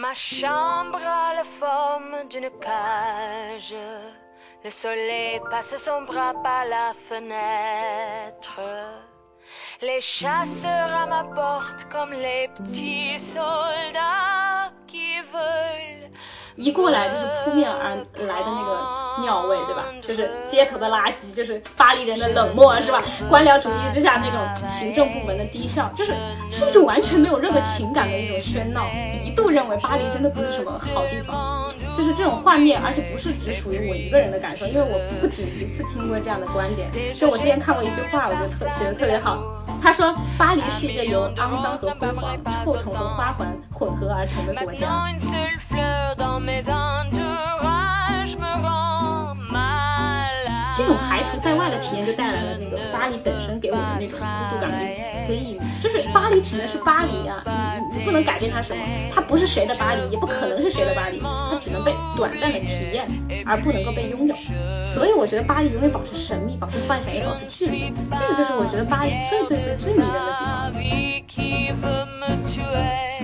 [0.00, 3.74] Ma chambre a la forme d'une cage.
[4.64, 8.60] Le soleil passe son bras par la fenêtre.
[9.80, 16.10] Les chasseurs à ma porte comme les petits soldats qui veulent
[16.56, 17.90] 一过来就是扑面而
[18.26, 19.85] 来的那个 尿味，对吧？
[20.01, 23.01] 就是街头的垃圾，就是巴黎人的冷漠，是吧？
[23.29, 26.13] 官僚主义之下那种行政部门的低效，就是
[26.49, 28.85] 是一种完全没有任何情感的一种喧闹。
[29.23, 36.89] 一度认为巴黎真的不是什么好地方，就是这种画面，而且不是只属于我一个人的感受，因为我不止一次听过这样的观点。
[37.15, 39.37] 就我之前看过一句话，我觉得特写的特别好。
[39.81, 45.07] 他说，巴黎是一个由肮脏和辉煌、臭虫和花环混合而成的国家。
[50.75, 55.59] 这种排除在外的体验，就带来了那个巴黎本身给我的那种孤独感跟跟抑郁。
[55.81, 57.43] 就是巴黎只能是巴黎啊，
[57.91, 63.07] 你你你不能改变它什么，它不是谁的巴黎，也不可能是谁的巴黎，它只能被短暂的体验，
[63.45, 64.35] 而不能够被拥有。
[64.85, 67.93] 所以我觉得巴黎永远保持神秘，保持幻想，也保持距离。
[68.11, 70.61] 这个就是我觉得巴黎最最最最迷人的地方。
[70.61, 73.21] La vie qui veut me tuer.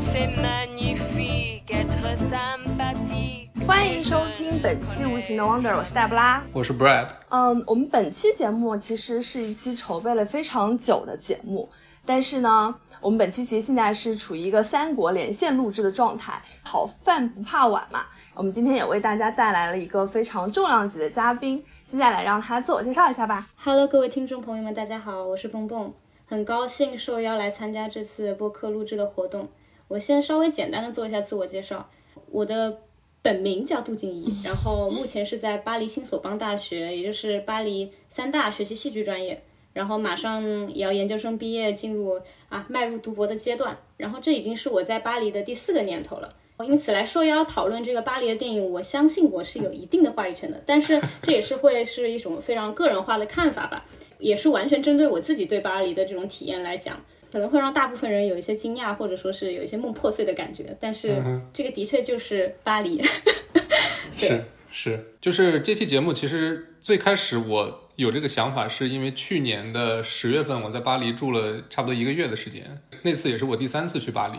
[0.00, 3.47] C'est magnifique être sympathique.
[3.68, 6.42] 欢迎收听本期《无形的 Wonder》，我是黛布拉。
[6.54, 11.68] 我是 Brad，嗯，我们本期节目其实是一期筹备了非常久的节目，
[12.06, 18.06] 但是呢，我们本期其实现在是处于一个三国连线录制的状态，好饭不怕晚嘛。
[18.32, 23.46] 我们今天也为大家带来了一个非常重量级的嘉宾，现在来让他自我介绍一下吧。
[23.62, 25.92] Hello，各位听众朋友们，大家好，我是蹦蹦，
[26.26, 29.46] 很高兴受邀来参加这次播客录制的活动。
[29.88, 31.86] 我先稍微简单的做一下自我介绍，
[32.30, 32.78] 我的
[33.22, 46.34] 本名叫杜静怡， 然后目前是在巴黎新索邦大学，也就是巴黎三大学习戏剧专业，然后马上也要研究生毕业，进入啊迈入读博的阶段，然后这已经是我在巴黎的第四个年头了。
[46.66, 53.84] 因此来受邀讨论这个巴黎的电影，我相信我是有一定的话语权的，但是这也是会是一种非常个人化的看法吧，
[54.18, 57.00] 也是完全针对我自己对巴黎的这种体验来讲，
[57.30, 61.22] 可能会让大部分人有一些惊讶，或者说是有一些梦破碎的感觉，但是
[61.52, 63.02] 这个的确就是巴黎。
[64.18, 74.38] 是是，就是这期节目，其实最开始我有这个想法，是因为去年的十月份我在巴黎住了差不多一个月的时间，那次也是我第三次去巴黎，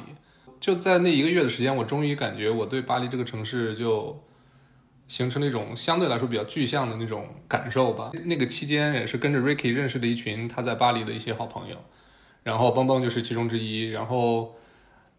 [0.59, 4.21] 就在那一个月的时间，我终于感觉我对巴黎这个城市就
[5.07, 8.11] 形成了一种相对来说比较具象的那种感受吧。
[8.25, 11.75] 那个期间也是跟着 Ricky 认识的一群他在巴黎的一些好朋友，
[12.43, 14.55] 然后邦邦就是其中之一，然后。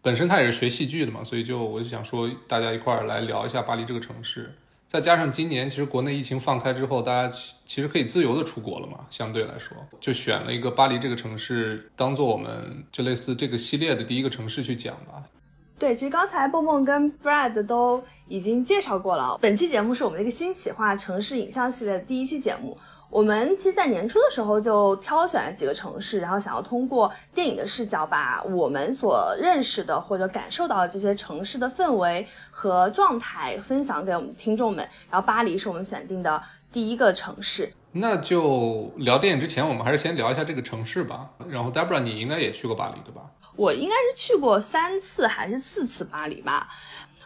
[0.03, 4.51] 本身他也是学戏剧的嘛，所以就我就想说，大家一块儿来聊一下巴黎这个城市。
[4.87, 15.23] 再加上今年其实国内疫情放开之后，大家其其实可以自由的出国了嘛，相对来说，就选了一个巴黎这个城市当做我们就类似这个系列的第一个城市去讲吧。
[15.81, 19.35] 对，其实刚才蹦蹦跟 Brad 都已经介绍过了。
[19.41, 22.77] 本期节目是我们的一个新企划城市影像系列的第一期节目。
[23.09, 34.87] 我们其实，在年初的时候就挑选了几个城市，然后想要通过电影的视角，把我们所认识的或者感受到的这些城市的氛围和状态分享给我们听众们。
[35.09, 36.39] 然后，巴黎是我们选定的
[36.71, 37.73] 第一个城市。
[37.93, 41.29] 那就聊电影之前，我们还是先聊一下这个城市吧。
[41.49, 43.21] 然后 Debra，你应该也去过巴黎对吧？
[43.55, 46.69] 我应该是去过三次还是四次巴黎吧。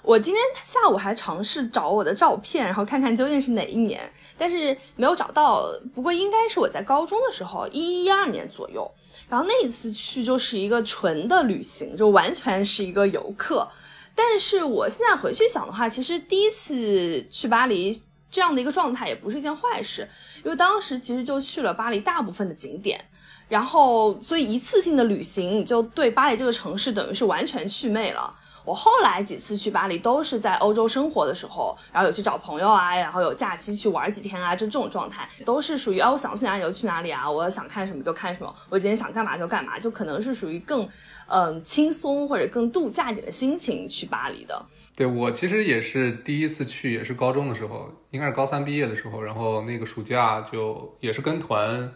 [0.01, 5.67] 我今天下午还尝试找我的照片，然后看看究竟是哪一年，但是没有找到。
[5.93, 8.91] 不过应该是我在高中的时候，一一一二年左右。
[9.27, 13.67] 然后那一次去就是一个纯的旅行，就完全是一个游客。
[14.13, 18.03] 但是我现在回去想的话，其实第一次去巴黎
[18.35, 20.05] 这样的一个状态也不是一件坏事，
[20.43, 22.99] 因为当时其实就去了巴黎大部分的景点。
[23.47, 28.29] 然后，所以一次性的旅行，你就对巴黎这个城市等于是完全祛魅了。
[28.65, 40.85] 我后来几次去巴黎都是在欧洲生活的时候，然后有去找朋友啊，然后有假期去玩几天啊，就这种状态，都是属于啊，我想去哪里就去哪里啊，我想看什么就看什么，我今天想干嘛就干嘛，就可能是属于更
[41.27, 44.63] 嗯、轻松或者更度假一点的心情去巴黎的。
[44.97, 51.91] 对我其实也是第一次去，也是高中的时候，应该是高三毕业的时候，然后那个暑假就也是跟团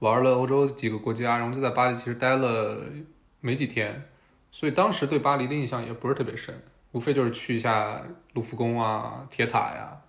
[0.00, 2.76] 玩了欧洲几个国家，然后就在巴黎其实待了
[3.40, 4.06] 没几天。
[4.50, 6.62] 所以当时对巴黎的印象也不是特别深，
[6.92, 8.02] 无非就是去一下
[8.34, 10.02] 卢浮宫啊、铁塔呀。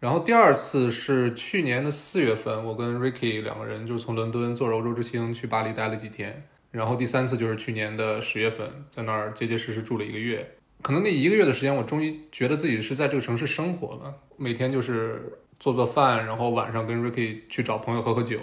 [0.00, 6.48] 然后第二次是去年的四月份，我跟 Ricky 两个人就是从伦敦坐着欧洲之星去巴黎待了几天。
[6.70, 10.56] 然后第三次就是去年的十月份，在那儿结结实实住了一个月。
[10.84, 14.14] 可能那一个月的时间，我终于觉得自己是在这个城市生活了。
[14.36, 18.40] 每天就是做做饭，然后晚上跟 Ricky 去找朋友喝喝酒，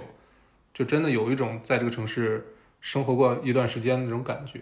[0.74, 4.62] 就真的有一种在这个城市生活过一段时间的那种感觉。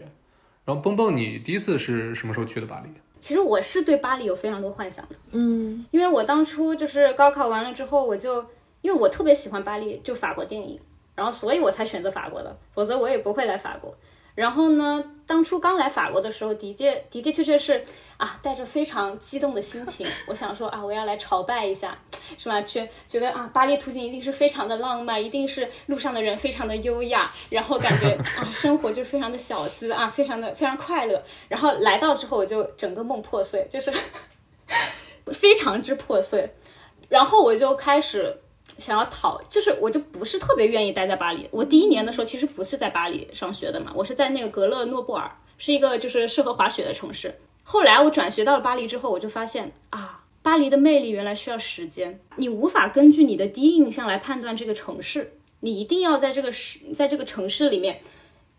[0.66, 2.90] 然后蹦蹦，你第一次是什么时候去的巴黎？
[3.18, 8.46] 其实我是对巴黎有非常多幻想的，嗯因为我当初就是高考完了之后，我就
[8.82, 10.78] 因为我特别喜欢巴黎，就法国电影，
[11.16, 13.96] 然后所以我才选择法国的，否则我也不会来法国。
[14.40, 17.84] 然后呢，当初刚来法国的时候，的确的的确确是
[18.16, 22.00] 啊，带着非常激动的心情， 我想说啊，我要来朝拜一下，
[22.38, 22.62] 是吧？
[22.62, 31.22] 觉觉得啊，巴黎途径一定是非常的浪漫，一定是路上的人非常的优雅，然后感觉啊， 生活就非常的小资啊，非常的非常快乐。
[31.50, 33.92] 然后来到之后，我就整个梦破碎，就是
[35.34, 36.50] 非常之破碎。
[37.10, 38.40] 然后我就开始
[38.80, 41.48] 想要逃，就是我就不是特别愿意待在巴黎。
[41.52, 47.40] 我第一年的时候其实不是在巴黎上学的嘛，我是在那个格勒诺布尔，是一个就是适合滑雪的城市。
[47.64, 58.02] 后来我转学到了巴黎之后，我就发现啊，巴黎的魅力原来需要时间，你无法根据你的第一印象来判断这个城市，你一定要在这个时，在这个城市里面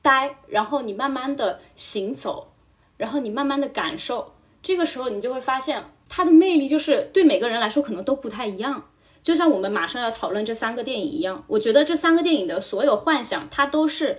[0.03, 2.53] 待，然后你慢慢的行走，
[2.97, 8.87] 然后你慢慢的感受，这个时候你就会发现它的魅力就是对每个人来说可能都不太一样。
[9.23, 14.19] 就像我们马上要讨论这三个电影一样，我觉得这三个电影的所有幻想，它都是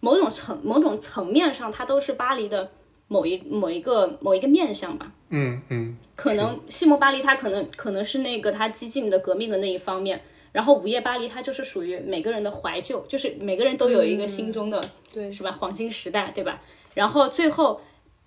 [0.00, 2.70] 某种层某种层面上，它都是巴黎的
[3.08, 5.12] 某一某一个某一个面相吧。
[5.30, 10.20] 嗯嗯，可能西蒙巴黎它可能可能是那个它激进的革命的那一方面，
[10.52, 14.80] 然后午夜巴黎它就是属于每个人的怀旧，就是每个人都有一个心中的、
[15.12, 16.62] 对是吧黄金时代对吧？
[16.94, 17.74] 然后最后《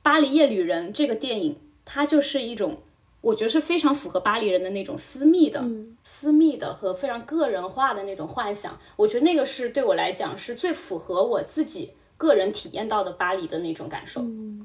[0.02, 2.82] 巴黎夜旅人》这个电影，它就是一种
[3.28, 5.62] 我觉得是非常符合巴黎人的那种私密的、
[6.06, 8.80] 私密的和非常个人化的那种幻想。
[8.96, 14.22] 我觉得那个是对我来讲是最符合我自己个人体验到的巴黎的那种感受。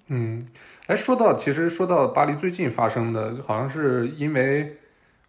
[0.07, 0.47] 嗯，
[0.87, 4.77] 哎，说到其实说到巴黎最近发生的，好像是因为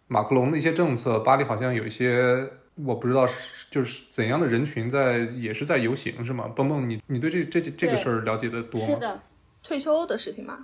[0.06, 6.46] 马克龙的一些政策，巴黎好像有一些我不知道是就是怎样的人群在也是在游行是吗？
[6.54, 8.86] 蹦蹦，你你对这这这个事儿了解的多吗？
[8.86, 9.20] 是的，
[9.64, 10.58] 退休的事情嘛，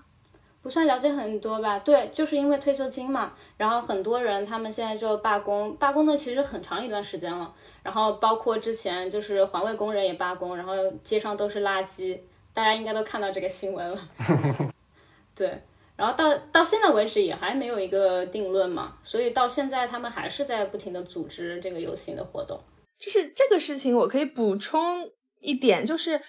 [0.62, 7.52] 不算了解很多吧，对，就是因为退休金嘛，然后很多人他们现在就罢工，罢工的其实很长一段时间了，
[7.82, 12.18] 然后包括之前就是环卫工人也罢工，然后街上都是垃圾，
[12.52, 13.98] 大家应该都看到这个新闻了，
[15.34, 15.62] 对，
[15.96, 22.60] 然后到到现在为止也还没有一个定论嘛，所以到现在他们还是在不停的组织这个游行的活动。
[22.98, 25.10] 就是这个事情，我可以补充
[25.40, 26.20] 一点，就是，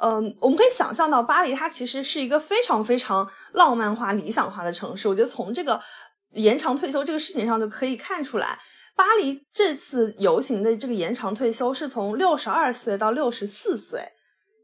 [0.00, 5.08] 嗯、我们可以想象到巴黎，它其实是一个非常非常浪漫化、理想化的城市。
[5.08, 5.80] 我觉得从这个
[6.32, 8.58] 延长退休这个事情上就可以看出来，
[8.94, 14.12] 巴黎这次游行的这个延长退休是从六十二岁到六十四岁，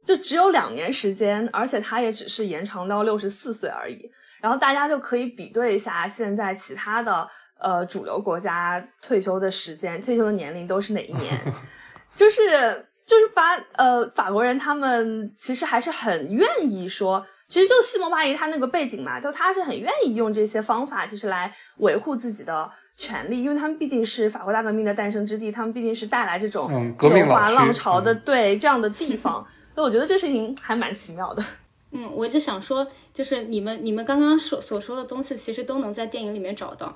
[0.04, 4.10] 就只有两年时间，而且它也只是延长到六十四岁而已。
[4.40, 7.26] 然后大家就可以比对一下现在其他的
[7.58, 11.52] 呃主流国家退休的时间、退休的年龄都是哪一年，
[12.14, 31.44] 就是就是把呃法国人他们其实还是很愿意说，其实就西蒙巴黎他那个背景嘛，就他是很愿意用这些方法，就是来维护自己的权利，因为他们毕竟是法国大革命的诞生之地，他们毕竟是带来这种嗯革命浪潮的、嗯对这样的地方，所以我觉得这事情还蛮奇妙的。
[31.92, 36.92] 嗯，我就想说，就是你们你们刚刚所所说的东西，其实都能在电影里面找到。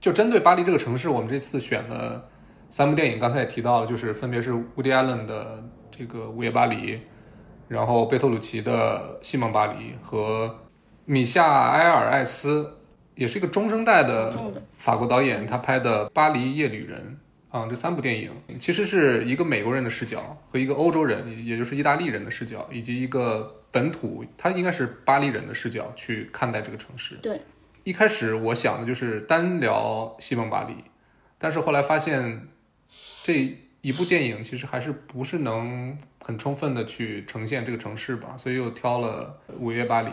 [0.00, 2.28] 就针对巴黎这个城市，我们这次选了
[2.72, 6.96] 三部电影，刚才也提到了，就是分别是乌迪·艾伦的这个《午夜巴黎》，
[7.68, 10.58] 然后贝托鲁奇的《西蒙巴黎》和
[11.04, 12.78] 米夏埃尔艾斯，
[13.14, 14.34] 也是一个中生代的
[14.78, 17.18] 法国导演，他拍的《巴黎夜旅人》
[17.54, 27.16] 啊，这三部电影其实是一个美国人的视角和一个欧洲人，也就是意大利人的视角，以及一个本土，他应该是巴黎人的视角去看待这个城市。
[27.16, 27.42] 对，
[27.84, 30.76] 一开始我想的就是单聊西蒙巴黎，
[31.36, 32.48] 但是后来发现
[33.24, 40.08] 这一部电影其实还是不是能很充分的去呈现这个城市吧，所以又挑了《午夜巴黎》，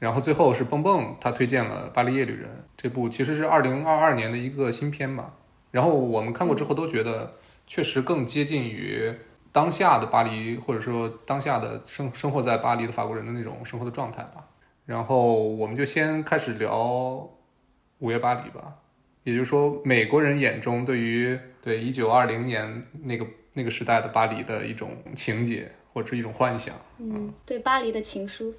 [0.00, 5.34] 然后最后是蹦蹦他推荐了《巴黎夜旅人》这部，其实是二零二二年的一个新片吧。
[5.70, 7.34] 然后我们看过之后都觉得
[7.66, 9.14] 确实更接近于
[9.52, 14.48] 当下的巴黎，或者说当下的生生活在巴黎的法国人的那种生活的状态吧。
[14.84, 16.76] 然后我们就先开始聊
[18.00, 18.74] 《午夜巴黎》吧，
[19.22, 26.74] 也就是说，美国人眼中对于对一九二零年那个那个时代的巴黎的一种情节或者是一种幻想。
[26.98, 28.52] 嗯，对巴黎的情书。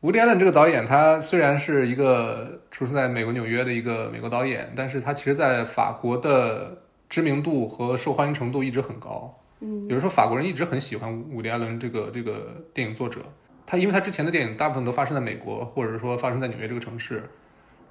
[0.00, 9.38] 伍迪·艾伦这个导演，他虽然是一个出生在美国纽约的一个美国导演，但是他其实在法国的知名度和受欢迎程度一直很高。
[9.60, 13.20] 嗯，有人说法国人一直很喜欢伍迪·艾伦这个这个电影作者，
[13.66, 17.28] 他因为他之前的电影大部分都发生在美国，或者说发生在纽约这个城市，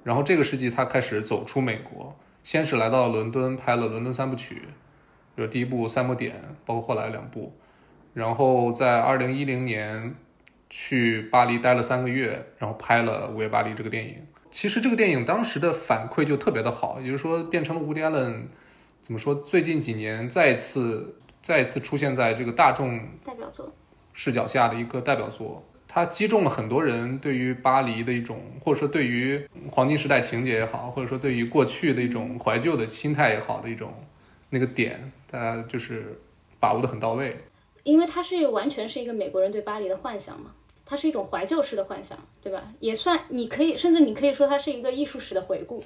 [0.02, 4.54] 然后这个世纪他开始走出美国，先是来到伦敦拍了《伦敦三部曲》，
[5.36, 7.52] 就是第一部《三部点》，包括后来两部，
[8.14, 10.14] 然后在二零一零年
[10.68, 14.16] 去巴黎待了三个月，然后拍了《午夜巴黎》这个电影。
[14.50, 18.48] 其实这个电影当时的反馈就特别的好，也就是说变成了伍迪·艾伦
[19.02, 19.34] 怎么说？
[19.34, 23.72] 最近几年再次再次出现在这个大众代表作
[24.12, 25.64] 视角下的一个代表作。
[25.92, 33.92] 它击中了很多人对于巴黎的一种，或者说对于黄金时代情节也好，或者说对于过去的一种怀旧的心态也好的一种
[34.50, 36.16] 那个点，大家就是
[36.60, 37.36] 把握的很到位。
[37.82, 40.52] 因为它是完全是一个美国人对巴黎的幻想嘛，
[40.86, 42.72] 它是一种怀旧式的幻想，对吧？
[42.78, 45.82] 也算你可以，甚至你可以说它是一个艺术史的回顾。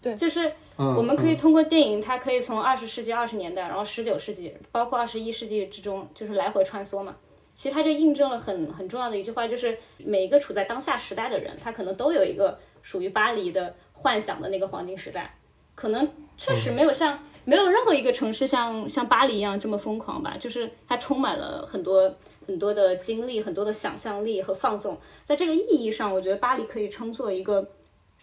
[0.00, 7.16] 对，就是我们可以通过电影，它可以从二十世纪二十年代，然后十九世纪，包括二十一世纪之中，就是来回穿梭嘛。
[7.54, 15.36] 其实它就印证了很很重要的一句话，就是每一个处在当下时代的人，他可能都有一个属于巴黎的幻想的那个黄金时代。
[15.74, 22.14] 可能确实没有像没有任何一个城市像像巴黎一样这么疯狂吧，就是它充满了很多
[22.46, 24.98] 很多的经历，很多的想象力和放纵。
[25.24, 27.70] 在这个意义上，我觉得巴黎可以称作一个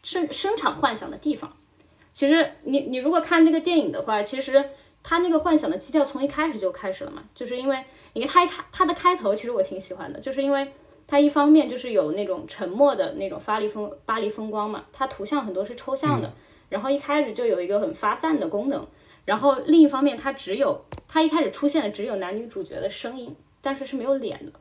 [0.03, 1.55] 生生产幻想的地方。
[2.12, 4.71] 其实你你如果看这个电影的话，其实
[5.03, 7.83] 它那个幻想的基调从一开始就开始了嘛，就是因为。
[8.13, 10.72] 你看它一开它的开头，其实我挺喜欢的，就是因为
[11.08, 16.32] 它一方面就是有那种沉默的那种巴黎风巴黎风光嘛，它图像很多是抽象的，
[16.70, 18.86] 然后一开始就有一个很发散的功能，
[19.25, 24.51] 然后另一方面它只有它一开始出现的只有男女主角的声音，但是是没有脸的，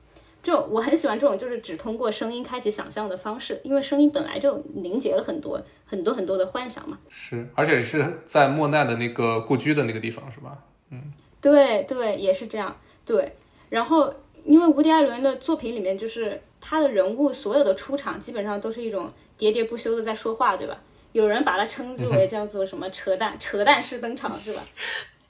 [0.42, 6.98] 就我很喜欢这种就是只通过声音开启想象的方式，因为声音本来就凝结了很多很多很多的幻想嘛。
[7.08, 10.58] 是，而且是在莫奈的那个故居的那个地方，是吧？
[10.90, 11.12] 嗯，
[11.42, 12.74] 对对，也是这样。
[13.08, 13.32] 对，
[13.70, 20.78] 然后因为伍迪·艾伦的作品里面，就是他的人物所有的出场，基本上都是一种喋喋不休的在说话，对吧？
[21.12, 24.62] 有人把它称之为叫做什么“扯淡扯淡式登场”，是吧？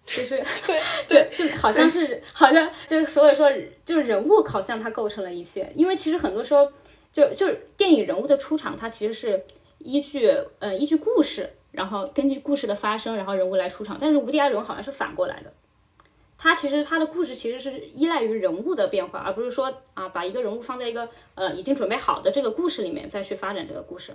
[0.04, 0.42] 就是
[1.08, 3.48] 对，就就好像是好像就是所以说，
[3.84, 5.70] 就是人物好像它构成了一切。
[5.74, 6.66] 因为其实很多时候，
[7.12, 9.44] 就就是电影人物的出场，它其实是
[9.78, 13.96] 依据呃依据故事，然后根据故事的发生，然后人物来出场。
[14.00, 15.52] 但是伍迪·艾伦好像是反过来的。
[16.40, 24.14] 他其实他的故事其实是依赖于人物的变化，而不是说啊把一个人物放在一个呃已经准备好的这个故事里面再去发展这个故事，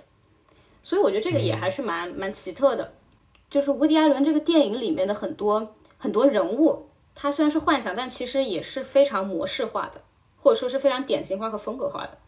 [0.82, 2.94] 所以我觉得这个也还是蛮蛮奇特的。
[3.50, 10.00] 就是伍迪·艾伦这个电影里面的很多很多人物，他虽然是幻想，但其实也是非常模式化的，
[10.38, 12.18] 或者说是非常典型化和风格化的。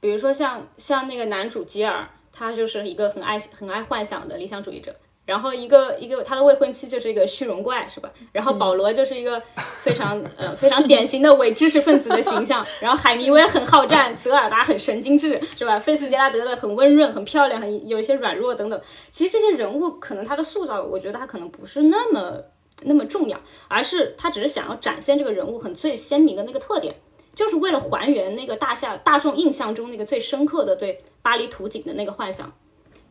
[0.00, 4.94] 比如说像像那个男主吉尔，他就是一个很爱很爱幻想的理想主义者。
[5.28, 8.10] 然后一个一个他的未婚妻就是一个虚荣怪，是吧？
[8.32, 9.38] 然后保罗就是一个
[9.82, 12.66] 非常 呃非常典型的伪知识分子的形象。
[12.80, 15.78] 然后海明威很好战，泽尔达很神经质，是吧？
[15.78, 18.80] 菲斯杰拉德的很温润、很漂亮、很有一些软弱等等。
[19.10, 22.42] 其实这些人物可能他的塑造，我觉得他可能不是那么
[22.84, 26.94] 那么重要，而是他只是想要展现这个人物很最鲜明的那个特点，
[27.34, 32.50] 就是为了还原那个大夏大众印象中那个最深刻的对巴黎图景的那个幻想。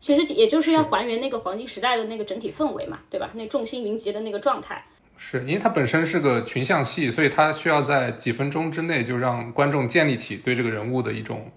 [0.00, 3.30] 其实也就是要还原那个黄金时代的那个整体氛围嘛，对吧？
[3.34, 4.84] 那众星云集的那个状态。
[5.16, 11.50] 是因为它本身是个群像戏，所以它需要在几分钟之内就让观众建立起对这个人物的一种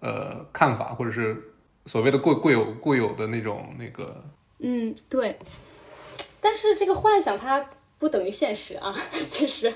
[0.00, 1.52] 呃看法，或者是
[1.84, 4.24] 所谓的固固有固有的那种那个。
[4.60, 5.38] 嗯，对。
[6.40, 7.64] 但是这个幻想它
[7.98, 9.72] 不等于现实啊， 其实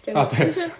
[0.00, 0.70] 真的就是，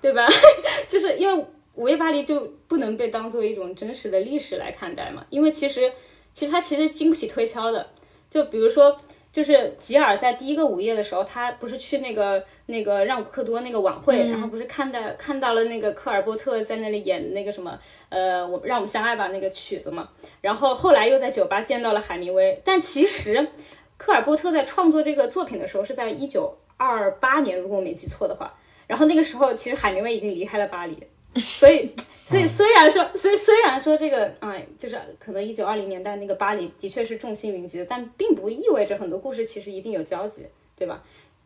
[0.00, 0.26] 对吧？
[0.88, 1.44] 就是因为。
[1.76, 2.38] 午夜巴黎就
[2.68, 5.26] 不能被当做一种真实的历史来看待嘛？
[5.28, 5.90] 因为其实，
[6.34, 7.86] 其实他其实经不起推敲的。
[8.28, 8.94] 就比如说，
[9.32, 20.08] 就是吉尔在第一个午夜的时候，他不是去那个那个让克多那个晚会，然后不是看到看到了那个科尔波特在那里演那个什么呃，我让我们相爱吧那个曲子嘛。
[20.40, 23.48] 然后后来又在酒吧见到了海明威，但其实
[23.96, 28.52] 科尔波特在创作这个作品的时候是在一九二八年，如果我没记错的话。
[28.86, 30.94] 然后那个时候，其实海明威已经离开了巴黎。
[31.40, 31.88] 所以，
[32.26, 41.02] 所以虽然说，所以虽然说这个，哎，就是可能一九二零年代那个巴黎的确是众星云集的，但并不意味着很多故事其实一定有交集，对吧？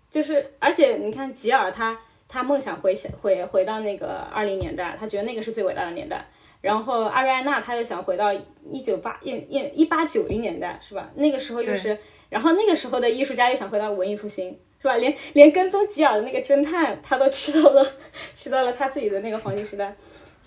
[0.08, 6.24] 就是，而且你看吉尔他他梦想回想回回到那个二零年代，他觉得那个是最伟大的年代。
[6.60, 8.32] 然后阿瑞安娜他又想回到
[8.70, 11.10] 一九八一一一八九零年代，是吧？
[11.16, 11.98] 那个时候又是，
[12.30, 14.56] 然后那个时候的艺术家又想回到文艺复兴。
[14.80, 14.96] 是吧？
[14.96, 17.84] 连连跟踪吉尔的那个侦探，他都去到了，
[18.32, 19.92] 去到了他自己的那个黄金时代，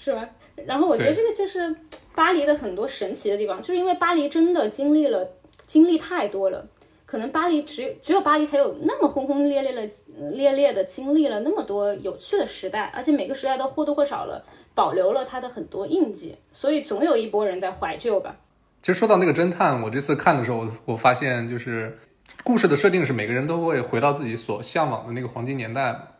[0.03, 0.27] 是吧？
[0.65, 1.75] 然后我觉得这个就是
[2.15, 5.29] 巴黎的很多神奇的地方，就是因为巴黎真的经历了
[5.67, 6.67] 经历太多了，
[7.05, 9.87] 可能巴黎只有只有巴黎才有那么轰轰烈烈的
[10.31, 14.43] 烈烈的经历了那么多有趣的时代，而且每个时代都或多或少了
[14.73, 18.37] 保留了它的很多印记，所以总有一波人在怀旧吧。
[18.81, 21.99] 其实说到那个侦探，我这次看的时候，我我发现就是。
[22.43, 26.10] 故事的设定是每个人都会回到自己所向往的那个黄金年代，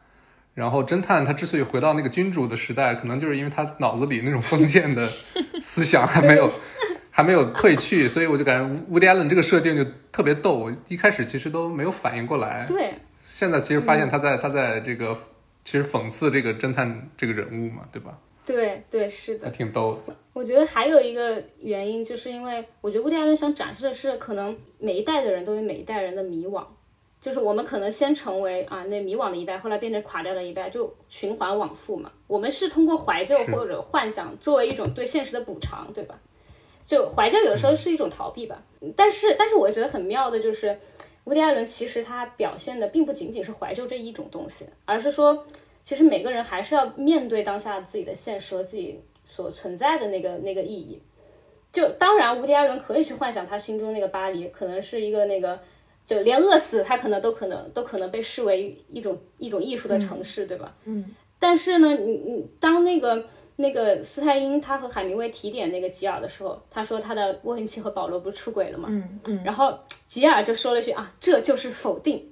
[0.54, 5.08] 然后侦探他之所以回到那个君主的时代，可能就是因为他脑子里那种封建的
[5.62, 6.52] 思想还没有
[7.10, 10.58] 还没有褪去，所以我就感觉乌迪艾伦这个设定就特别逗。
[10.58, 15.16] 我一开始其实都没有反应过来，对，现在其实发现他在他在这个
[15.64, 18.18] 其实讽刺这个侦探这个人物嘛，对吧？
[18.44, 20.16] 对对是的，挺逗的。
[20.34, 26.66] 我觉得还有一个原因，就是因为我觉得乌迪艾伦想展示的是，可能每一代的人都有每一代人的迷惘，
[27.22, 32.12] 就是我们可能先成为啊那迷惘的一代，后来变成垮掉的一代，就循环往复嘛。
[32.28, 36.20] 我们是通过怀旧或者幻想作为一种对现实的补偿，对吧？
[36.84, 38.62] 就怀旧有时候是一种逃避吧，
[38.98, 40.78] 但是但是我觉得很妙的就是，
[41.26, 45.46] 乌迪艾伦其实他表现的并不仅仅是怀旧这一种东西，而是说，
[45.84, 51.02] 其实每个人还是要面对当下自己的现实和自己所存在的那个那个意义。
[51.72, 55.58] 就当然，无迪艾伦可以去幻想他心中那个巴黎，可能是一个那个，
[56.06, 60.76] 就连饿死他可能都可能都可能被视为一种一种艺术的城市，对吧？
[60.86, 61.06] 嗯。
[61.40, 68.88] 但是呢，你你当那个那个斯泰因他和海明威提点那个吉尔的时候，他说他的沃恩奇和保罗不是出轨了吗？
[68.92, 72.28] 嗯嗯，然后吉尔就说了一句啊，这就是否定。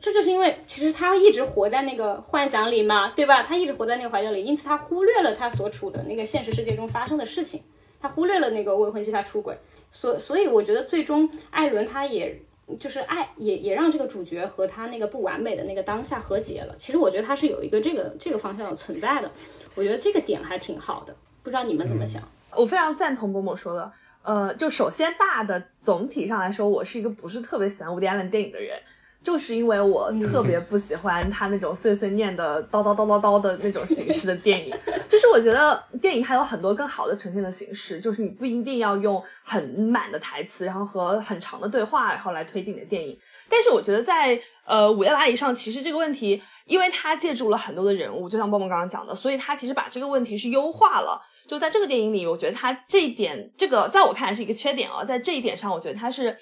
[0.00, 3.42] 这就是因为其实他一直活在那个幻想里嘛，对吧？
[3.42, 7.62] 他一直活在那个怀旧里，因此他忽略了他所处的那个现实世界中发生的事情。
[8.00, 9.58] 他忽略了那个未婚妻他出轨，
[9.90, 12.40] 所所以我觉得最终艾伦他也
[12.76, 16.74] 就是爱也也让这个主角和他那个不完美的那个当下和解了。
[16.76, 19.30] 其实我觉得他是有一个这个这个方向的存在的，
[19.74, 21.14] 我觉得这个点还挺好的。
[21.42, 22.22] 不知道你们怎么想？
[22.54, 23.90] 我非常赞同波波说的。
[24.22, 28.78] 呃，就首先大的总体上来说，我是一个不是特别喜欢伍迪·艾伦电影的人。
[29.28, 34.74] 就是因为我特别不喜欢他那种碎碎念的叨叨叨叨叨的那种形式的电影，
[35.06, 43.18] 就是我觉得电影还有很多更好的呈现的形式，就是你不一定要用很满的台词，然后和很长的对话，然后来推进你的电影。
[43.50, 51.20] 但是我觉得在呃《午夜巴黎》上，其实这个问题，因为他借助了很多的人物，就像蹦蹦刚刚讲的，所以他其实把这个问题是优化了。
[51.46, 56.34] 就在这个电影里，我觉得他这一点，这个在我看来是一个缺点啊，在这一点上，我觉得他是。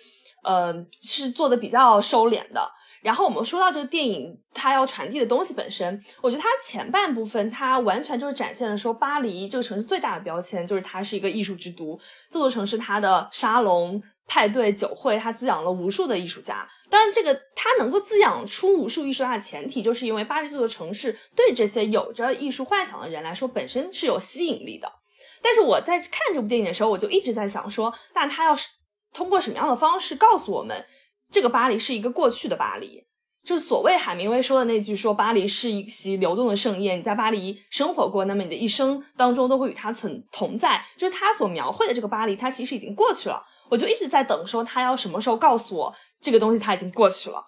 [0.46, 0.72] 呃，
[1.02, 2.70] 是做的比较收敛的。
[3.02, 11.96] 然后我们说到这个电影，它要传递的东西本身，我觉得它前半部分它完全就是展现了说巴黎这个城市最大的标签就是它是一个艺术之都，
[12.30, 16.66] 这座城市它的沙龙、派对、酒会，它滋养了无数的艺术家。
[16.90, 24.90] 当然，这个它能够滋养出无数艺术家的前提，就是因为巴黎这座城市对这些有着艺术幻想的人来说本身是有吸引力的。
[25.42, 28.68] 但是我在看这部电影的时候，我就一直在想说，那他要是
[29.12, 30.84] 通过什么样的方式告诉我们？
[31.28, 33.04] 这个巴黎是一个过去的巴黎，
[33.44, 40.84] 就所谓海明威说的那句说巴黎是一席流动的盛宴，你在巴黎生活过，那么你的一生当中都会与它存同在。
[40.96, 43.44] 就是他所描绘的这个巴黎，它其实已经过去了。
[43.68, 47.44] 我就一直在等，说他要什么时候告诉我这个东西，它已经过去了。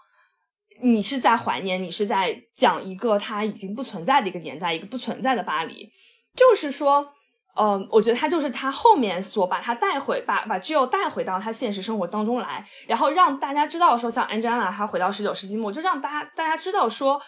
[0.82, 5.92] 你是在怀念，你是在讲一个它已经不存在的一个年代，一个不存在的巴黎，
[6.34, 7.12] 就是说。
[7.60, 17.20] 嗯，我觉得他就是他后面所把他带回，把把 Jill 带回到他现实生活当中来，然后让大家知道说，像 Angela 她回到十九世纪末，就让大家大家知道说，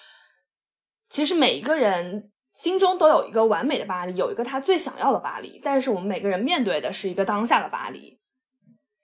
[1.08, 8.20] 其实每一个人心中都有一个完美的巴黎，有一个他最想要的巴黎，但是我们每个人面对的是一个当下的巴黎。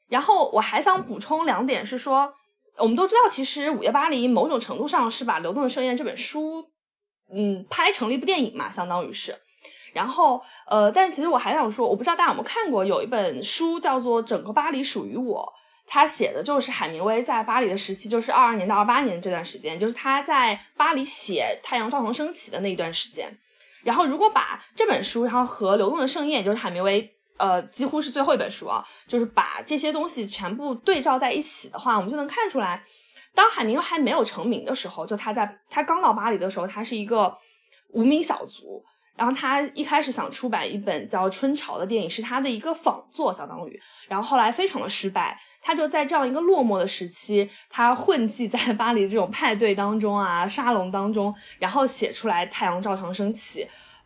[0.08, 2.32] 然后我还想补充两点是说，
[2.78, 6.70] 我们都知道，其实《午夜巴黎》某种程度上是把《流动的盛宴》这本书，
[7.34, 9.36] 嗯，拍成了一部电影嘛，相当于是。
[9.96, 15.50] 然后，呃，但其实我还想说，我不知道大家有没有看过，有一本书叫做《整个巴黎属于我》，
[15.86, 23.38] 他写的就是海明威在巴黎的时期，就是二二年到二八年这段时间，就是他在巴黎写《太阳照常升起》的那一段时间。
[23.84, 32.82] 然后，如果把这本书，然后和《流动的盛宴》，就是海明威，呃，几乎是最后一本书啊，就是把这些东西全部对照在一起的话，我们就能看出来，
[33.34, 37.34] 当海明威还没有成名的时候，就他在他刚到巴黎的时候，他是一个
[37.92, 38.84] 无名小卒。
[39.16, 43.80] 然后他一开始想出版一本叫《春潮》的电影，是他的一个仿作，相当于。
[44.08, 53.64] 然后后来非常的失败，他就在这样一个落寞的时期，他混迹在巴黎这种派对当中啊、沙龙当中，然后写出来《太阳照常升起》，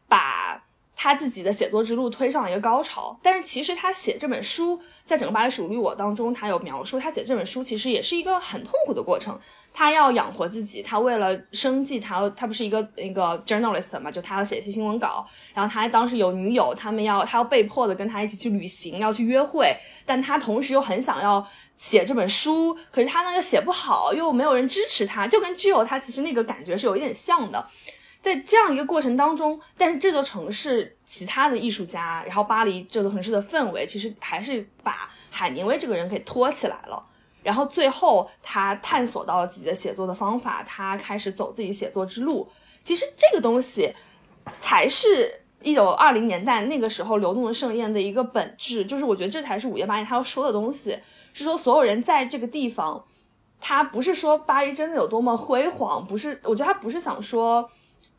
[0.09, 0.63] 把。
[1.03, 9.41] 他自己的写作之路推上了一个高潮，但是其实他写这本书，在整个巴黎属于我当中，他有描述他写这本书其实也是一个很痛苦的过程。
[9.73, 15.27] 他要养活自己，他为了生计，他他不是一个那个 journalist 嘛，就他要写一些新闻稿。
[15.55, 21.43] 然后他当时有女友，他们要他要被迫的跟他一起去旅行，要去约会，但他同时又很想要
[21.77, 27.67] 写这本书，可是他呢又写不好，又没有人支持他，就跟 Jill 他其实那个感觉是有一点像的。
[28.23, 37.03] 在这样一个过程当中，但是这座城市其他的艺术家，然后巴黎这座城市的氛围，其实还是把海明威这个人给托起来了。
[37.43, 42.47] 然后最后他探索到了自己的写作的方法，他开始走自己写作之路。
[42.83, 43.95] 其实这个东西
[44.61, 50.99] 才是一九二零年代那个时候流动的盛宴的一个本质，就是我觉得这才是午夜巴黎他要说的东西，
[51.33, 53.03] 是说所有人在这个地方，
[53.59, 57.71] 他不是说巴黎真的有多么辉煌，不是，我觉得他不是想说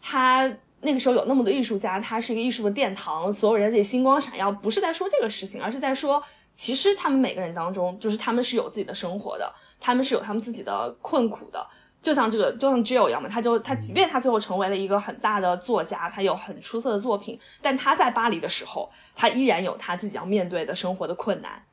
[0.02, 0.52] 他。
[0.84, 6.20] 那个时候有那么多艺术家，他是一个艺术的殿堂，所有人在这里星光闪耀，不是在说这个事情，而是在说，
[6.56, 11.64] 其实他们每个人当中，就是他们是有自己的生活的，他们是有他们自己的困苦的，
[12.02, 21.64] 就像这个，就像 Jill 一样嘛，他就他，即便他最后成为了一个很大的作家，他有很出色的作品，但他在巴黎的时候，他依然有他自己要面对的生活的困难，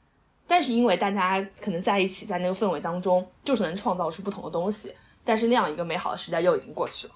[0.46, 7.14] 但是因为大家可能在一起，在那个氛围当中，就是能创造出不同的东西，但是那样一个美好的时代又已经过去了。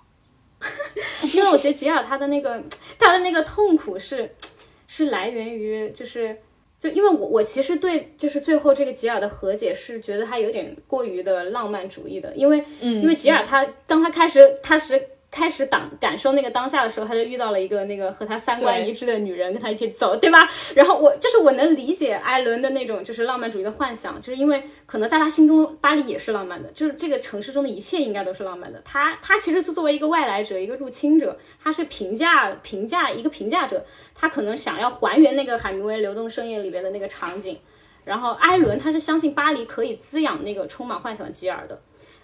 [1.35, 2.62] 因为我觉得吉尔他的那个
[2.98, 4.31] 他的那个痛苦是
[4.87, 6.37] 是来源于就是
[6.79, 15.09] 就因为我我其实对就是最后这个吉尔的和解是觉得他有点过于的浪漫主义的，因为因为吉尔他当他开始开始。
[15.33, 20.47] 开始感感受那个当下的时候，他就遇到了一个那个和他三观一致的女人，跟他一起走，对吧？
[20.75, 28.81] 然后我就是我能理解艾伦的那种就是浪漫主义的幻想，就是因为可能在他心中巴黎也是浪漫的，就是这个城市中的一切应该都是浪漫的。
[28.85, 33.83] 他他其实是作为一个外来者，一个入侵者，他是评价评价一个评价者，
[34.14, 37.59] 他可能想要还原那个海明威《流动盛宴》里边的那个场景。
[38.05, 41.81] 然后艾伦他是相信巴黎可以滋养那个充满幻想的吉尔的，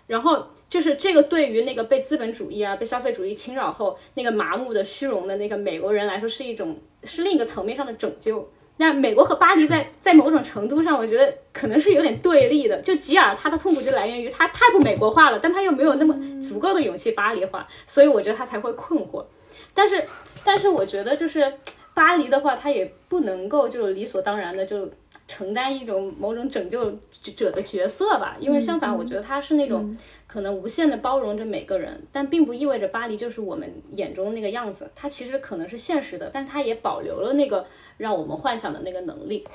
[0.09, 0.44] 然后。
[0.71, 8.47] 就是这个对于那个被资本主义啊、被消费主义侵扰后那个麻木的、虚荣的那个美国人来说，是一种是另一个层面上的拯救。
[8.77, 12.79] 那美国和巴黎在在某种程度上，我觉得可能是有点对立的。
[12.83, 19.25] 就吉尔他的痛苦就来源于他太不美国化了，但他又没有那么足够的勇气巴黎化，所以我觉得他才会困惑。
[19.73, 20.05] 但是，
[20.44, 21.51] 但是我觉得就是
[21.94, 24.87] 巴黎的话，他也不能够就理所当然的就
[25.27, 29.96] 承担一种某种拯救者的角色吧，因为相反，我觉得他是那种。
[30.28, 34.90] 可能无限的包容着每个人，但并不意味着巴黎就是我们眼中那个样子。
[34.94, 39.48] 它其实可能是现实的，但它也保留了那个让我们幻想的那个能力。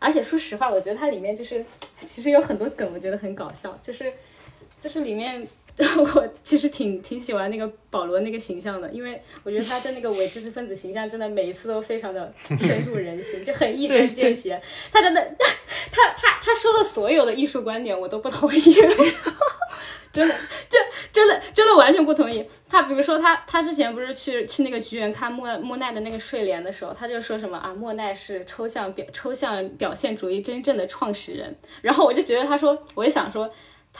[0.00, 1.64] 而且说实话，我觉得它里面就是
[2.00, 3.78] 其实有很多梗，我觉得很搞笑。
[3.80, 4.12] 就是
[4.80, 5.46] 就是里面
[5.96, 14.60] 我其实挺挺喜欢那个保罗那个形象的，因为我觉得他的那个伪知识分子形象真的每一次都非常的深入人心，就很一针见血。
[14.92, 15.20] 他真的
[15.90, 18.60] 他他他说的所有的艺术观点我都不同意。
[20.12, 20.34] 真的，
[20.68, 20.76] 这
[21.12, 22.44] 真的真的完全不同意。
[22.68, 31.56] 他比如说，他他之前不是去去那个菊园看莫莫奈的那个睡莲的时候，他就说什么啊，莫奈是抽象表抽象表现主义真正的创始人。
[31.80, 33.48] 然后我就觉得他说，我也想说，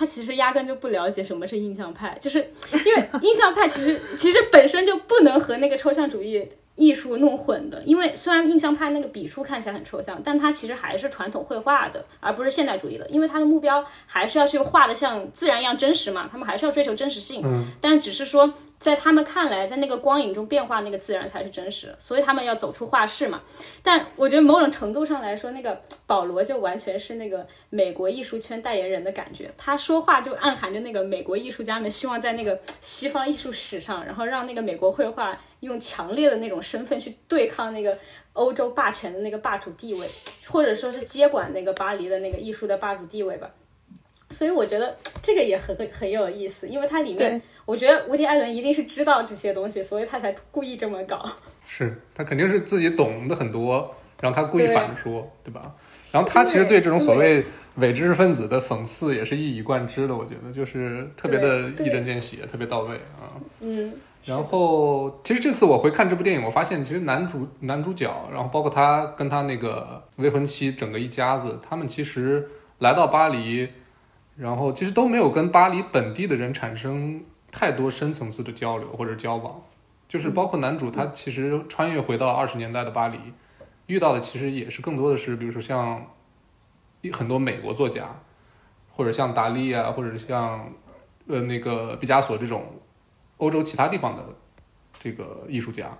[0.00, 2.38] 他其实压根就不了解什么是印象派， 就是
[2.86, 6.50] 因为印象派其实其实本身就不能和那个抽象主义。
[6.76, 18.54] 艺术弄混的，因为虽然印象派那个笔触看起来很抽象，但它其实还是传统绘画的，而不是现代主义的，因为它的目标还是要去画的像自然一样真实嘛，他们还是要追求真实性，嗯，但只是说。
[18.80, 23.42] 在他们看来，在那个光影中变化，那个自然才是真实，所以他们要走出画室嘛。
[23.82, 37.98] 但我觉得某种程度上来说，那个保罗就完全是那个美国艺术圈代言人的感觉，他说话就暗含着那个美国艺术家们希望在那个西方艺术史上，然后让那个美国绘画用强烈的那种身份去对抗那个
[38.32, 40.06] 欧洲霸权的那个霸主地位，
[40.48, 43.50] 或者说是接管那个巴黎的那个艺术的霸主地位吧。
[44.30, 51.24] 所以我觉得这个也很很有意思，因为它里面，我觉得伍迪·艾伦一定是知道这些东西，所以他才故意这么搞。
[51.64, 55.72] 是他肯定是自己懂得很多，然后他故意反说，对吧？
[56.10, 57.44] 然后他其实对这种所谓
[57.76, 63.38] 伪知识分子的讽刺也是一以贯之的，我觉得就是特别的一针见血，特别到位啊。
[63.60, 63.92] 嗯。
[64.24, 73.68] 然后其实这次我回看这部电影，我发现其实男主男主角，然后包括他跟他那个未婚妻，整个一家子，他们其实来到巴黎。
[74.36, 79.62] 然后其实都没有跟巴黎本地的人产生太多深层次的交流或者交往，
[80.08, 83.18] 就是包括男主他其实穿越回到二十年代的巴黎，
[83.86, 86.06] 遇到的其实也是更多的是，比如说像
[87.12, 88.20] 很多美国作家，
[88.90, 90.72] 或者像达利啊，或者像
[91.26, 92.80] 呃那个毕加索这种
[93.36, 94.24] 欧洲其他地方的
[94.98, 95.96] 这个艺术家，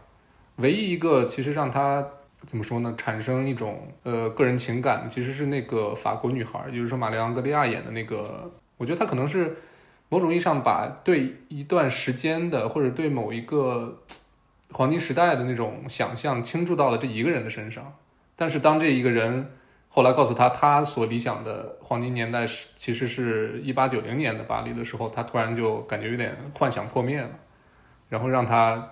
[0.56, 2.06] 唯一一个其实让他。
[2.46, 2.94] 怎么说呢？
[2.96, 8.50] 产生一种呃个人情感，其实是那个法国女孩，也就是说玛丽昂格利亚演的那个。
[8.78, 9.58] 我觉得她可能是
[10.10, 14.02] 某种意义上把对一段时间的或者对某一个
[14.70, 17.94] 黄金时代的那种想象倾注到了这一个人的身上。
[18.36, 19.52] 但是当这一个人
[19.88, 27.30] 后来告诉他，他所理想的黄金年代是其实是一八九零年的巴黎的时候，他突然就感觉有点幻想破灭了，
[28.10, 28.90] 然后让他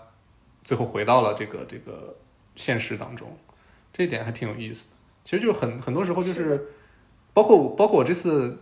[0.65, 2.17] 最后回到了这个这个。
[2.59, 3.39] 现实当中，
[3.93, 4.91] 这一点还挺有意思的。
[5.23, 6.73] 其实就很很多时候就是，
[7.33, 8.59] 包括包括我这次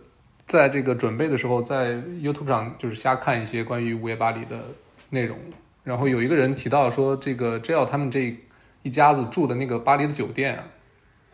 [0.47, 4.63] 在这个准备的时候，在 YouTube 上就是瞎看一些关于午夜巴黎的
[5.09, 5.37] 内容，
[5.83, 8.35] 然后有一个人提到说，这个 J L 他们这
[8.83, 10.63] 一家子住的那个巴黎的酒店啊，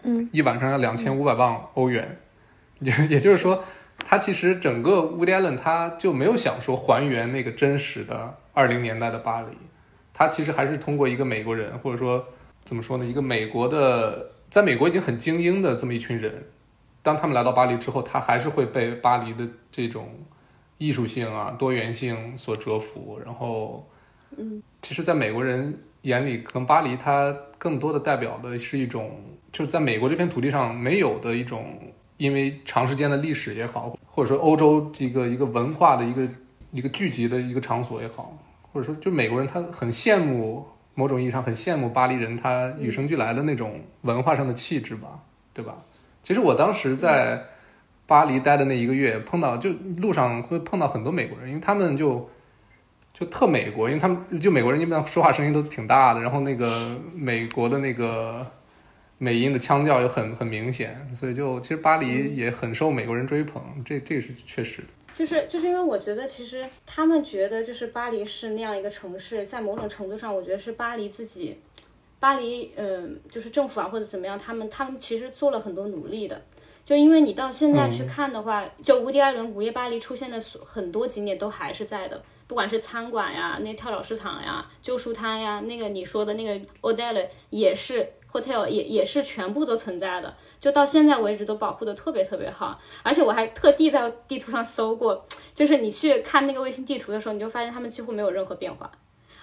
[0.01, 2.17] 嗯，一晚上要两千五百万欧元，
[2.79, 3.63] 也也就是说，
[3.99, 9.55] 他其实整个 Woody Allen 他就没有想说还原那个真实的二零年代的巴黎，
[10.11, 12.25] 他其实还是通过一个美国人，或者说
[12.63, 16.45] 怎么说呢，一个美国的，在美国已经很精英的这么一群人，
[17.03, 20.09] 当他们来到巴黎之后，他还是会被巴黎的这种
[20.79, 23.87] 艺术性啊、多元性所折服，然后。
[24.35, 29.11] 嗯，其实，在美国人眼里，可能巴黎它更多的代表的是一种，
[29.51, 36.27] 就是在美国这片土地上没有的一种，因为长时间的历史也好，或者说欧洲这个一个文化的一个
[36.71, 38.35] 一个聚集的一个场所也好，
[38.71, 45.19] 或者说就美国人他很羡慕，某种意义上很羡慕巴黎人他与生俱来的那种文化上的气质吧，
[45.53, 45.77] 对吧？
[46.23, 47.45] 其实我当时在
[48.07, 52.27] 巴黎待的那一个月，碰到就路上会碰到很多美国人，因为他们就。
[53.15, 56.67] 就特美国，因为他们就美国人一般说话声音都挺大的，然后那个
[57.13, 58.43] 美国的那个
[59.19, 64.83] 美音的腔调又很很明显，所以就其实巴黎也很受美国人追捧，这这是确实。
[65.13, 71.59] 就是就是因为我觉得其实他们觉得就是巴黎是那样一个城市，在某种程度上，我觉得是巴黎自己，
[72.23, 76.41] 巴黎嗯就是政府啊或者怎么样，他们他们其实做了很多努力的。
[76.85, 82.23] 就因为你到现在去看的话，就无敌艾伦午夜巴黎出现的很多景点都还是在的。
[82.47, 92.79] 不管是餐馆呀，那跳蚤市场呀，旧书摊呀，那个你说的那个 hotel 也是 hotel 也也是全部都存在的，就到现在为止都保护的特别特别好。
[93.01, 98.89] 而且我还特地在地图上搜过，就是你去看那个卫星地图的时候，你就发现他们几乎没有任何变化。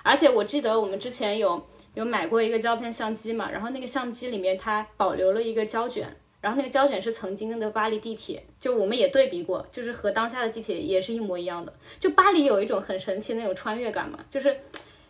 [0.02, 1.62] 而且我记得我们之前有
[1.94, 6.08] 有买过一个胶片相机嘛，然后那个相机里面它保留了一个胶卷。
[6.40, 11.70] 然后那个胶卷是曾经的巴黎地铁，就我们也对比过，就是和当下的地铁也是一模一样的。
[11.98, 14.56] 就巴黎有一种很神奇那种穿越感嘛，就是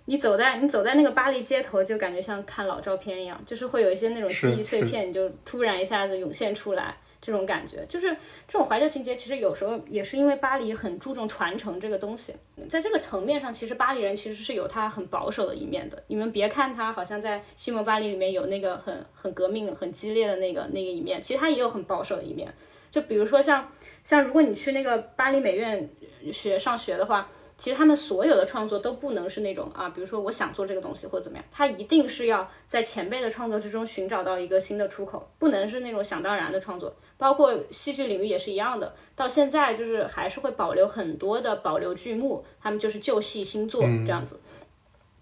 [0.07, 6.97] 你走在你走在那个巴黎街头，就感觉像看老照片一样，就是会有一些那种记忆碎片，你就突然一下子涌现出来。
[7.21, 8.17] 这种感觉就是
[8.49, 12.35] 这种怀旧情节，其实有时候也是因为巴黎很注重传承这个东西，
[12.69, 16.03] 在这个层面上，其实巴黎人其实是有他很保守的一面的。
[16.07, 22.53] 你们别看他好像在《西蒙巴黎》里面有那个很很革命、很激烈的那个那个一面，其实他也有很保守的一面。
[22.91, 23.71] 就比如说像
[24.05, 25.91] 像如果你去那个巴黎美院
[26.33, 27.29] 学上学的话。
[27.61, 36.97] 其实他们所有的创作都不能是那种啊，比如说我想做这个东西或者怎么样，他一定是要在前辈的创作之中寻找到一个新的出口，不能是那种想当然的创作。
[37.19, 44.41] 包括戏剧领域也是一样的，到现在就是还是会保留很多的保留剧目，他们就是旧戏新作这样子。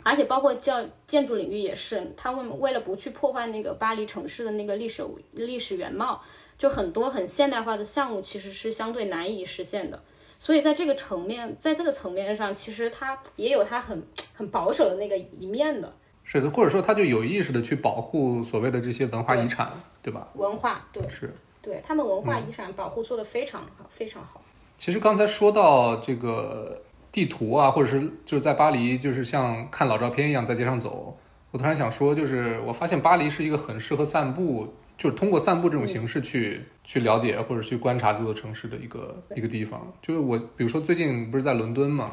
[0.04, 6.22] 而且包括教建筑领域也是，他们为了不去破坏那个巴黎城市的那个历史历史原貌，
[6.56, 10.00] 就很多很现代化的项目其实是相对难以实现的。
[10.38, 14.02] 所以在这个层面，在这个层面上，其实它也有它很
[14.34, 15.92] 很保守的那个一面的。
[16.22, 19.72] 是的，或者说他就有意识的去保护所谓的这些文化遗产，
[20.02, 20.28] 对吧？
[20.34, 24.42] 文化，对，是，对他们文化遗产保护做得非常好，非常好。
[24.76, 31.16] 其实刚才说到这个地图啊，或者是就是在巴黎，就是像看老照片一样在街上走，
[31.50, 34.74] 我突然想说，就是我发现巴黎是一个很适合散步。
[34.98, 39.94] 就是通过散步这种形式去去了解或者去观察这座城市的一个一个地方。
[40.02, 42.10] 就是我，比如说最近不是在伦敦嘛，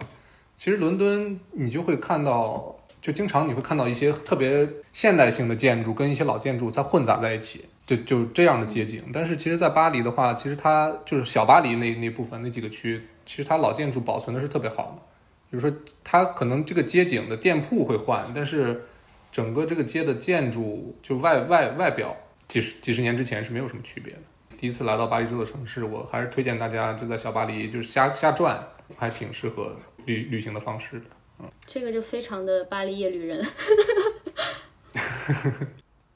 [0.55, 9.03] 其实伦敦你就会看到，就经常你会看到一些特别现代性的建筑跟一些老建筑它混杂在一起，就就这样的街景。
[9.11, 15.01] 但是其实，在巴黎的话，其实它就是小巴黎那那部分那几个区，其实它老建筑保存的是特别好的。
[15.49, 18.83] 比如说，它可能这个街景的店铺会换，但是
[19.31, 22.15] 整个这个街的建筑就外外外表。
[22.47, 24.19] 几十几十年之前是没有什么区别的。
[24.57, 31.05] 第一次来到巴黎这座城市，我还是推荐大家就在小巴黎就是瞎瞎转，还挺适合旅旅行的方式的。
[31.39, 33.45] 嗯，这个就非常的巴黎夜旅人。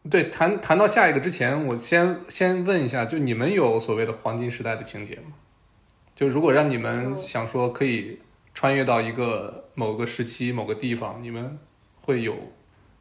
[0.09, 5.33] 对，谈谈到下一个之前，我先先问一下，就你们有所谓的黄金时代的情节吗？
[6.15, 8.19] 就如果让你们想说可以
[8.53, 11.59] 穿越到一个某个时期某个地方，你们
[12.01, 12.37] 会有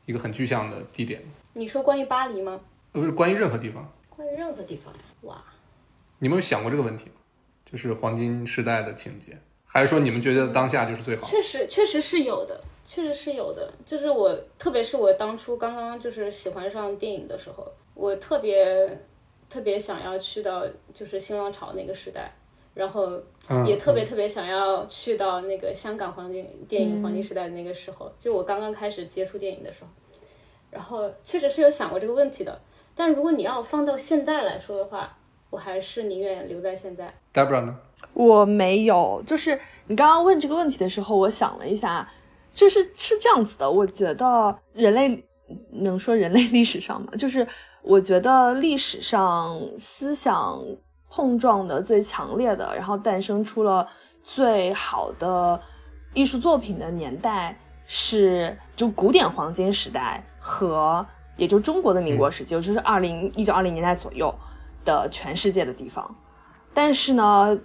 [0.05, 1.29] 一个很具象的地点吗？
[1.55, 2.61] 你说关于巴黎吗？
[2.93, 5.01] 不是关于任何地方，关于任何地方呀！
[5.23, 5.45] 哇，
[6.19, 7.13] 你们有想过这个问题吗？
[7.65, 11.27] 就是黄金时代的情节，还是说你们觉得当下就是最好？
[11.29, 13.71] 确实，确实是有的，确实是有的。
[13.85, 18.99] 就是我，特别是我当初刚刚就是喜欢上电影的时候，我特别
[19.51, 22.33] 特别想要去到就是新浪潮那个时代，
[22.75, 23.21] 然后
[23.67, 29.91] 也特别特别想要去到那个香港黄金电影黄金时代的那个时候，就我刚刚开始接触电影的时候。
[30.71, 32.61] 然后确实是有想过这个问题的，
[32.99, 35.17] 但如果你要放到现在来说的话，
[35.51, 37.15] 我还是宁愿留在现在。
[37.33, 37.77] Debra 呢？
[38.13, 39.57] 我没有，就是
[39.87, 42.11] 你刚刚问这个问题的时候，我想了一下，
[42.53, 45.25] 就是是这样子的，我觉得人类
[45.71, 47.13] 能说人类历史上吗？
[47.17, 47.47] 就是
[47.83, 50.61] 我觉得历史上思想
[51.09, 53.89] 碰撞的最强烈的，然后诞生出了
[54.25, 55.61] 最好的
[56.15, 57.57] 艺术作品的年代
[57.87, 61.07] 是就古典黄金时代和
[61.39, 64.35] 也就中国的民国时期，也就是二零一九二零年代左右
[64.85, 66.15] 的全世界的地方。
[66.75, 67.59] 但是呢，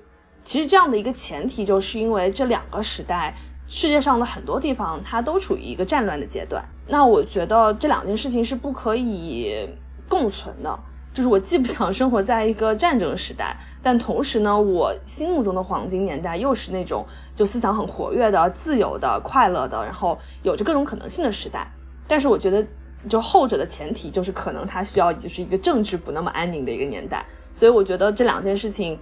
[0.46, 3.36] 其实这样的一个前提，就是因为这两个时代。
[3.66, 6.64] 世界上的很多地方，它都处于一个战乱的阶段。
[6.86, 9.68] 那我觉得这两件事情是不可以
[10.08, 10.78] 共存的。
[11.14, 21.66] 就是我既不想生活在一个战争时代，但同时呢，我心目中的黄金年代又是那种就思想很活跃的、自由的、快乐的，然后有着各种可能性的时代。
[22.06, 22.64] 但是我觉得，
[23.08, 27.26] 就后者的前提就是可能它需要就是一个政治不那么安宁的一个年代。
[27.52, 29.00] 所以我觉得这两件事情。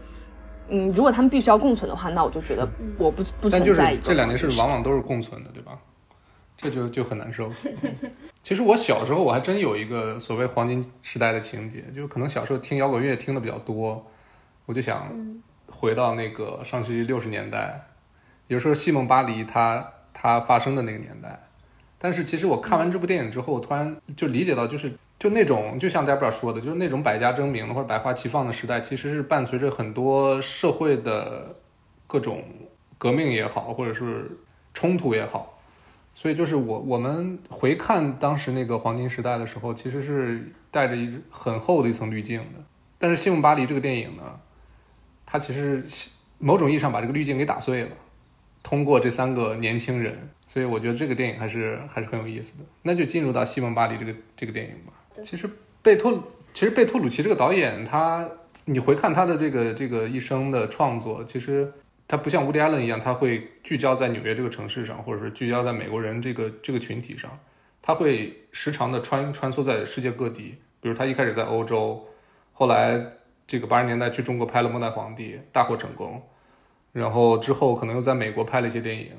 [0.73, 2.65] 嗯，如果他们必须要共存的话，那我就觉得
[2.97, 5.77] 我不不存在但就是这两件事往往都是共存的，对吧？
[6.55, 7.51] 这就就很难受。
[8.41, 14.09] 其实我小时候我还真有一个所谓黄金时代的情节，就可能小时候听摇滚乐听的比较多，
[14.65, 15.11] 我就想
[15.67, 17.87] 回到那个上世纪六十年代，
[18.47, 21.49] 有时候西蒙巴黎它它发生的那个年代。
[22.03, 31.55] 但是其实我看完这部电影之后，突然就理解到，就是就那种就像 Debra 说的，就是那种百家争鸣的或者百花齐放的时代，其实是伴随着很多社会的
[32.07, 32.43] 各种
[32.97, 34.35] 革命也好，或者是
[34.73, 35.61] 冲突也好。
[36.15, 42.63] 所以就是我我们回看当时那个黄金时代的时候，其实是带着一很厚的一层滤镜的。
[42.97, 44.39] 但是《西蒙巴黎》这个电影呢，
[45.27, 45.85] 它其实
[46.39, 47.91] 某种意义上把这个滤镜给打碎了，
[48.63, 50.29] 通过这三个年轻人。
[50.51, 52.65] 所以我觉得这个电影还是还是很有意思的。
[52.81, 54.91] 那就进入到《西蒙巴黎》这个这个电影吧。
[55.23, 55.49] 其实
[55.81, 56.21] 贝托，
[56.53, 58.29] 其实贝托鲁奇这个导演，他
[58.65, 61.71] 你回看他的这个这个一生的创作，其实
[62.05, 67.39] 他不像乌迪·艾伦一样，他会聚焦在纽约这个城市上，或者是聚焦在美国人这个这个群体上，
[67.81, 70.57] 他会时常的穿穿梭在世界各地。
[70.81, 72.05] 比如他一开始在欧洲，
[72.51, 73.01] 后来
[73.47, 76.21] 这个八十年代去中国拍了《末代皇帝》，大获成功，
[76.91, 79.11] 然后之后可能又在美国拍了一些电影。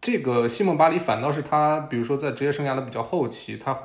[0.00, 3.78] 这个西蒙巴黎反倒是他，比如说在职业生涯的比较后期，他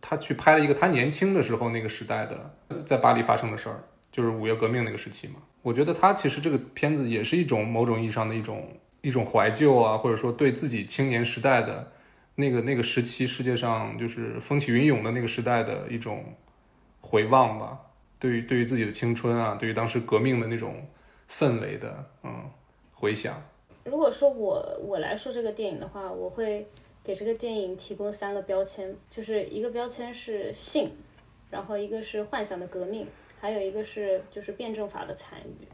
[0.00, 5.36] 他去拍了一个他年轻的时候那个时代的在巴黎发生的事儿，就是五月革命那个时期嘛。
[5.62, 11.90] 我觉得他其实这个片子也是一种某种意义上的一种一种怀旧啊，或者说对自己青年时代的
[12.34, 16.34] 那个那个时期世界上就是风起云涌的那个时代的一种
[17.00, 17.78] 回望吧。
[18.18, 20.86] 对于对于自己的青春啊，对于当时革命的那种
[21.30, 22.50] 氛围的嗯
[22.92, 23.42] 回想。
[23.84, 26.66] 如果说我我来说这个电影的话，我会
[27.04, 30.90] 给这个电影提供三个标签，就是一个标签是性，
[31.50, 33.06] 然后一个是幻想的革命，
[33.38, 35.68] 还有一个是就是辩证法的参与。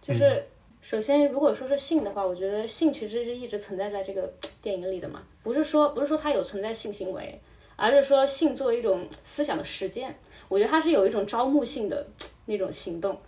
[0.00, 0.42] 就是
[0.80, 7.38] 首先如果说是性的话，我觉得性其实是一直存在在这个电影里的嘛，不是说不是说它有存在性行为，
[7.76, 12.06] 而是说性作为一种思想的实践，我觉得它是有一种招募性的
[12.46, 13.18] 那种行动，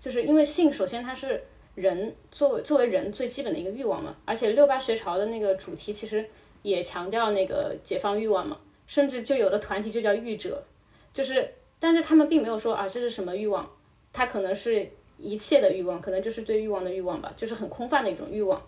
[0.00, 1.44] 就是因为性首先它是。
[1.74, 6.24] 人作为作为人最基本的一个欲望嘛，而且六八学潮的那个主题其实
[6.62, 10.62] 也强调那个解放欲望嘛，甚至就有的团体就叫欲者，
[11.12, 13.68] 就是，但是他们并没有说啊这是什么欲望，
[14.12, 14.86] 它可能是
[15.18, 18.60] 一切的欲望，可能就是对欲望的欲望吧，就是很空泛的一种欲望。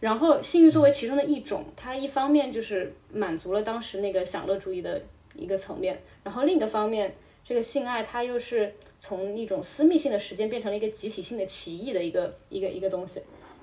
[0.00, 5.02] 然后性欲作为其中的一种，它一方面就是满足了当时那个享乐主义的
[5.34, 7.14] 一个层面，然后另一个方面，
[7.48, 8.74] 这个性爱它又是。
[9.00, 13.22] 从一种私密性的时间变成了一个集体性的歧义的一个一个一个东西，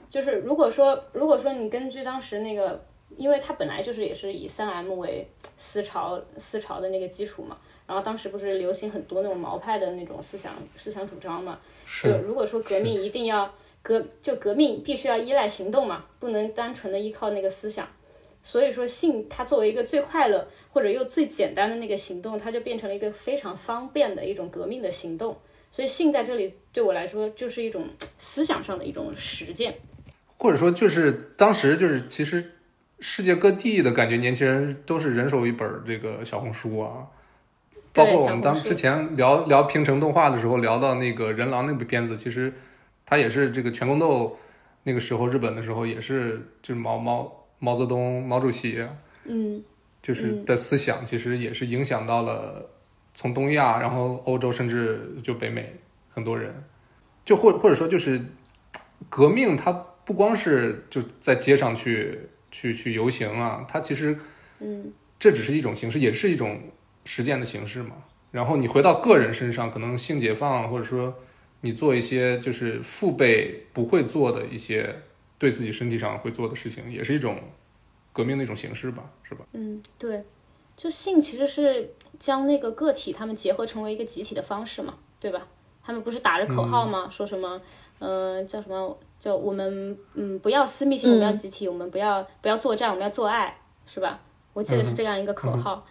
[0.10, 2.82] 就是如果说如果说你根据当时那个，
[3.18, 11.60] 因为它本来就是也是以三 M 为思潮思潮的那个基础嘛，然后当时不是流行很多那种毛派的那种思想思想主张嘛，
[12.02, 17.86] 就如果说革命一定要革就革命必须要依赖行动嘛，不能单纯的依靠那个思想。
[18.46, 25.36] 所以说，性它作为一个最快乐或者又最简单的那个行动，它就变成了一个非常方便的一种革命的行动。
[25.72, 27.88] 所以，性在这里对我来说就是一种
[28.20, 29.74] 思想上的一种实践，
[30.38, 32.52] 或者说就是当时就是其实
[33.00, 37.08] 世界各地的感觉，年轻人都是人手一本这个小红书啊，
[37.94, 42.54] 包括我们当之前聊聊平成动画的时候，聊到那个人狼那部片子，其实
[43.08, 44.38] 它也是这个全宫斗
[44.84, 47.42] 那个时候日本的时候也是就是毛毛。
[47.66, 48.86] 毛泽东、毛主席，
[49.24, 49.64] 嗯，
[50.04, 52.70] 就是的思想，其实也是影响到了
[53.16, 55.74] 从东亚，然后欧洲，甚至就北美
[56.10, 56.54] 很多人，
[57.26, 58.24] 就或或者说就是
[59.10, 59.72] 革命，它
[60.06, 62.20] 不光是就在街上去
[62.52, 64.16] 去去游行啊，它其实，
[64.60, 66.62] 嗯，这只是一种形式，也是一种
[67.04, 67.96] 实践的形式嘛。
[68.30, 71.16] 然后你回到个人身上，可能性解放，或者说
[71.62, 74.96] 你做一些就是父辈不会做的一些。
[75.38, 77.40] 对自己身体上会做的事情，也是一种
[78.14, 79.46] 革命的一种形式吧，是吧？
[79.54, 80.24] 嗯，对，
[80.78, 85.48] 就性其实是将那个个体他们结合成为一个集体的方式嘛，对吧？
[85.84, 87.08] 他们不是打着口号吗？
[87.12, 87.62] 说什么，
[88.00, 88.98] 呃，叫什么？
[89.20, 93.56] 叫我们嗯不要私密性，我们要集体，我们不要不要作战，我们要做爱，
[93.86, 94.22] 是吧？
[94.54, 95.86] 我记得是这样一个口号。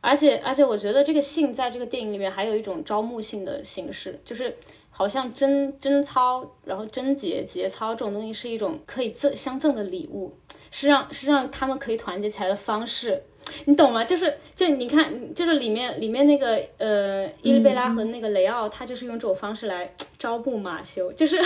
[0.00, 4.56] 而且而且，我觉得这个性在这个电影里面还有一种招募性的形式，就是
[4.94, 10.32] 好像贞贞操，然后贞节节操这种东西是一种可以赠相赠的礼物，
[10.70, 13.22] 是让是让他们可以团结起来的方式。
[13.64, 14.04] 你懂吗？
[14.04, 21.36] 就是就你看，就是里面里面那个呃伊丽贝拉和那个雷奥，他就是用这种方式来招募马修，就是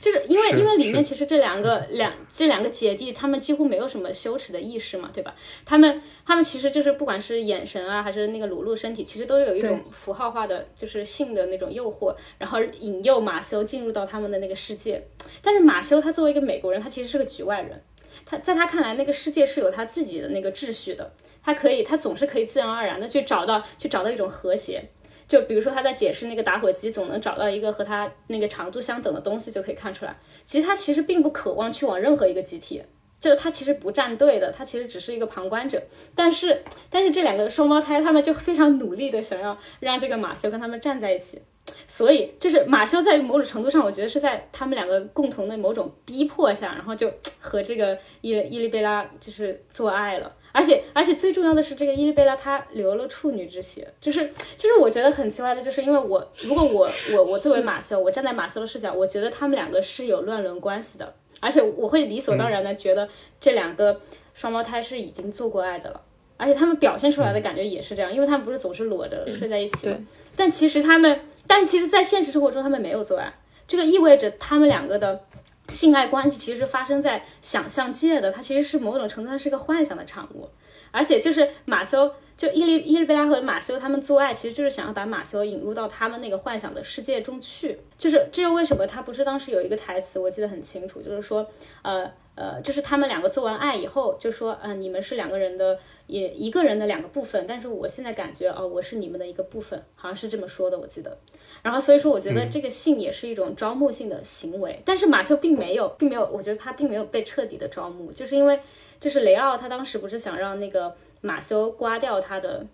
[0.00, 5.34] 就是因为因为里面其实这两个两这两个姐弟，他们几乎没有什么羞耻的意识嘛，对吧？
[5.64, 15.06] 他们他们其实就是不管是眼神啊，还是那个裸露身体，其实都有一种符号化的，就是性的那种诱惑，然后引诱马修进入到他们的那个世界。
[15.42, 17.82] 但是马修他作为一个美国人，他其实是个局外人，
[18.24, 21.12] 他在他看来，那个世界是有他自己的那个秩序的。
[21.46, 24.82] 他可以，他总是可以自然而然的去找到，去找到一种和谐。
[25.28, 32.82] 就比如说他在解释那个打火机，总能找到一个和他那个长度相等的东西，就可以看出来，其实他其实并不渴望去往任何一个集体，
[33.20, 35.80] 就他其实不站队的，他其实只是一个旁观者。
[36.16, 41.40] 但是，但是这两个双胞胎他们就非常努力的想要让这个马修跟他们站在一起，
[41.86, 47.08] 所以就是马修在某种程度上，我觉得是在他们两个共同的某种逼迫下，然后就
[47.40, 50.32] 和这个伊伊丽贝拉就是做爱了。
[50.56, 63.06] 而且，而且最重要的是，这个伊丽贝拉她流了处女之血，就是，就是我觉得很奇怪的，就是因为我，如果我，我，我作为马修，我站在马修的视角，我觉得他们两个是有乱伦关系的，而且我会理所当然的觉得
[63.38, 64.00] 这两个
[64.32, 66.00] 双胞胎是已经做过爱的了，
[66.38, 69.98] 而且他们表现出来的感觉也是这样，因为他们不是总是裸着睡在一起吗？
[70.34, 73.30] 但其实他们，但其实，在现实生活中他们没有做爱，
[73.68, 75.20] 这个意味着他们两个的。
[75.68, 80.48] 性爱关系其实发生在想象界的，它其实是某种程度上是个幻想的产物，
[80.90, 91.46] 而且就是马修，就伊丽伊丽贝拉和马修他们做爱，其实就是想要把马修引入到他们那个幻想的世界中去，就是这又为什么他不是当时有一个台词，我记得很清楚，就是说，
[91.82, 95.76] 呃呃，就是他们两个做完爱以后，就说，嗯，你们是两个人的。
[96.06, 101.18] 也一个人的两个部分，但是我现在感觉哦，我是你们的一个部分，好像是这么说的，我记得。
[101.62, 108.60] 然后所以说，我觉得这个性也是一种招募性的行为，但是马修并没有，并没有，我觉得他并没有被彻底的招募，就是因为
[109.00, 112.64] 就是雷奥他当时不是想让那个马修刮掉他的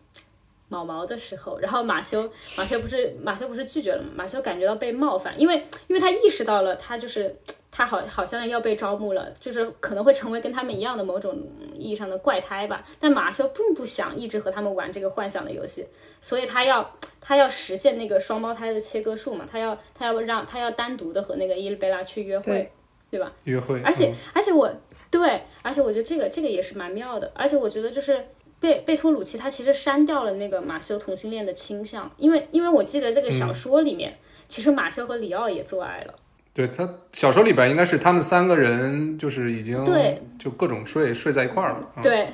[0.68, 4.10] 毛毛的时候，然后马修马修不是马修不是拒绝了吗？
[4.14, 5.56] 马修感觉到被冒犯，因为
[5.86, 7.34] 因为他意识到了他就是。
[7.74, 11.34] 他好好像要被招募了，就是可能会成为跟他们一样的某种
[11.74, 12.84] 意义上的怪胎吧。
[13.00, 15.86] 但马修并不想一直和他们玩这个幻想的游戏，
[16.20, 22.70] 所以他要他要实现那个双胞胎的切割术嘛，他要他要让他要单独的和那个 伊丽贝拉去约会，
[23.10, 23.32] 对吧？
[23.44, 23.80] 约会。
[23.82, 24.70] 而且而且我
[25.10, 27.32] 对，而且我觉得这个这个也是蛮妙的。
[27.34, 28.22] 而且我觉得就是
[28.60, 36.14] 贝贝托鲁奇他其实删掉了那个马修同性恋的倾向，因为因为我记得这个小说里面，其实马修和里奥也做爱了。
[36.54, 41.92] 对他小说里边应该是他们三个人就是已经对就各种睡睡在一块儿了。
[42.02, 42.28] 对，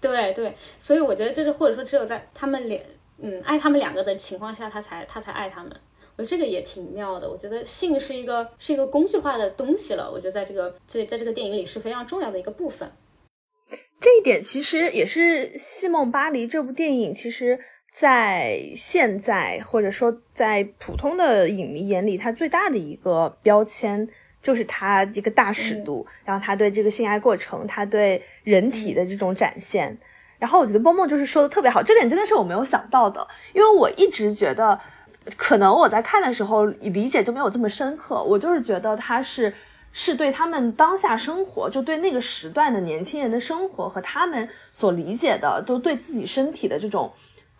[0.00, 2.82] 对对，所以我觉得就是或者说只有在他们两
[3.18, 5.70] 嗯爱他们两个的情况下，他才他才爱他们。
[6.16, 7.30] 我觉得这个也挺妙的。
[7.30, 10.10] 我觉得性是一个是一个工具化的东西了。
[10.10, 12.90] 我觉得在这个在在这个电影里是非常重要的一个部分。
[14.00, 15.20] 这一点其实也是
[15.56, 17.60] 《戏梦巴黎》这部电影其实。
[17.92, 24.08] 在现在，或者说在普通的影迷眼里，他最大的一个标签
[24.40, 29.96] 就是他这个大尺度，然后他对这个性爱过程，他对人体的这种展现。
[30.38, 34.80] 然后我觉得蹦蹦就是说的特别好，这点真的是我没有想到的，因为我一直觉得，
[35.36, 38.22] 可能我在看的时候理解就没有这么深刻。
[38.22, 39.52] 我就是觉得他是
[39.92, 47.12] 是对他们当下生活，就对那个时段的年轻人的生活和他们所理解的，都对自己身体的这种。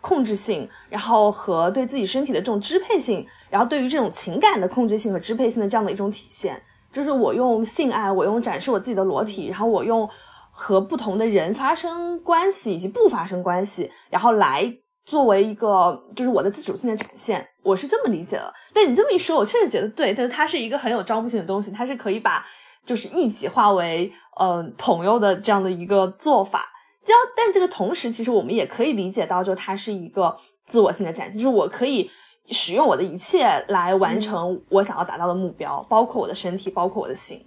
[0.03, 10.07] 控制性，然后和对自己身体的这种支配性，然后对于这种情感的控制性和支配性的这样的一种体现，就是我用性爱，我用展示我自己的裸体，然后我用
[10.51, 14.69] 和不同的人发生关系以及不发生关系，然后来
[15.05, 18.53] 作为一个就是我的自主性的展现，我是这么理解的。
[18.73, 22.45] 但你这么一说，我确实觉得对，但是它是一个很有招募性的东西，它是可以把
[22.85, 26.72] 就是一起化为呃朋友的这样的一个做法。
[27.05, 32.09] 就但这个同时，其实我们也可以理解到，就它是一个自我性的展，就是我可以
[32.45, 37.45] 使用我的一切来完成我想要达到的目标，包括我的身体，包括我的心。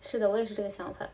[0.00, 1.08] 是的，我也是这个想法。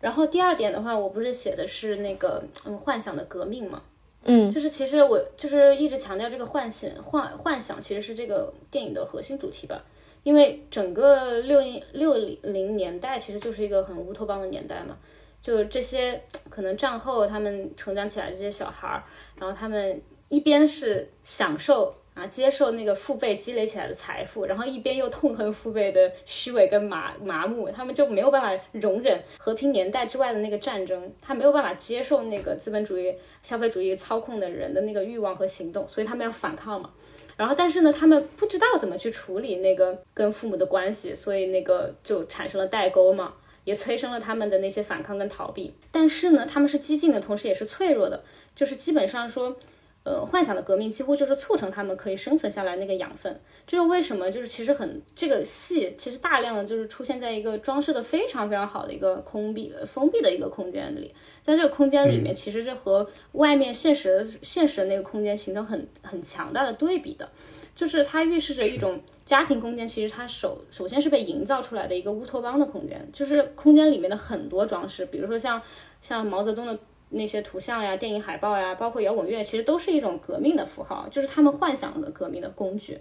[0.00, 3.82] 然后第二点的话，我不是写的是那个嗯幻想的革命嘛，
[4.24, 9.82] 嗯，就是其实我就是一直强调这个幻想幻幻想其实是这个电影的核心主题吧，
[10.22, 14.96] 因为整个六零六零年代其实就是一个很乌托邦的年代嘛。
[15.42, 19.02] 就这些可能战后他们成长起来这些小孩儿，
[19.38, 33.12] 然后他们一边是享受啊接受那个父辈积累起来的财富，然后一边又痛恨父辈的虚伪跟麻麻木，他们就没有办法容忍和平年代之外的那个战争，他没有办法接受那个资本主义
[33.42, 36.90] 消费主义操控的人的那个欲望和行动，所以他们要反抗嘛。
[37.36, 43.32] 然后，但是呢，他们不知道怎么去处理那个跟父母的关系，所以那个就产生了代沟嘛。
[43.64, 49.56] 也催生了他们的那些反抗跟逃避，但是呢，他们是激进的同时也是脆弱的，就是基本上说，
[50.04, 53.40] 呃，幻想的革命几乎就是促成他们可以生存下来那个养分。
[53.64, 54.28] 这是为什么？
[54.28, 67.28] 就是其实很这个戏其实大量的就是出现在一个装饰的非常非常好的一个空闭封闭的一个空间里，在这个空间里面，其实是和外面现实现实的那个空间形成很很强大的对比的。
[67.74, 75.60] 就是它预示着一种家庭空间，其实它首首先是被营造出来的一个乌托邦的空间，就是空间里面的很多装饰，比如说像
[76.00, 76.78] 像毛泽东的
[77.10, 82.98] 那些图像呀、电影海报呀，包括摇滚乐，其实都是一种革命的符号，就是他们幻想的革命的工具。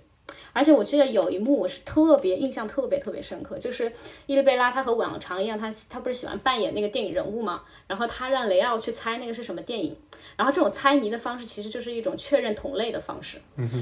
[0.54, 3.92] 而且我记得有一幕我是特别印象特别特别深刻，就是
[4.26, 9.96] 伊丽贝拉她和往常一样，她她不是喜欢扮演那个电影人物嘛，然后她让雷奥去猜那个是什么电影，
[10.36, 13.38] 然后这种猜谜的方式其实就是一种确认同类的方式，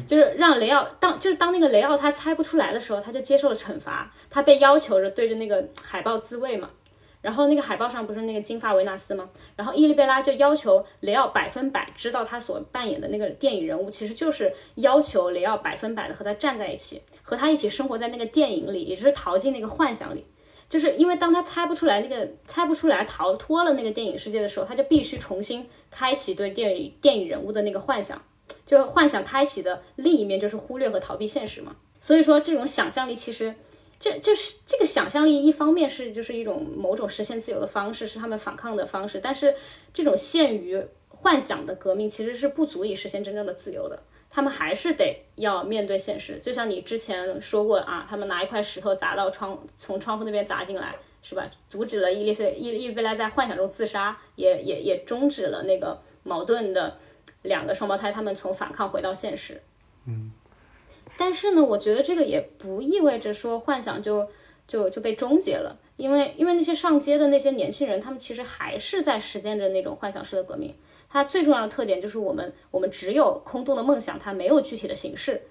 [0.07, 6.69] 就是让雷奥当就是当那个雷奥他猜不出来的时候，他就接受了惩罚，他被要求着对着那个海报自卫嘛。
[7.21, 9.29] 然后那个海报上不是那个金发维纳斯吗？
[9.57, 20.25] 然后伊丽贝拉就要求雷奥百分百知道他所扮演的那个电影人物，其实就是要求雷奥百分百的和他站在一起，和他一起生活在那个电影里，也就是逃进那个幻想里。
[20.69, 28.21] 就是因为当他猜不出来那个猜不出来逃脱了那个电影世界的时候，他就必须重新开启对电影电影人物的那个幻想，
[28.65, 31.75] 就幻想开启的另一面就是忽略和逃避现实嘛。
[31.99, 33.53] 所以说这种想象力其实。
[33.99, 39.19] 这就是这个想象力，一方面是就是一种某种实现自由的方式，是他们反抗的方式。
[39.21, 39.53] 但是
[39.93, 44.01] 这种限于幻想的革命，其实是不足以实现真正的自由的。
[44.31, 46.39] 他们还是得要面对现实。
[46.39, 51.45] 就像你之前说过啊，他们拿一块石头砸到窗，从窗户那边砸进来，是吧？
[51.67, 56.97] 阻止了伊丽丝伊伊贝拉在幻想中自杀，也也也终止了那个矛盾的
[57.41, 59.61] 两个双胞胎他们从反抗回到现实。
[60.05, 60.31] 嗯。
[61.19, 64.25] 但是呢，我觉得这个也不意味着说幻想就
[64.65, 70.73] 就就被终结了，因为因为那些上街的那些年轻人，他们其实还是在实践着那种幻想式的革命。
[71.09, 75.41] 它最重要的特点就是我们我们只有空洞的梦想，它没有具体的形式，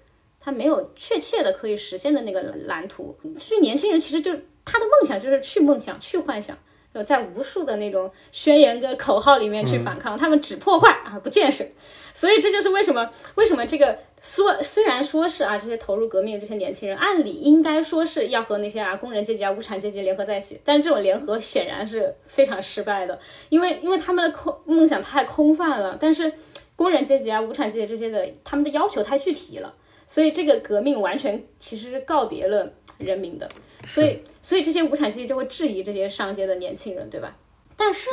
[0.41, 3.15] 它没有确切的可以实现的那个蓝图。
[3.37, 4.33] 其实年轻人其实就
[4.65, 6.57] 他的梦想就是去梦想去幻想，
[6.95, 11.65] 就在无数的那种宣言跟口号里面去反抗，他们只破坏啊不建设。
[12.13, 13.99] 所以这就是为什么为什么这个。
[14.21, 23.17] 说虽然说是啊，这些投入革命的这些年轻人，按理应该说是要和那些啊工人阶级啊无产阶级联合在一起，但是这种联合显然是非常失败的，
[23.49, 26.33] 因为因为他们的空梦想太空泛了，但是
[26.75, 29.73] 工人阶级啊无产阶级这些的他们的要求太具体了，
[30.09, 32.69] 所以这个革命完全其实是告别了
[32.99, 33.49] 人民的，
[33.89, 37.37] 所以所以这些无产阶级就会质疑这些上街的年轻人，对吧？
[37.77, 38.09] 但是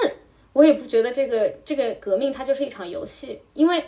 [0.54, 3.84] 我也不觉得这个这个革命它就是一场游戏，因为。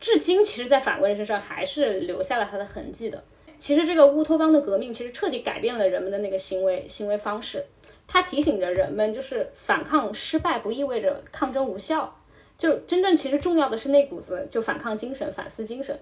[0.00, 3.24] 至今，其实，在法国人身上还是留下了它的痕迹的。
[3.58, 7.64] 其实，这个乌托邦的革命，其实彻底改变了人们的那个行为行为方式。
[8.06, 12.20] 它提醒着人们，就是反抗失败不意味着抗争无效。
[12.58, 15.98] 就真正其实重要的是那股子就反抗精神、反思精神。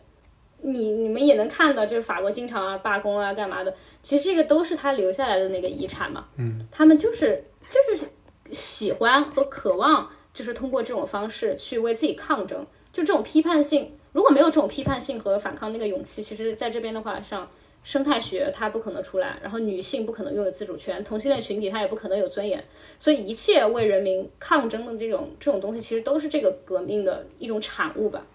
[0.62, 3.72] 你你们也能看到，就是法国经常啊罢工啊干嘛的。
[4.02, 6.26] 其实这个都是他留下来的那个遗产嘛。
[6.36, 8.06] 嗯，他们就是就是
[8.50, 12.66] 喜欢和渴望，就是通过这种方式去为自己抗争。
[12.92, 17.48] 就这种批判性，如果没有这种批判性和反抗那个勇气，其实在这边的话，像
[17.82, 22.62] 生态学它不可能出来，然后女性不可能拥有自主权，同性恋群体它也不可能有尊严，
[23.00, 28.26] 所以一切为人民抗争的这种这种东西，其实都是这个革命的一种产物吧。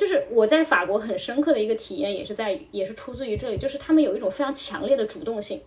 [0.00, 5.60] 就是我在法国很深刻的一个体验，也是在也是出自于这里，就是他们有一种非常强烈的主动性，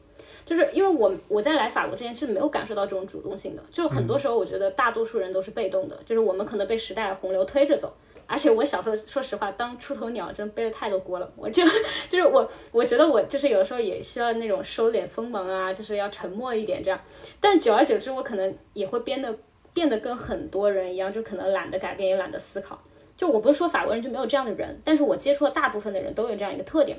[0.44, 7.94] 就是因为我我在来法国之前是没有感受到这种主动性的，就很多时候我觉得大多数人都是被动的，就是我们可能被时代洪流推着走。
[8.26, 11.32] 而且我小时候，说实话，当出头鸟真背了太多锅了。
[11.36, 11.62] 我就
[12.10, 17.00] 就是我，我觉得我就是有的时候也需要那种收敛锋芒啊，就是要沉默一点这样。
[17.42, 19.38] 但久而久之，我可能也会变得
[19.74, 22.82] 变得跟很多人一样，就可能懒得改变，也懒得思考。
[23.16, 26.98] 就我不是说法国人就没有这样的人，但是我接触的大部分的人都有这样一个特点，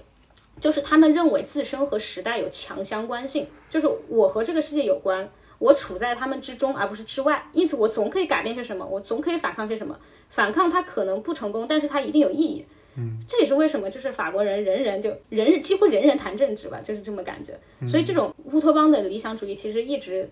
[0.60, 9.98] 就是他们认为自身和时代有强相关性，就是我和这个世界有关，我处在他们之中而不是之外，因此我总可以改变些什么，我总可以反抗些什么。
[10.30, 12.64] 反抗它可能不成功，但是它一定有意义。
[12.96, 17.52] 嗯，这也是为什么就是法国人人人就人人几乎人人谈政治吧，就是这么感觉。
[17.88, 20.28] 所以这种乌托邦的理想主义其实一直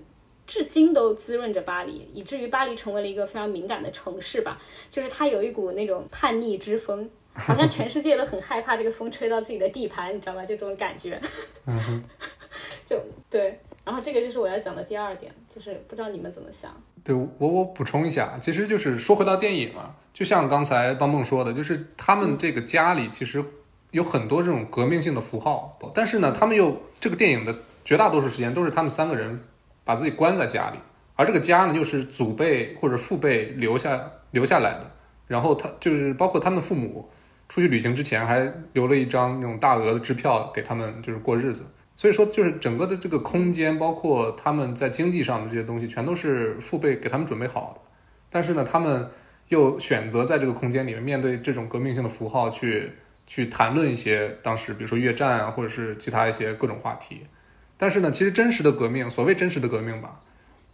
[0.53, 4.61] 至今都滋润着巴黎，以至于巴黎成为了一个非常敏感的城市吧。
[4.91, 10.45] 就是它有一股那种叛逆之风，好像全世界都很害怕这个风吹到自己的地盘，你知道吗？
[10.45, 11.19] 就这种感觉。
[11.67, 12.05] 嗯
[12.85, 13.01] 就
[13.31, 16.71] 对，然后这个就是我要讲的第二点，就是不知道你们怎么想。
[17.03, 23.43] 对我我补充一下，其实就是说回到电影啊，就像刚才邦邦说的，就是他们这个家里其实
[23.91, 29.43] 有很多这种革命性的符号，但是呢，他们又这个电影的绝大多数时间都是他们三个人
[29.85, 30.79] 把自己关在家里，
[31.15, 34.91] 而这个家呢又是祖辈或者父辈留下留下来的，
[35.27, 37.11] 然后他就是包括他们父母
[37.49, 41.65] 出去旅行之前还留了一张那种大额的支票给他们就是过日子。
[41.95, 47.81] 所以说，就是整个的这个空间，包括他们在经济上的这些东西，全都是父辈给他们准备好的。
[48.31, 49.11] 但是呢，他们
[49.49, 52.93] 又选择在这个空间里面，面对这种革命性的符号，去
[53.27, 57.25] 去谈论一些当时，比如说越战啊，或者是其他一些各种话题。
[57.83, 60.21] 但是呢，其实真实的革命，所谓真实的革命吧，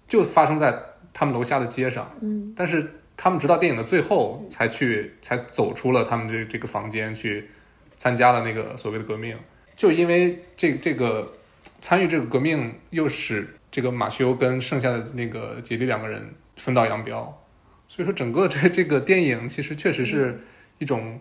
[0.09, 0.79] 就发生在
[1.15, 2.15] 他们楼下的街上。
[2.21, 2.53] 嗯。
[2.55, 2.87] 但是
[3.17, 7.49] 他们直到电影的最后，才去才走出了他们这这个房间，去
[7.97, 9.39] 参加了那个所谓的革命。
[9.75, 11.33] 就因为这这个
[11.81, 17.43] 参与这个革命，又使这个马修跟剩下的那个姐弟两个人分道扬镳，
[17.89, 20.43] 所以说整个这 这个电影其实确实是
[20.77, 21.21] 一种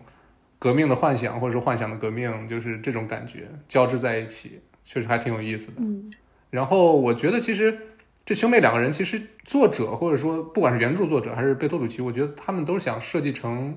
[0.58, 5.74] 革命的幻想，或者说幻想的革命，就是这种感觉交织在一起，确实还挺有意思的。
[5.80, 6.10] 嗯，
[6.48, 7.78] 然后我觉得其实
[8.24, 13.76] 这兄妹两个人，其实作者或者说不管是原著作者还是贝托鲁奇，我觉得他们都想设计成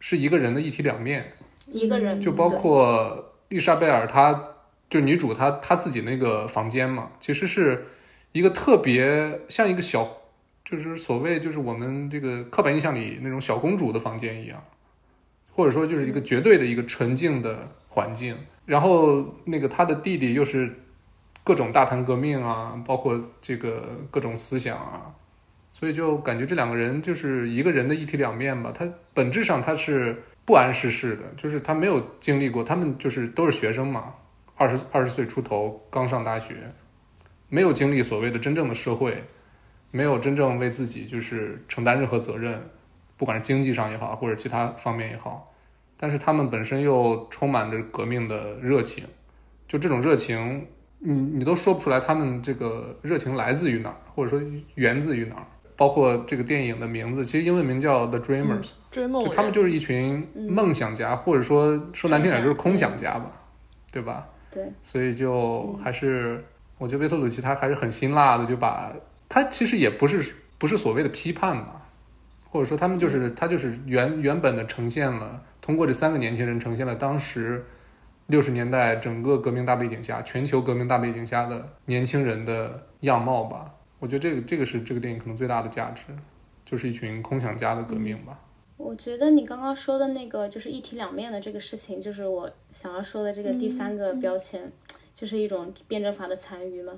[0.00, 1.32] 是一个人的一体两面，
[1.66, 3.32] 一个人就包括。
[3.48, 4.56] 丽莎贝尔，她
[4.90, 7.86] 就女主，她她自己那个房间嘛，其实是
[8.32, 10.18] 一个特别像一个小，
[10.64, 14.64] 就是所谓就是我们这个刻板印象里那种小公主的房间一样，
[15.52, 18.36] 或者说就是一个绝对的一个纯净的环境。
[18.66, 20.78] 然后那个他的弟弟又是
[21.42, 25.14] 各种大谈革命啊，包括这个各种思想啊，
[25.72, 28.70] 所以就感觉这两个人就是一个人的一体两面吧。
[28.74, 30.22] 他本质上他是。
[30.46, 34.14] 不谙世事的，就是他没有经历过，他们就是都是学生嘛，
[34.54, 36.54] 二十二十岁出头，刚上大学，
[37.48, 39.24] 没有经历所谓的真正的社会，
[39.90, 42.70] 没有真正为自己就是承担任何责任，
[43.16, 45.52] 不管是经济上也好，或者其他方面也好，
[45.96, 49.04] 但是他们本身又充满着革命的热情，
[49.68, 50.66] 就这种热情，
[50.98, 54.40] 你你都说不出来，他们这个热情来自于哪儿，或者说
[54.74, 55.46] 源自于哪儿。
[55.78, 63.30] 包括这个电影的名字，其实英文名叫《The Dreamers》，追他们就是一群梦想家，或者说说难听点就是空想家吧，
[63.92, 64.26] 对吧？
[64.50, 64.72] 对。
[64.82, 66.42] 所以就还是，
[66.78, 68.90] 我觉得维特鲁奇他还是很辛辣的，就把
[69.28, 71.82] 他其实也不是不是所谓的批判吧，
[72.48, 77.64] 或者说他们就是他就是原原本的呈现了，通过这三个年轻人呈现了当时
[78.28, 83.74] 六十年代整个革命大背景下，全球革命大背景下的年轻人的样貌吧。
[83.98, 86.04] 我觉得这个这个是这个电影可能最大的价值，
[86.64, 88.38] 就是一群空想家的革命吧。
[88.76, 94.70] 我觉得你刚刚说的那个就是一体两面的这个事情，就是我想要说的这个第三个标签，
[95.16, 96.92] 就是一种辩证法的残余嘛。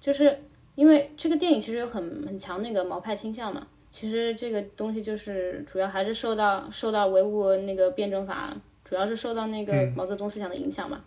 [0.00, 0.38] 就是
[0.76, 3.66] 因为这个电影其实有很很强那个毛派倾向嘛，
[3.98, 11.00] 其实这个东西就是主要还是受到受到维吾那个辩证法，主要是受到那个毛泽东思想的影响嘛。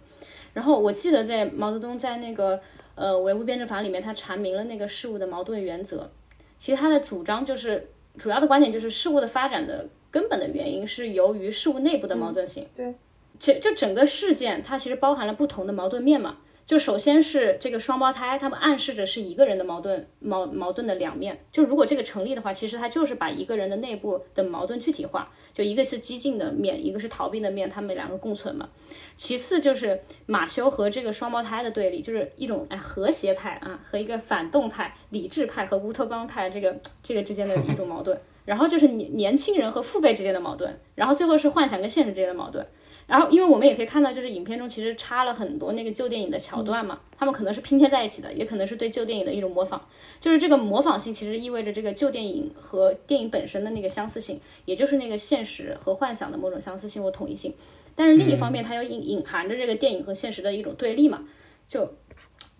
[0.53, 2.59] 然后我记得在毛泽东在那个。
[2.93, 6.11] 呃，维护辩证法里面，他阐明了那个事物的矛盾原则。
[6.59, 7.87] 其实他的主张就是，
[8.17, 12.67] 主要的观点就是事物的发展的根本的原因是由于事物内部的矛盾性。
[12.75, 12.93] 对，
[13.39, 16.37] 这就整个事件它其实包含了不同的矛盾面嘛。
[16.71, 21.37] 就首先是这个双胞胎，他们暗示着是一个人的矛盾矛矛盾的两面。
[21.51, 25.29] 就如果这个成立的话，其实它就是把一个人的内部的矛盾具体化。
[25.53, 28.69] 就一个是激进的面，一个是逃避的面，他们两个共存嘛。
[29.17, 38.17] 其次就是马修和这个双胞胎的对立，就是一种哎和谐派啊和一个反动派、理智派和乌托邦派这个这个之间的一种矛盾。
[38.45, 40.73] 然后就是年年轻人和父辈之间的矛盾。
[40.95, 42.65] 然后最后是幻想跟现实之间的矛盾。
[43.11, 49.85] 然后，因为我们也可以看到，就是影片中其实插了很多那个旧电影的桥段嘛，他们可能是拼贴在一起的，也可能是对旧电影的一种模仿。
[50.21, 57.53] 就是这个模仿性，其实意味着这个旧电影和电影本身的那个相似性，也就是那个现实和幻想的某种相似性或统一性。
[57.97, 61.27] 但是另一方面，它又隐隐含着这个电影和现实的一种对立嘛。
[61.67, 61.93] 就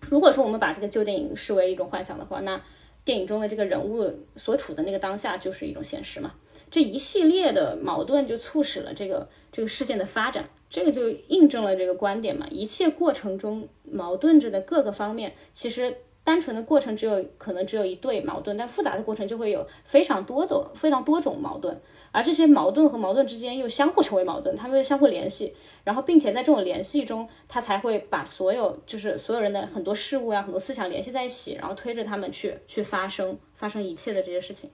[0.02, 2.60] 如果说我们把这个旧电影视为一种幻想的话，那
[3.06, 6.34] 电影中的这个人物所处的那个当下就是一种现实嘛。
[6.72, 12.46] 这一系列的矛盾就促使了这个这个事件的发展，这个就印证了这个观点嘛。
[12.50, 15.94] 一切过程中矛盾着的各个方面，其实
[16.24, 21.78] 单纯的过程只有可能只有一对矛盾，但复杂的过程就会有非常多的非常多种矛盾，
[22.10, 25.54] 而这些矛盾和矛盾之间又相互成为矛盾，它们又相互联系，
[25.84, 34.70] 然后并且在这种联系中，它才会把所有就是所有人的很多事物啊、很多思想联系在一起，然后推着他们去去发生发生一切的这些事情。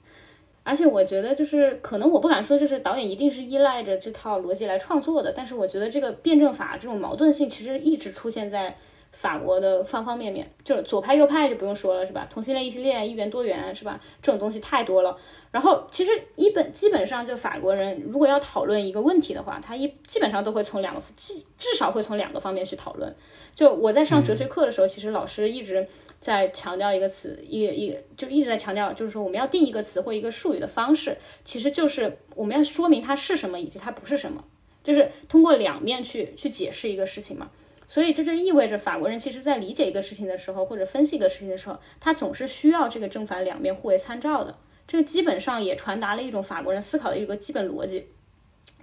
[0.69, 5.33] 而且我觉得，就是可能我不敢说，就是导演一定是依赖着这套逻辑来创作的。
[5.35, 8.77] 但是我觉得这个辩证法这种矛盾性，其实一直出现在
[9.13, 10.47] 法国的方方面面。
[10.63, 12.29] 就是左派右派就不用说了，是吧？
[12.31, 13.99] 同性恋异性恋一元多元，是吧？
[14.21, 15.17] 这种东西太多了。
[15.51, 23.11] 然后其实一本基本上就法国人如果要讨论一个问题的话，他一基本上都会从两个至至少会从两个方面去讨论。
[23.55, 25.89] 就我在上哲学课的时候，其实老师一直。
[26.21, 34.45] 在强调一个词，一一就一直在强调，就是说我们要定一个词或一个术语的方式，其实就是我们要说明它是什么以及它不是什么，
[34.83, 37.51] 就是通过两面去去解释一个事情嘛。
[37.87, 44.55] 所以这就意味着法国人其实在理解一个事情的时候，或者分析一个事情的时候，他总是需要这个正反两面互为参照的。
[44.87, 48.09] 这个基本上也传达了一种法国人思考的一个基本逻辑。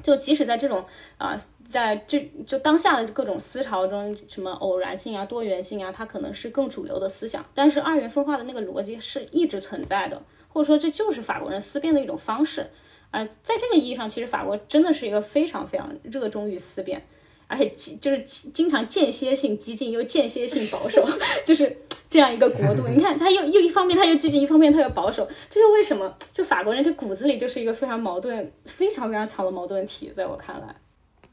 [0.05, 0.85] 就即使在这种
[1.17, 1.35] 啊。
[1.67, 7.43] 在这就当下的各种思潮中，什么偶然性啊、多元性啊，它可能是更主流的思想。
[7.55, 12.67] 但是二元分化的那个逻辑是一直存在的，或者说这就是法国人思辨的一种方式。
[13.09, 17.03] 而在这个意义上，其实法国真的是一个非常非常热衷于思辨，
[17.47, 21.07] 而且就是经常间歇性激进又间歇性保守，
[21.45, 21.77] 就是
[22.09, 22.87] 这样一个国度。
[22.87, 30.75] 你看，他又又一方面他又激进，一方面他又保守，这就为什么就法国人这骨子里就是一个非常矛盾、非常非常强的矛盾体，在我看来。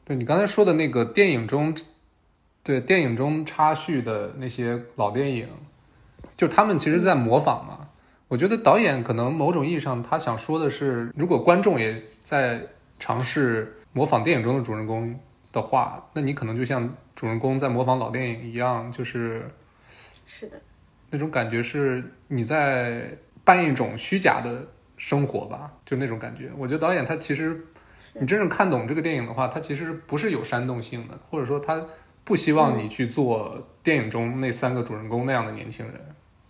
[0.04, 1.74] 对你刚才说的那个电影中，
[2.62, 5.48] 对电影中插叙的那些老电影，
[6.36, 7.88] 就他们其实在模仿嘛。
[8.28, 12.66] 我觉得导演可能某种意义上他想说的是，如果观众也在
[12.98, 15.14] 尝试模仿电影中的主人公
[15.52, 19.50] 的话，那你可能就像主人公在模仿老电影一样，就是
[20.26, 20.60] 是的，
[21.10, 26.50] 那种感觉是你在扮一种虚假的生活吧，就那种感觉。
[26.56, 27.66] 我觉得导演他其实。
[28.14, 31.82] 你真正看懂这个电影的话，他其实不是有煽动性的，或者说他
[32.24, 35.94] 不希望你去做电影中那三个主人公那样的年轻人，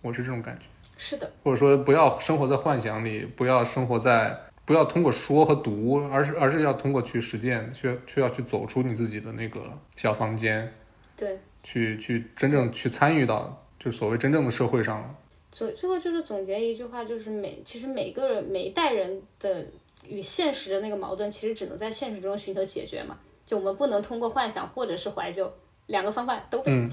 [0.01, 0.65] 我是这种感觉。
[0.97, 9.61] 是的，或者说不要生活在幻想里，不要生活在，不要通过说和读，而是而是要通过去实践，去去要去走出你自己的那个
[9.95, 10.73] 小房间，
[11.15, 15.15] 对，去去真正去参与到就所谓真正的社会上。
[15.51, 19.65] 最最后就是总结一句话，就是每其实每个人每一代人的。
[20.05, 23.17] 与现实的那个矛盾，其实只能在现实中寻求解决嘛。
[23.45, 25.49] 就我们不能通过幻想或者是怀旧，
[25.85, 26.91] 两个方法都不行。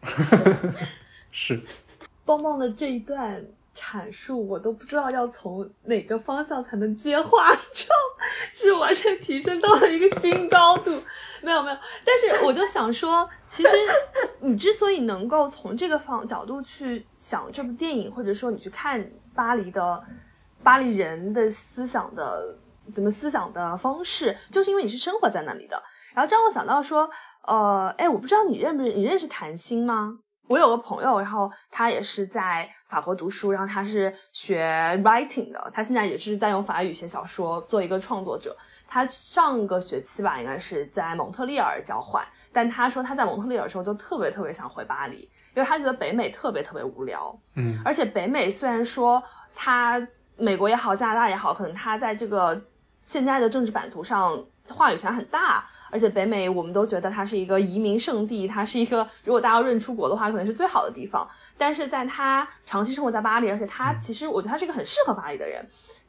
[1.30, 1.60] 是，
[2.24, 3.44] 棒棒的这一段
[3.78, 7.54] 阐述，我都不知道要从哪个方向才能接话，
[8.52, 10.90] 就是完全提升到了一个新高度。
[11.42, 13.70] 没有没有，但是我就想说，其实
[14.40, 20.02] 你之所以能够从这个方角度去想这部电影，或者说你去看巴黎的。
[20.60, 22.58] 巴黎人的思想的
[22.92, 25.80] 怎么思想的方式，就是因为你是生活在那里的。
[26.12, 27.08] 然后这让我想到说，
[27.46, 30.18] 呃，哎，我不知道你认不认你认识谭鑫吗？
[30.48, 34.66] 我有个朋友，然后他也是在法国读书，然后他是学
[35.04, 38.56] writing 的，他现在也是在用法语写小说，做一个创作者。
[38.88, 47.38] 他上个学期吧，应该是在蒙特利尔交换，但他说他在蒙特利尔的时候就特别特别想回巴黎，因为他觉得北美特别特别无聊。
[47.54, 49.22] 嗯，而且北美虽然说
[49.54, 50.04] 他。
[50.40, 52.62] 美国也好，加拿大也好，可能他在这个
[53.02, 54.40] 现在的政治版图上
[54.74, 61.28] 话语权很大，而且北美我们都觉得它是一个移民圣地，它是一个如果大家要认出国的话，可能是最好的地方。
[61.56, 65.66] 但是在他长期生活在巴黎，而且他其实我觉得他是一个很适合巴黎的人，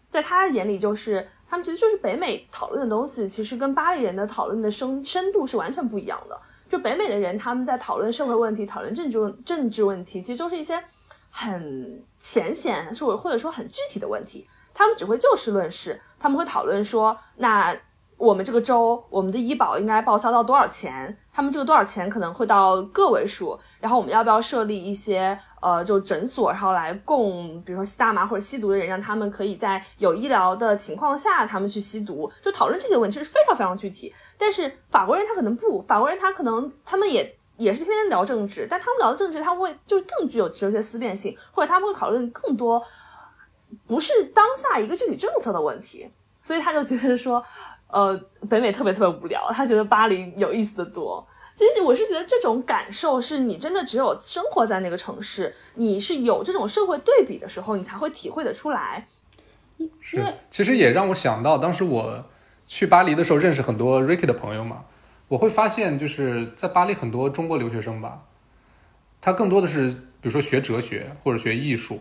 [0.09, 6.39] 在他眼里就是他们觉得就是北美讨论的东西，其实跟巴黎人的讨论的深深度是完全不一样的。
[6.69, 10.81] 就北美的人他们在讨论社会问题、讨论政治政治问题，其实都是一些。
[11.31, 17.71] 很浅显，是或者说很具体的问题，他们只会就事论事，他们会讨论说，那
[18.19, 21.17] 我们这个州，我们的医保应该报销到多少钱？
[21.31, 34.13] 他们这个多少钱可能会到个位数，然后我们要不要设立一些呃，就诊所，然后来供，比如说吸大麻或者吸毒的人，让他们可以在有医疗的情况下，他们去吸毒，就讨论这些问题是非常非常具体。
[34.37, 37.35] 但是法国人他可能不，法国人他可能他们也。
[37.59, 42.81] 也是天天聊政治，但他们聊的政治，他们会就更具有哲学思辨性，或者他们会讨论更多
[43.85, 46.09] 不是当下一个具体政策的问题，
[46.41, 47.43] 所以他就觉得说，
[47.89, 48.15] 呃，
[48.49, 51.25] 北美特别特别无聊，他觉得巴黎有意思的多。
[51.55, 59.07] 其实我是觉得这种感受是你真的只有生活在那个城市，你是有这种社会对比的时候，你才会体会得出来。
[59.99, 62.25] 是，其实也让我想到，当时我
[62.67, 64.85] 去巴黎的时候，认识很多 Ricky 的朋友嘛。
[65.27, 68.23] 我会发现，就是在巴黎很多中国留学生吧，
[69.19, 71.99] 他更多的是比如说学哲学或者学艺术，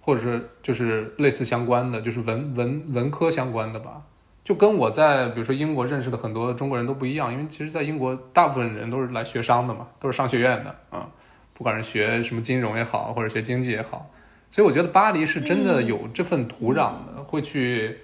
[0.00, 4.02] 或者是就是类似相关的，就是文文文科相关的吧。
[4.46, 11.10] 就跟我在比如说英国认识的很多中国人都不一样，因为其实，在英国大部分人都是来学商的嘛，都是商学院的啊，
[11.52, 14.08] 不管是学什么金融也好，或者学经济也好，
[14.48, 17.98] 所以我觉得巴黎是真的有这份土壤的，会去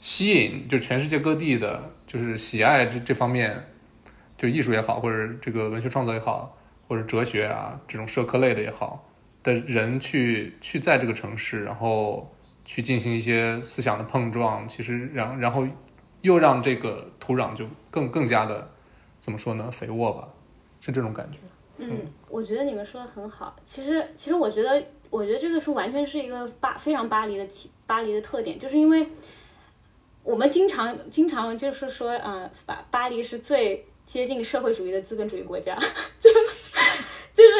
[0.00, 3.64] 吸引就全世界各地的，就是喜爱这这方面，
[4.36, 9.08] 就艺术也好，或者这个文学创作也好，或者哲学啊这种社科类的也好
[9.44, 12.34] 的人去去在这个城市，然后
[12.64, 15.64] 去进行一些思想的碰撞，其实然然后。
[16.24, 18.66] 又让这个土壤就更更加的
[19.20, 19.70] 怎么说呢？
[19.70, 20.26] 肥沃吧，
[20.80, 21.38] 是这种感觉。
[21.76, 22.00] 嗯，
[22.30, 23.54] 我觉得你们说的很好。
[23.62, 29.06] 其实，其实我觉得，我觉得这个是完全是一个巴非常巴黎的体巴黎的特点，就是因为
[30.22, 35.76] 我们经常经常就是说啊，巴巴黎是最接近社会主义的资本主义国家，
[36.18, 36.30] 就
[37.34, 37.52] 就是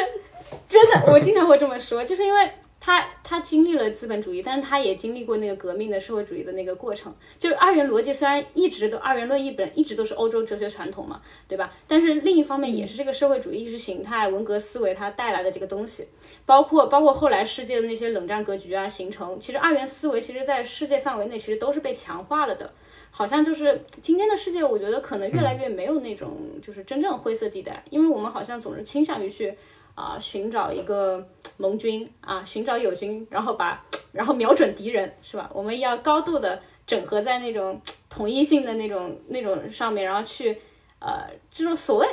[0.67, 2.51] 真的，我经常会这么说，就是因为。
[2.85, 7.11] 他他经历了资本主义，但是他也经历过那个革命的社会主义的那个过程。
[7.39, 11.73] 就是二元逻辑虽然一直都二元论一本一直都是欧洲哲学传统嘛，对吧？
[11.87, 16.07] 但是另一方面也是这个社会主义意识形态、文革思维它带来的这个东西，
[16.45, 19.39] 包括包括后来世界的那些冷战格局啊形成。
[19.39, 22.71] 其实二元思维其实在世界范围内其实都是被强化了的。
[23.09, 29.55] 好像就是今天的世界，我觉得可能越来越没有那种就是真正灰色地带，因为我们好像总是倾向于去。
[29.95, 31.27] 啊，寻找一个
[31.57, 33.83] 盟军啊，寻找友军，然后把，
[34.13, 35.49] 然后瞄准敌人，是吧？
[35.53, 40.55] 我们要高度的整合在那种 统一性的那种那种上面，然后去，
[40.99, 42.07] 呃，这种所谓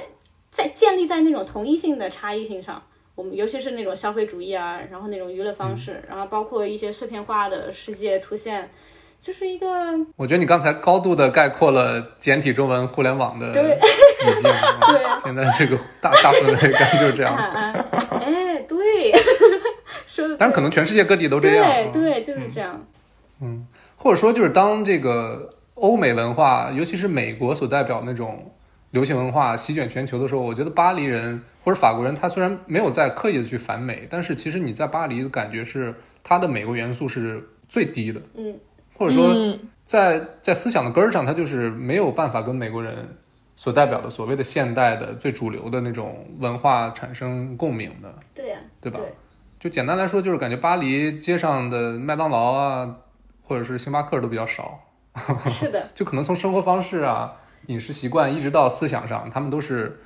[0.51, 2.83] 在建立在那种同一性的差异性上，
[3.15, 8.71] 我们尤其是那种消费主义啊，然后那种娱乐方式，然后包括一些碎片化的世界出现。
[9.23, 9.67] 就是一个，
[10.17, 14.53] 我觉得你刚才高度的概括了简体中文互联网的对，对，
[15.23, 17.33] 现在这个大大氛围感就是这样。
[18.21, 19.13] 哎，对，
[20.09, 21.93] 说的，但是可能全世界各地都这样。
[21.93, 22.85] 对对，就是这样。
[23.41, 23.65] 嗯，
[23.95, 28.53] 或者说就是当这个欧美文化，尤其是美国所代表那种
[28.91, 35.95] 流行文化席卷全球的时候，我觉得巴黎人或者法国人，他虽然没有在刻意的去反美，但是其实你在巴黎的感觉是
[36.25, 38.21] 他的美国元素是最低的。
[38.35, 38.59] 嗯。
[39.03, 43.17] 或者说，在在思想的根儿上，他就是没有办法跟美国人
[43.57, 48.15] 所代表的所谓的现代的最主流的那种文化产生共鸣的。
[48.33, 49.01] 对呀，对吧？
[49.59, 52.97] 就简单来说，就是感觉巴黎街上的麦当劳啊，
[53.43, 54.79] 或者是星巴克都比较少。
[55.51, 57.35] 是的， 就可能从生活方式啊、
[57.67, 60.01] 饮食习惯，一直到思想上，他们都是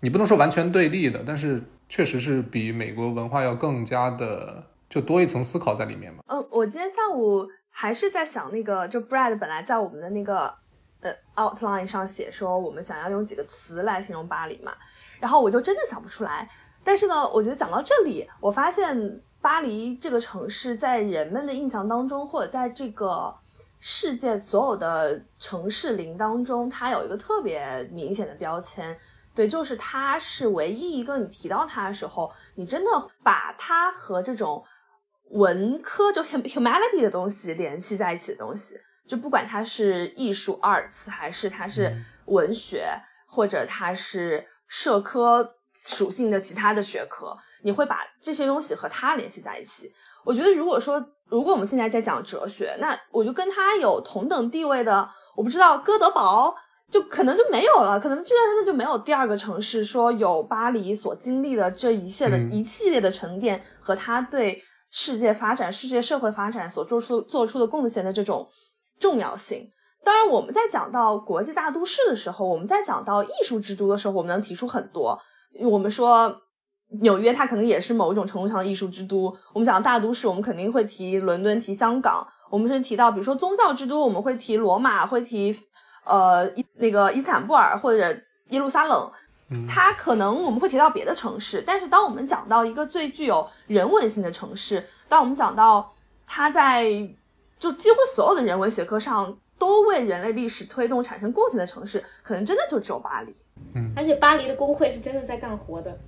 [0.00, 6.18] 你不能说完全对立的，但是确实是比美国文化要更加的就多一层思考在里面嘛。
[6.26, 7.48] 嗯，我今天下午。
[7.76, 10.54] 还是在想那个，就 Brad 本来在我们的那个
[11.00, 14.72] 呃 outline 上写说我们想要用几个词来形容巴黎嘛，
[15.18, 16.48] 然后我就真的想不出来。
[16.84, 23.34] 但是呢，我觉得讲到这里，我发现巴黎这个城市在人们的印象当中，或者在这个
[23.80, 28.96] 世界所有的城市林当中，它有一个特别明显的标签，
[29.34, 32.90] 对，就是它是唯一一个你提到它的时候，你真的
[33.24, 34.64] 把它和这种。
[35.34, 38.76] 文科就 humanity 的东西联系在一起的东西，
[39.06, 41.92] 就不管它是艺术 arts 还是它是
[42.26, 42.86] 文学，
[43.26, 49.92] 或者它是社科属性的其他的学科，你会把这些东西和它联系在一起。
[50.24, 56.54] 我觉得，如果说如果我们现在在讲哲学，那我就跟它有同等地位的，我不知道哥德堡
[56.92, 64.62] 就可能就没有了，可能这段真的就没有第二个城市说有巴黎所经历的这一切的一系列的沉淀和它对。
[64.96, 68.48] 世界发展、世界社会发展所做出做出的贡献的这种
[69.00, 69.68] 重要性。
[70.04, 75.18] 当然，我们在讲到国际大都市的时候，我们在讲到艺术之都的时候，我们能提出很多。
[75.58, 76.42] 我们说
[77.00, 79.36] 纽约，它可能也是某一种程度上的艺术之都。
[79.52, 82.24] 我们讲大都市，我们肯定会提伦敦、提香港。
[82.48, 85.52] 我们是提到，比如说宗教之都，我们会提罗马，会提
[86.04, 88.16] 呃那个伊斯坦布尔或者
[88.50, 89.10] 耶路撒冷。
[89.68, 95.94] 它可能我们会提到别的城市，但是当我们讲到一个最具有人文性的城市，当我们讲到
[96.26, 96.84] 它在
[97.58, 103.34] 就几乎所有的人文学科上都为人类历史推动产生贡献的城市，可能真的就只有巴黎。
[103.74, 105.98] 嗯，而且巴黎的工会是真的在干活的。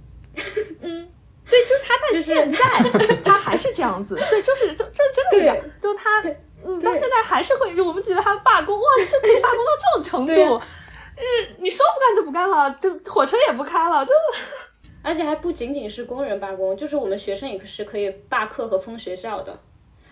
[0.80, 1.08] 嗯，
[1.48, 4.16] 对，就他在现在， 他还是这样子。
[4.30, 6.22] 对，就是就就真的这样，就他
[6.64, 10.60] 嗯到现在还是会，就我们觉得他罢工哇，就可以罢工到这种程度。
[11.16, 14.12] 嗯，你说不干就不干了，这火车也不开了，这，
[15.02, 19.58] 而且还不仅仅是工人罢工，就是我们学生也是可以罢课和封学校的。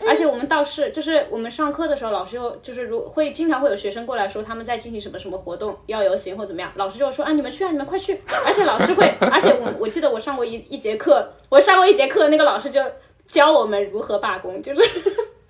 [0.05, 8.21] 而且我们倒是，就是我们上课的时候，老师又就是如会经常会有学生过来说他们在进行什么什么活动，要游行或怎么样，老师就说啊你们去啊你们快去。
[8.45, 12.83] 而且老师会，而且我我记得我上过一一节课，我上过一节课，那个老师就
[13.25, 14.83] 教我们如何罢工，就是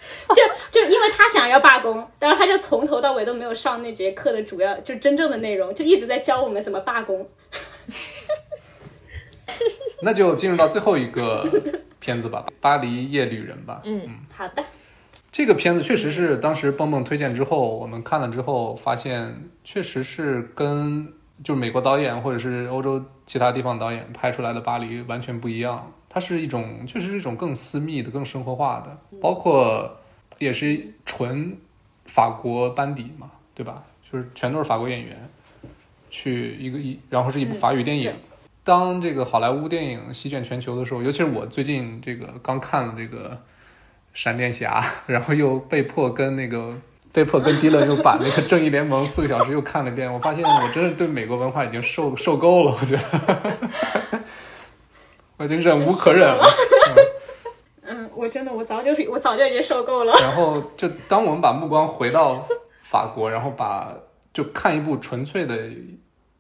[0.35, 7.29] 就就因为他想要罢工，然后他就从头到尾都没有上那节课的主要就真正的内容，就一直在教我们怎么罢工。
[10.03, 11.47] 那就进入到最后一个
[12.01, 13.81] 片子吧，《巴黎夜旅人》吧。
[13.85, 14.03] 嗯
[14.35, 14.65] 好的，
[15.31, 21.13] 这个片子确实是当时蹦蹦推荐之后，我们看了之后发现，确实是跟
[21.45, 25.93] 就是美国导演或者是欧洲其他地方导演拍出来的巴黎完全不一样。
[26.15, 29.99] 它是一种，确实是一种更私密的、更生活化的，包括
[30.39, 31.59] 也是纯
[32.07, 33.83] 法国班底嘛，对吧？
[34.09, 35.29] 就是全都是法国演员，
[36.11, 38.13] 去一个一，然后是一部法语电影。
[38.13, 38.15] 对
[38.63, 43.37] 当这个好莱坞电影席卷全球的时候，尤其是我最近这个刚看了这个
[44.13, 46.73] 闪电侠，然后又被迫跟那个
[47.13, 54.21] 被迫跟迪伦又把那个正义联盟四个小时又看了一遍，我发现我真的对美国文化已经受受够了，我觉得
[55.37, 56.45] 我已经忍无可忍了。
[57.87, 60.13] 嗯，我真的我早就是我早就已经受够了。
[60.21, 62.47] 然后就当我们把目光回到
[62.81, 63.95] 法国，然后把
[64.33, 65.69] 就看一部纯粹的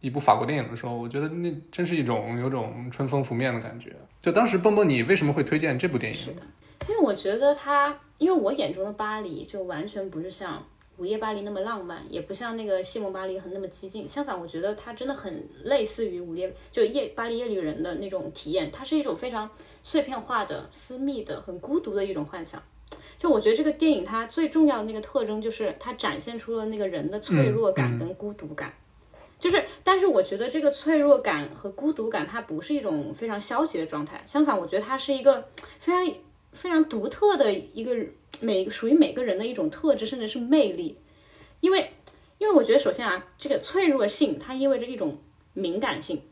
[0.00, 3.94] 一部法国电影的时候，我觉得那真是一种有种春风拂面的感觉。
[4.22, 6.34] 就当时蹦蹦，你为什么会推荐这部电影？
[6.88, 10.52] 因为我觉得它，因为我眼中的巴黎就完全不是像
[10.96, 14.08] 《午夜巴黎》那么浪漫，也不像那个《西蒙巴黎》很那么激进。
[14.08, 19.50] 相反，我觉得它真的很类似于《午夜》就夜巴黎夜旅人的那种体验，它是一种非常
[19.82, 22.62] 碎片化的、私密的、很孤独的一种幻想。
[23.18, 28.72] 就我觉得这个电影它最重要的那个特征就是它展现出了那个人的脆弱感跟孤独感。
[29.36, 35.48] 就是，但是我觉得这个脆弱感和孤独感，它不是一种非常消极的状态，相反，我觉得它是一个
[35.80, 36.14] 非常
[36.54, 37.94] 非常独特的一个
[38.40, 40.96] 每属于每个人的一种特质，甚至是魅力。
[41.60, 41.90] 因为，
[42.38, 45.18] 因为我觉得首先啊，这个脆弱性它意味着一种
[45.52, 46.22] 敏感性，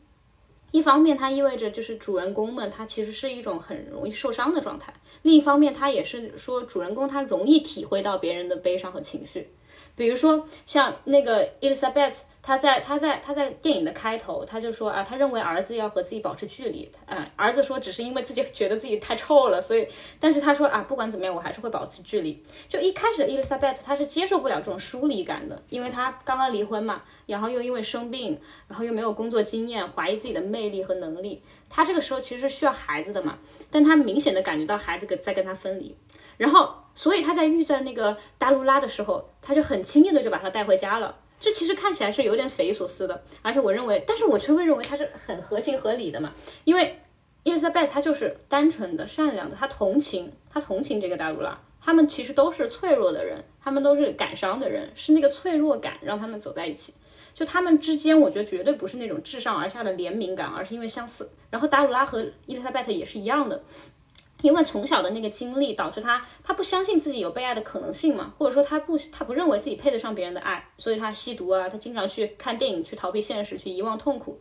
[0.71, 9.49] 一方面它意味着就是主人公们他其实是一种很容易受伤的状态，另一方面它也是说主人公他容易体会到别人的悲伤和情绪。
[9.95, 19.87] 比如说像那个 Elizabeth，他在他在他在电影的开头，他就说啊，他认为儿子要和自己保持距离，嗯，儿子说只是因为自己 觉得自己太臭了，所以，
[20.19, 22.43] 但是他说啊，不管怎么样，我还是会保持距离。
[22.67, 28.37] 就一开始 Elizabeth 她是接受不了这种疏离感的，因为她刚刚离婚嘛，然后又因为生病，
[28.67, 33.37] 然后又没有工作经验，怀疑自己的魅力和能力，她这个时候其实是需要孩子的嘛，
[33.71, 35.97] 但她明显的感觉到孩子跟在跟她分离，
[36.37, 36.75] 然后。
[36.95, 41.15] 所以他在遇见那个达卢拉的时候，他就很轻易的就把他带回家了。
[41.43, 46.33] 这其实看起来是有点匪夷所思的，而且我认为，但是我却会认为他是很合情合理的嘛。
[46.63, 47.01] 因为
[47.43, 51.59] 伊丽莎白她就是单纯的、善良的，她同情，她同情这个达鲁拉。
[51.81, 56.93] 他们其实都是脆弱的人，他们都是感伤的人，是那个脆弱感让他们走在一起。
[57.33, 61.29] 就他们之间，我觉得绝对不是那种自上而下的怜悯感，而是因为相似。
[61.49, 63.61] 然后达鲁拉和伊丽莎白也是一样的。
[64.43, 74.37] 因为从小的那个经历导致他，他不相信自己有被爱的可能性嘛，或者说他不，他不认为自己配得上别人的爱，所以他吸毒啊，他经常去看电影，去逃避现实，去遗忘痛苦。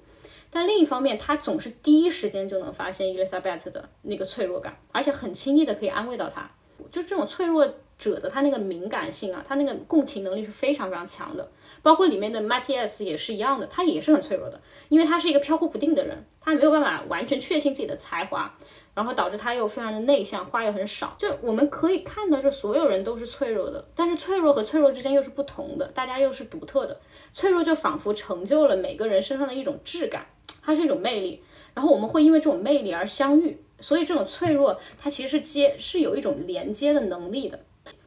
[0.51, 6.51] 但另一方面，他总是第一时间就能发现伊丽莎白的那个脆弱感，而且很轻易的可以安慰到他。
[6.91, 7.65] 就这种脆弱
[7.97, 11.49] 者的他那个敏感性啊，他那个共情能力是非常非常强的。
[11.81, 18.53] 包括里面的 Matthias 也是一样的，他也是很脆弱的，因为他是一个飘忽不定的人，他没有办法完全确信自己的才华。
[18.95, 21.15] 然后导致他又非常的内向，话又很少。
[21.19, 27.01] 就我们可以看到，这所有人都是脆弱的，但是脆弱和脆弱之间又是不同的，大家又是独特的。
[27.33, 30.27] 脆弱就仿佛成就了每个人身上的一种质感，
[30.63, 31.43] 它是一种魅力。
[31.75, 37.59] 然后我们会因为这种魅力而相遇，所以这种脆弱它其实是接是有一种连接的能力的。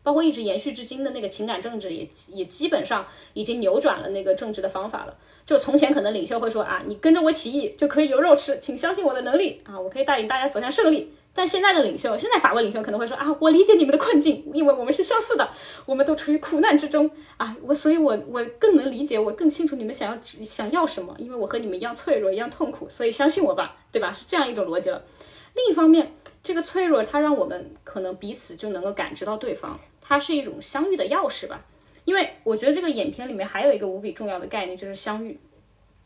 [0.03, 5.17] 包括一直延续至今的那个情感政治，也也基本上已经扭转了那个政治的方法了。
[5.45, 11.13] 就从前可能领袖会说啊，你跟着我起义就可以有肉吃，请相信我的能力啊，我可以带领大家走向胜利。
[11.37, 15.49] 但现在的领袖，现在法国领袖可能会说啊，我理解你们的困境，因为我们是相似的，
[15.85, 24.13] 我们都处于苦难之中啊，我所以，我我更能理解，我更清楚你们想要想要什么，因为我和你们一样脆弱，一样痛苦，所以相信我吧，对吧？
[24.13, 25.03] 是这样一种逻辑了。
[25.55, 31.61] 另一方面，这个脆弱它让我们可能彼此就能够感知到对方，它是一种相遇的钥匙吧。
[32.05, 35.37] 因为我觉得这个影片里面还有一个无比重要的概念，就是相遇。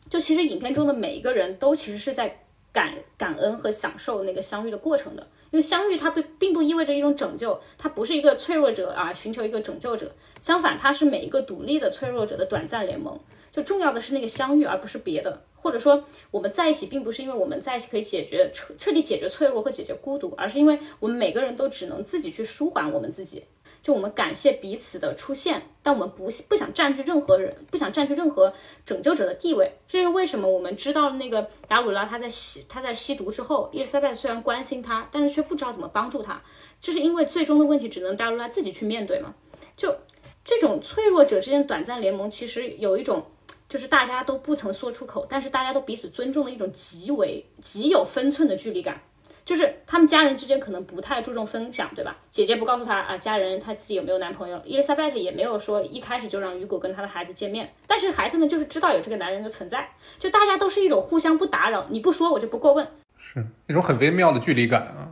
[0.08, 13.18] 就其实影片中的每一个人都其实是在感感恩和享受那个相遇的过程的，因为相遇它不并不意味着一种拯救，它不是一个脆弱者啊寻求一个拯救者，相反，它是每一个独立的脆弱者的短暂联盟。
[13.52, 15.42] 就重要的是那个相遇，而不是别的。
[15.62, 23.44] 或者说，我们在一起，并不是因为我们在一起可以解决彻彻底解决脆弱和解决孤独，而是因为我们每个人都只能自己去舒缓我们自己。
[23.82, 28.52] 就我们感谢彼此的出现，但我们不不想占据任何人，不想占据任何
[28.84, 29.72] 拯救者的地位。
[29.88, 36.42] 这是为什么我们知道那个达鲁拉他在吸他在吸毒之后，伊丽莎白虽然关心他，但是却不知道怎么帮助他，
[36.80, 39.34] 就是因为最终的问题只能达鲁拉自己去面对嘛。
[39.76, 39.96] 就
[40.44, 43.24] 这种脆弱者之间短暂联盟，其实有一种。
[43.68, 49.00] 就是大家都不曾说出口，但是大家都彼此尊重的一种极为极有分寸的距离感。
[49.44, 52.16] 就是他们家人之间可能不太注重分享，对吧？
[52.30, 54.60] 姐姐不告诉他啊，家人他自己有没有男朋友。
[54.64, 62.86] 伊丽莎白也没有说一开始就让雨果跟他的孩子见面，但是孩子们就是知道有这个男人的存在，就大家都是一种互相不打扰，你不说我就不过问，
[63.16, 65.10] 是一种很微妙的距离感啊。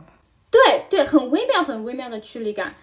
[0.51, 2.73] 对对，很微妙很微妙的距离感。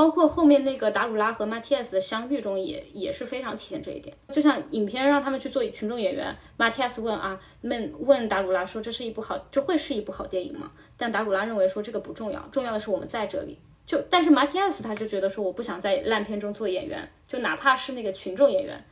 [0.00, 4.16] 包括后面那个达鲁拉和马蒂亚斯的相遇中，也也是非常体现这一点。
[4.32, 10.72] 就像影片让他们去做群众演员，马蒂亚斯问啊，问问达鲁拉说，这是一部好，这会是一部好电影吗？
[10.96, 13.58] 但达鲁拉认为说这个不重要，重要的是我们在这里。
[13.84, 18.82] 就但是马蒂亚斯他就觉得说，我不想在烂片中做演员，就哪怕是那个群众演员，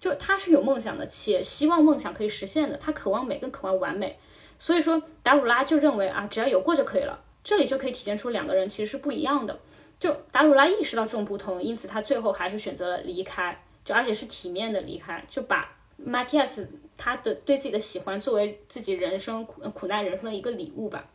[0.00, 4.18] 就他是有梦想的，且希望梦想可以实现的，他渴望美，更渴望完美。
[4.58, 7.20] 所以说达鲁拉就认为啊，只要有过就可以了。
[7.42, 9.60] 这里就可以体现出两个人其实是不一样的。
[10.04, 21.06] 就达鲁拉意识到这种不同，因此他最后还是选择了离开，就而且是体面的离开，就把马蒂亚斯他的对自己的喜欢作为自己人生苦苦难人生的一个礼物吧。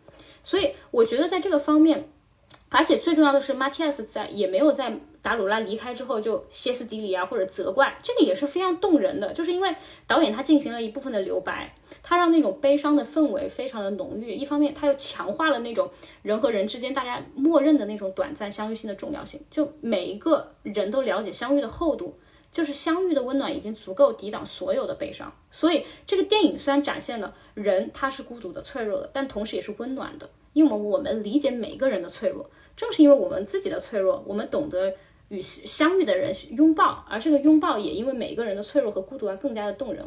[0.43, 2.09] 所以我觉得在这个方面，
[2.69, 4.97] 而且最重要的是马蒂亚斯在也没有在。
[5.21, 9.33] 达鲁拉离开之后就歇斯底里啊，或者责怪，这个也是非常动人的。
[9.33, 9.75] 就是因为
[10.07, 14.33] 导演他进行了一部分的留白，他让那种悲伤的氛围非常的浓郁。
[14.33, 15.89] 一方面，他又强化了那种
[16.21, 19.41] 人和人之间大家默认的那种短暂相遇性的重要性。
[19.51, 22.17] 就每一个人都了解相遇的厚度，
[22.49, 25.29] 就是相遇的温暖已经足够抵挡所有的悲伤。
[25.51, 32.49] 所以这个电影虽然展现了人他是孤独的、脆弱的，但同时也是温暖的，因为我们理解每个人的脆弱。
[32.77, 34.93] 正是因为我们自己的脆弱，我们懂得。
[35.29, 40.03] 与相遇的人拥抱，而这个拥抱也因为每一个人的脆弱和孤独而更加的动人。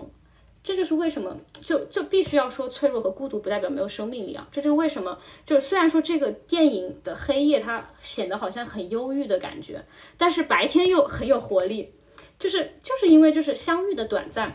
[0.64, 4.46] 这就是为什么就就必须要说脆弱和孤独不代表没有生命力啊！
[4.52, 9.84] 这就是为什么就虽然说这个电影的黑夜它显得好像很忧郁的感觉，
[10.16, 11.92] 但是白天又很有活力。
[12.38, 14.52] 就是就是因为就是相遇的短暂，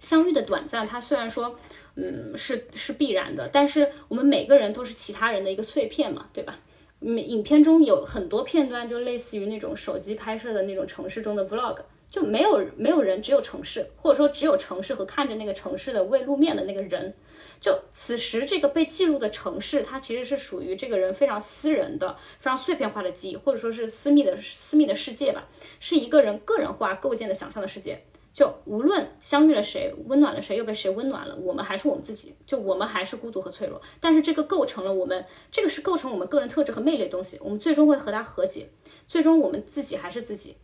[0.00, 1.58] 相遇的短暂，它虽然说
[1.96, 6.58] 嗯是是必然的，但是我们每个人都是其他人的一个碎片嘛，对吧？
[7.04, 11.76] 影影片中有很多片段，就类似于那种手机拍摄的那种城市中的 vlog，
[12.10, 17.12] 就没有没有人，只有城市，或者说只有城市和看着那个城市的未露面的那个人。
[17.60, 25.48] 就此时这个被记录的城市，它其实是属于这个人非常私人的、非常碎片化的记忆，或者说是私密的私密的世界吧，
[25.80, 28.02] 是一个人个人化构建的想象的世界。
[28.34, 32.34] 就无论相遇了谁，温暖了谁，又被谁温暖了，我们还是我们自己。
[32.44, 37.38] 就我们还是孤独和脆弱，但是这个构成了我们，这个是构成我们个人特质和魅力的东西。
[37.40, 38.68] 我们最终会和它和解，
[39.06, 40.56] 最终我们自己还是自己。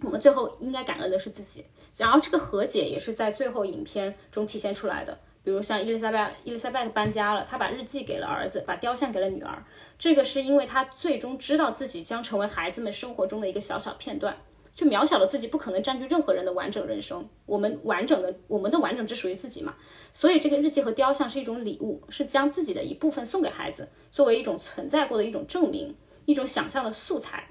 [0.00, 1.64] 我们最后应该感恩的是自己。
[1.96, 5.18] 然后这个和解也是在最后影片中体现出来的。
[5.42, 9.64] 比如像伊丽莎白，伊丽莎白搬家了，她把日记给了儿子，把雕像给了女儿。
[9.98, 14.36] 这个是因为她最终知道自己将成为孩子们生活中的一个小小片段。
[14.74, 17.28] 就渺小的自己，不可能占据任何人的完整人生。
[17.46, 19.74] 我们完整的，我们的完整只属于自己嘛。
[20.14, 25.94] 所以这个日记和雕像是一种礼物，是将自己的一部分送给孩子，作为一种存在过的一种证明，
[26.24, 27.48] 一种想象的素材。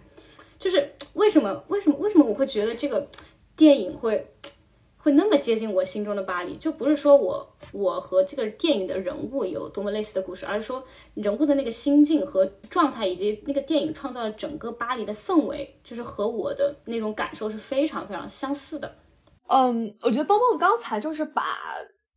[0.60, 1.64] 就是为什么？
[1.68, 1.96] 为什么？
[1.98, 3.08] 为什么我会觉得这个
[3.56, 4.28] 电影会？
[5.02, 10.84] 会那么接近我心中的巴黎，就不是说我我和这个电影的人物有多么类似的故事，而是说
[11.16, 18.96] 人物的那个心境和状态，以及那个电影创造了整个巴黎的氛围，就是和我的那种感受是非常非常相似的。
[19.48, 21.58] 嗯，我觉得蹦蹦刚才就是把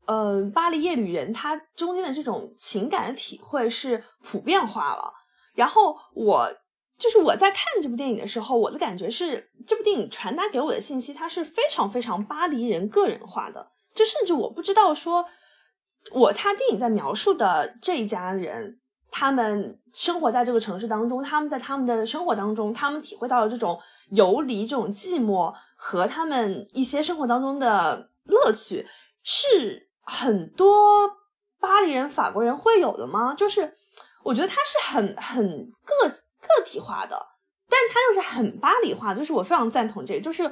[0.06, 5.12] 呃《巴黎夜旅人》它中间的这种情感的体会是普遍化了，
[5.54, 6.50] 然后我。
[6.96, 13.72] 就是我在看这部电影的时候，我的感觉是，这部电影传达给我的信息，它是非常非常巴黎人个人化的。
[13.94, 15.26] 就甚至我不知道说，
[16.12, 18.78] 我他电影在描述的这一家人，
[19.10, 23.78] 他们生活在这个城市当中，他们在他们的生活当中，他们体会到了这种
[24.10, 28.86] 游离、这种寂寞和他们一些生活当中的乐趣，
[29.24, 31.10] 是很多
[31.60, 33.34] 巴黎人、法国人会有的吗？
[33.34, 33.76] 就是
[34.22, 36.10] 我觉得他是很很个。
[36.44, 37.26] 个体化的，
[37.68, 40.50] 但是它又是很巴黎化，就是我非常赞同这个，就是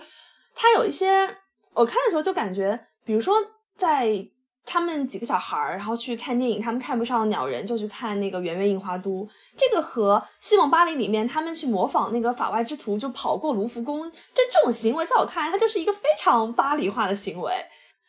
[0.55, 1.29] 它有一些
[1.75, 3.37] 我看的时候就感觉，比如说
[3.77, 4.29] 在
[4.65, 17.53] 他们几个小孩儿，然后去看电影，他们看不上鸟人，就去看那个圆月印花都，这个和《西蒙巴黎》里面他们去模仿那个法外之徒，就跑过卢浮宫，这这种行为，在我看来，它就是一个非常巴黎化的行为。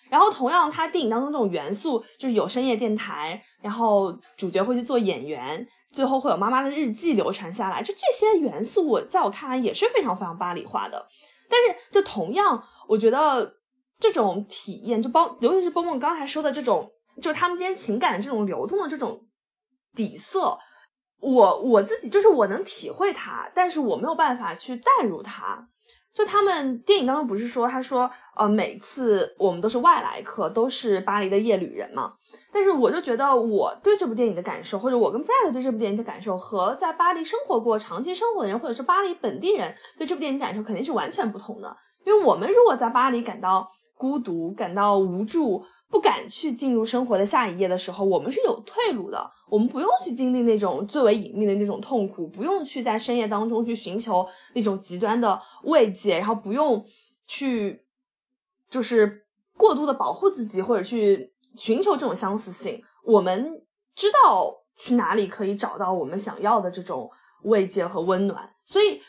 [0.10, 5.68] 然后同样，它电影当中这种元素，就是有深夜电台，然后主角会去做演员。
[5.94, 11.08] 最后会有妈妈的日记流传下来，就这些元素，我在我看来也是非常非常巴黎化的。
[11.50, 13.58] 但是，就同样，我觉得
[14.00, 16.92] 这种体验，就包，尤其是蹦蹦刚才说的这种，
[17.22, 19.28] 就他们之间情感这种流动的这种
[19.96, 20.58] 底色，
[21.20, 25.70] 我我自己就是我能体会它，但是我没有办法去代入它。
[26.14, 32.14] 就他们电影当中不是说，他说，呃，每次我们都是外来客，都是巴黎的夜旅人嘛。
[32.54, 41.76] 但是我就觉得我对这部电影的感受，或者我跟 Brad 对这部电影的感受，和在巴黎生活过长期生活的人，或者是巴黎本地人对这部电影感受，肯定是完全不同的。
[42.06, 43.68] 因为我们如果在巴黎感到
[43.98, 49.32] 孤独、感到无助，不敢去进入生活的下一页的时候，我们是有退路的。
[49.50, 56.84] 我们不用去经历那种最为隐秘的那种痛苦，不用去在深夜当中去寻求那种极端的慰藉，然后不用
[57.28, 57.86] 去
[58.70, 59.26] 就是
[59.58, 62.84] 过度的保护自己，或者去寻求这种相似性。
[63.04, 63.62] 我们
[63.96, 67.10] 知道去哪里可以找到我们想要的这种
[67.44, 68.50] 慰藉和温暖。
[68.66, 69.02] 所以，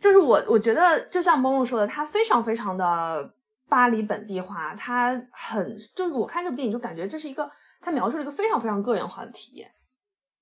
[0.00, 3.32] 就是我我觉得，就像梦梦说的，它非常非常的。
[3.68, 7.50] 巴黎本地化，它很就是我看这部电影就感觉这是一个，
[7.80, 9.68] 它描述了一个非常非常个人化的体验。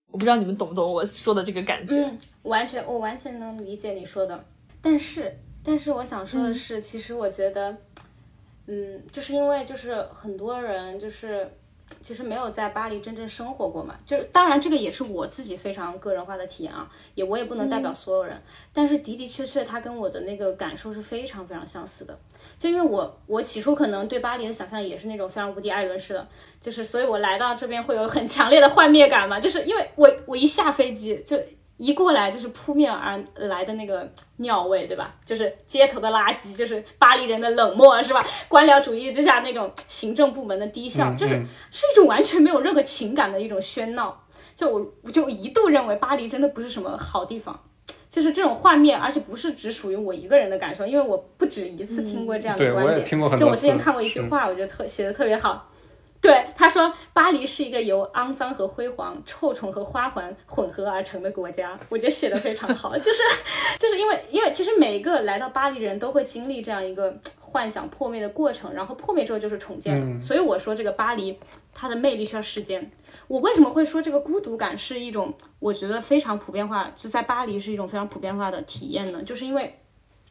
[0.09, 2.05] 我不知道你们懂不懂我说的这个感觉？
[2.05, 4.45] 嗯，完全我完全能理解你说的。
[4.83, 5.35] 但是，
[5.65, 7.75] 但是我想说的是，其实我觉得，
[8.66, 11.51] 嗯，就是因为就是很多人就是。
[12.01, 18.43] 其实没有在巴黎真正生活过嘛，就是当然这个也是我自己非常个人化的体验啊，也我也不能代表所有人，
[18.73, 22.19] 但是的的确确他跟我的那个感受是非常非常相似的，
[22.57, 26.27] 就因为我我起初可能对巴黎的想象也是那种非常无敌艾伦式的，
[26.59, 31.39] 就是所以我来到这边会有很强烈的幻灭感嘛，就是因为我我一下飞机就。
[31.77, 35.15] 一过来就是扑面而来的那个尿味，对吧？
[35.25, 38.25] 就是街头的垃圾，就是巴黎人的冷漠，是吧？
[38.49, 41.35] 官僚主义之下那种行政部门的低效，就是
[41.71, 44.21] 是一种完全没有任何情感的一种喧闹。
[44.55, 47.59] 就我我就一度认为巴黎真的不是什么好地方，
[48.09, 53.05] 就是这种画面，而且不是只属于我一个人的感受，因为我不止一次听过这样的观点。
[53.37, 55.69] 就我之前看过一句话，我觉得特写的特别好。
[56.25, 61.79] 对他说，巴黎是一个由肮脏和辉煌、臭虫和花环混合而成的国家。
[61.91, 63.23] 我觉得写的非常好， 就是
[63.79, 70.19] 就是因为因为其实每一个来到巴黎人都会经历这样一个幻想破灭的过程，然后破灭之后就是重建。
[70.19, 71.39] 所以我说这个巴黎
[71.75, 72.91] 它的魅力需要时间。
[73.29, 79.23] 我为什么会说这个孤独感是一种我觉得非常普遍化，就在巴黎是一种非常普遍化的体验呢？
[79.23, 79.79] 就是因为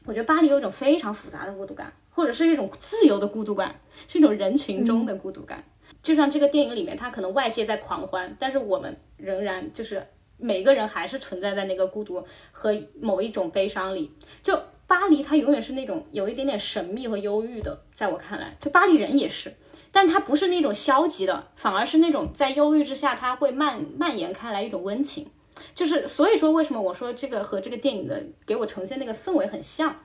[0.06, 5.64] 我觉得巴黎有一种非常复杂的孤独感，或者是一种自由的孤独感，是一种人群中的孤独感。
[6.04, 10.06] 就像这个电影里面，他可能外界在狂欢，但是我们仍然就是
[10.38, 14.12] 每个人还是存在在那个孤独和某一种悲伤里。
[14.44, 19.54] 就巴黎，它永远是那种有一点点神秘和忧郁的，在我看来，就巴黎人也是，
[19.94, 25.26] 但他不是那种消极的，反而是那种在忧郁之下，他会蔓蔓延开来一种温情。
[25.74, 29.96] 就是所以说，为什么我说这个和这个电影的给我呈现那个氛围很像。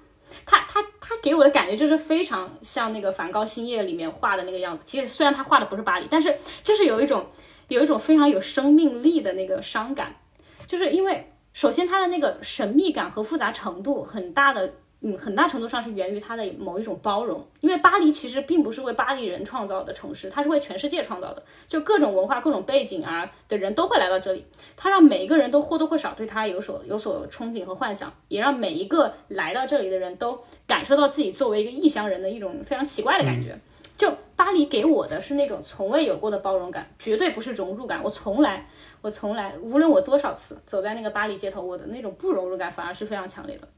[0.47, 4.85] 他他他给我的感觉就是非常像那个梵高《星夜》里面画的那个样子。
[4.87, 7.27] 其实虽然他画的不是巴黎，但是就是有一种
[7.69, 10.17] 有一种非常有生命力的那个伤感，
[10.67, 14.75] 就是因为首先他的那个神秘感和复杂程度很大的。
[15.01, 24.45] 嗯，很大程度上是源于它的某一种包容，因为巴黎其实并不是为巴黎人创造的城市，它是为全世界创造的，就各种文化、各种背景啊的人都会来到这里，
[24.77, 33.57] 它让每一个人都或多或少对它有所有所憧憬和幻想，也让每一个来到这里的人都感受到自己作为一个异乡人的一种非常奇怪的感觉。
[33.97, 38.01] 就巴黎给我的是那种从未有过的包容感，绝对不是融入感。
[38.03, 38.69] 我从来，
[39.01, 43.69] 我从来，无论我多少次走在那个巴黎街头，我的那种不融入感反而是非常强烈的。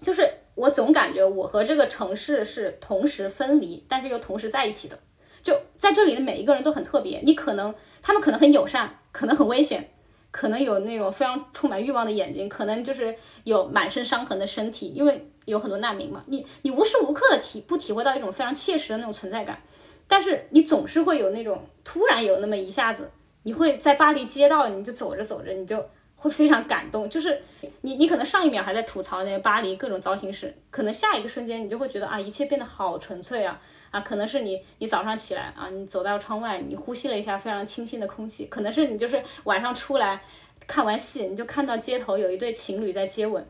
[0.00, 4.98] 就是我总感觉我和这个城市是同时分离，但是又同时在一起的。
[5.42, 9.90] 就在这里的每一个人都很特别，你可能他们可能很友善，可能很危险，
[10.30, 13.14] 可能有那种非常充满欲望的眼睛，可能就是
[13.44, 16.22] 有满身伤痕的身体，因为有很多难民嘛。
[16.26, 19.62] 你你无时无刻的体不体会到一种非常切实的那种存在感，
[20.06, 23.10] 但是你总是会有那种突然有那么一下子，
[23.44, 25.84] 你会在巴黎街道，你就走着走着你就。
[26.18, 27.40] 会非常感动，就是
[27.82, 33.60] 你，你可能上一秒还在吐槽那个巴黎各种糟心事，可能下一个瞬间你就会觉得啊，一切变得好纯粹啊
[33.92, 40.20] 啊，可能是你，你早上起来啊，你走到窗外，你呼吸了一下非常清新的空气，可能是你就是晚上出来
[40.66, 43.46] 看完戏，你就看到街头有一对情侣在接吻，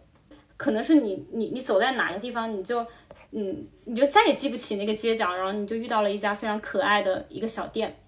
[0.59, 2.87] 可能是你，你，你走在哪个地方，你就，
[3.31, 7.99] 嗯，你就再也记不起那个街角，然后你就遇到了一家非常可爱的一个小店。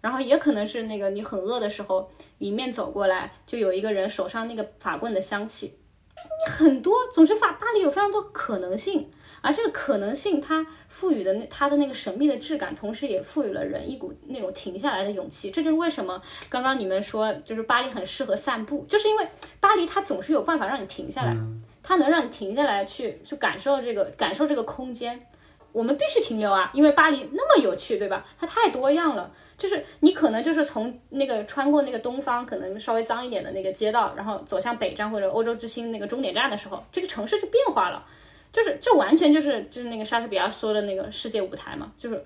[0.00, 2.08] 然后也可能是那个你很饿的时候，
[2.38, 5.78] 迎面走过来就有一个人手上那个法棍的香气，
[6.14, 9.10] 你很多总是法巴黎有非常多可能性，
[9.40, 15.50] 而这个可能性，它赋予的那它的那个神秘的质感，同时也赋予了人一股那种停下来的勇气。
[15.50, 19.26] 这就是为什么刚刚你们说，就是巴黎很适合散步，就是因为
[19.60, 21.36] 巴黎它总是有办法让你停下来，
[21.82, 25.26] 它能让你停下来去去感受这个感受这个空间。
[25.70, 28.24] 我们必须停留啊，因为巴黎那么有趣，对吧？
[28.38, 29.30] 它太多样了。
[29.58, 38.06] 就是你可能就是从那个穿过那个东方可能稍微脏一点的那个街道，然后走向北站或者欧洲之星那个终点站的时候，这个城市就变化了。
[38.52, 42.24] 就是这完全就是就是那个莎士比亚说的那个世界舞台嘛，就是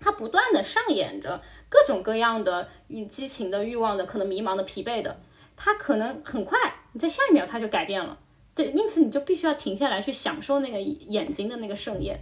[0.00, 2.68] 它不断的上演着各种各样的
[3.08, 5.16] 激情的欲望的可能迷茫的疲惫的，
[5.54, 6.58] 它可能很快
[6.92, 8.18] 你在下一秒它就改变了。
[8.56, 12.18] 对，因此你就必须要停下来去享受那个眼睛的那个盛宴。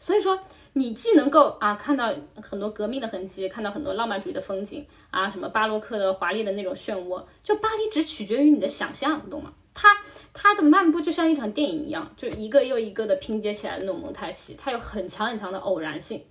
[0.00, 0.40] 所以说。
[0.76, 9.52] 你既能够啊看到很多革命的痕迹，看到很多浪漫主义的风景啊，什么巴洛克的华丽的那种漩涡，就巴黎只取决于你的想象，懂吗？
[9.72, 9.96] 它
[10.32, 16.24] 它的漫步就像一场电影一样，就一个又一个的拼接起来的那种蒙太奇，它有很强很强的偶然性，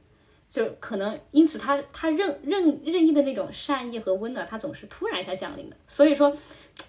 [0.50, 5.78] 就可能因此它它任任任意的那种善意和温暖，它总是突然一下降临的。
[5.88, 6.36] 所以说，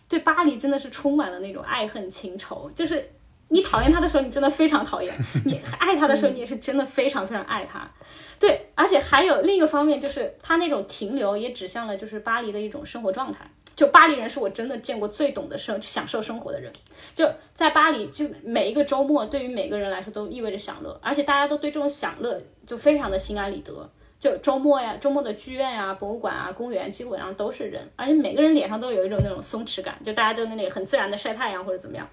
[0.09, 3.09] 对巴黎真的是充满了那种爱恨情仇，就是。
[3.55, 5.09] 你讨厌他的时候，你真的非常讨厌；
[5.47, 7.89] 你爱他的时候，你也是真的非常非常爱他。
[8.37, 13.49] 对，而且还有另一个方面，就是他那种停留也指向了就是巴黎的一种生活状态。
[13.77, 16.73] 就巴黎人是我真的见过最懂得生享受生活的人。
[17.15, 23.89] 就在巴黎，就每一个周末对于每个人来说都意味着享乐，而且大家都对这种享乐就非常的心安理得。
[24.19, 32.09] 就周末呀，周末的剧院呀、博物馆啊、公园基本上都是人，而且每个人脸上都有一种那种松弛感，就大家都那里很自然的晒太阳或者怎么样。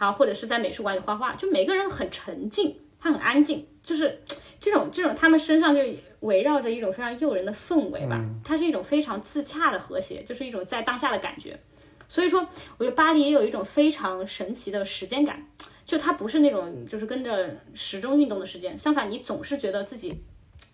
[0.00, 4.18] 好，或者是在美术馆里画画，就每个人很沉静，他很安静，就是
[4.58, 5.82] 这种这种，他们身上就
[6.20, 11.60] 围绕着一种非常诱人的氛围吧，它是一种非常自洽的和谐，就是一种在当下的感觉。
[12.08, 12.40] 所以说，
[12.78, 15.46] 我觉得巴黎也有一种非常神奇的时间感，
[15.84, 20.22] 就它不是那种就是跟着时钟运动的时间，相反，你总是觉得自己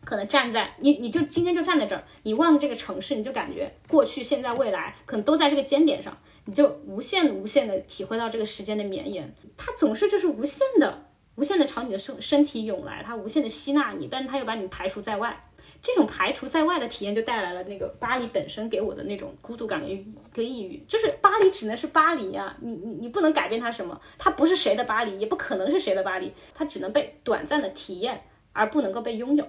[0.07, 6.17] 可能站在你，你就今天就站在这儿，你望着这个城市，你就感觉过去、现在、未来可能都在这个尖点上。
[6.45, 15.45] 你就无限无限的体会到这个时间的绵延，它总是就是无限的、无限的朝你的身身体涌来，它无限的吸纳你，但是它又把你排除在外。
[15.83, 20.81] 这种排除在外的体验就带来了那个巴黎本身给我的那种孤独感跟跟抑郁。
[20.87, 28.23] 就是巴黎只能是巴黎呀，你你你不能改变它什么，它不是谁的巴黎，也不可能是谁的巴黎，它只能被短暂的体验，
[28.53, 29.45] 而不能够被拥有。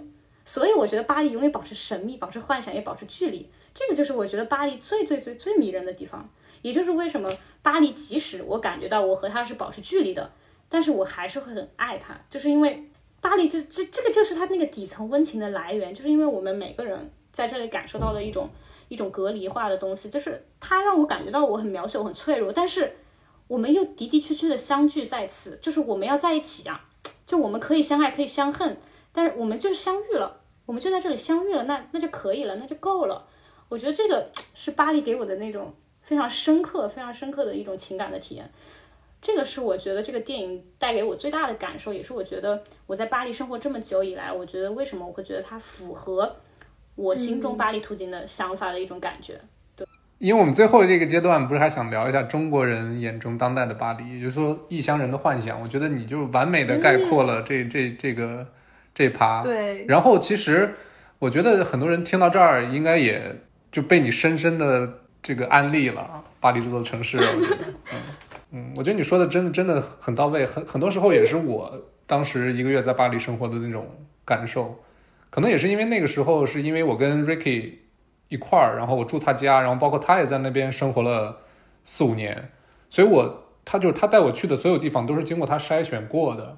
[0.48, 3.49] 所以我觉得巴黎永远保持神秘，保持幻想，也保持距离。
[3.76, 6.28] 这个就是我觉得巴黎最最最最迷人的地方。
[6.61, 7.30] 也就是为什么
[7.61, 10.32] 巴黎，即使我感觉到我和他是保持距离的，
[10.69, 18.49] 但是我还是会很爱他，就是因为巴黎这这这个就是他那个底层温情的来源，就是因为我们每个人在这里感受到的一种
[18.88, 22.95] 一种隔离化的东西，就是它让我感觉到我很渺小、我很脆弱，但是
[23.48, 26.86] 我们又的的确确的相聚在此，就是我们要在一起呀，
[27.26, 28.78] 就我们可以相爱，可以相恨，
[29.14, 30.37] 但是我们就是相遇了，
[30.68, 33.26] 我们就在这里相遇了，那那就可以了，那就够了。
[33.69, 35.73] 我觉得这个是巴黎给我的那种。
[36.07, 38.49] 非常深刻、非常深刻的一种情感的体验，
[39.22, 46.38] 这个是我觉得这个电影带给我最大的感受，也是我觉得我在巴黎生活这么久以来，我觉得为什么我会觉得它符合
[46.95, 49.38] 我心中巴黎图景的想法的一种感觉。
[49.76, 49.85] 对，
[50.18, 55.61] 因为我们最后这个阶段不是还想聊一下中国人眼中当代的巴黎，也就是说异乡人的幻想。
[55.61, 58.48] 我觉得你就完美的概括了这这这个
[58.98, 59.44] 这趴。
[59.44, 59.86] 对。
[59.86, 60.74] 然后其实
[61.19, 63.41] 我觉得很多人听到这儿，应该也
[63.72, 64.90] 就被你深深的。
[65.19, 67.99] 这个安利了，巴黎这座城市，我觉得，嗯
[68.52, 73.86] 嗯，我觉得你说的真的真的很到位，很很多时候也是我当时一个月在巴黎生活的那种
[74.24, 74.80] 感受，
[75.30, 77.74] 可能也是因为那个时候是因为我跟 Ricky
[78.30, 81.40] 一块儿，然后我住他家，然后包括他也在那边生活了
[81.84, 82.52] 四五年，
[82.90, 86.57] 所以我他就是他带我去的所有地方都是经过他筛选过的，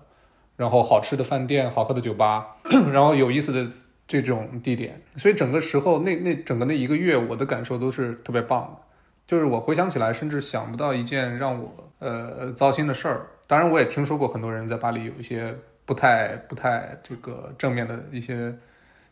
[0.59, 2.57] 然后好吃的饭店、好喝的酒吧，
[2.93, 3.71] 然后有意思的。
[4.11, 8.81] 这种地点，所以整个时候那那整个那一个月，我的感受都是特别棒的。
[9.27, 13.27] 就是我回想起来，甚至想不到一件让我呃糟心的事儿。
[13.45, 15.55] 当然，我也听说过很多人在巴黎有一些
[15.85, 18.57] 不太不太这个正面的一些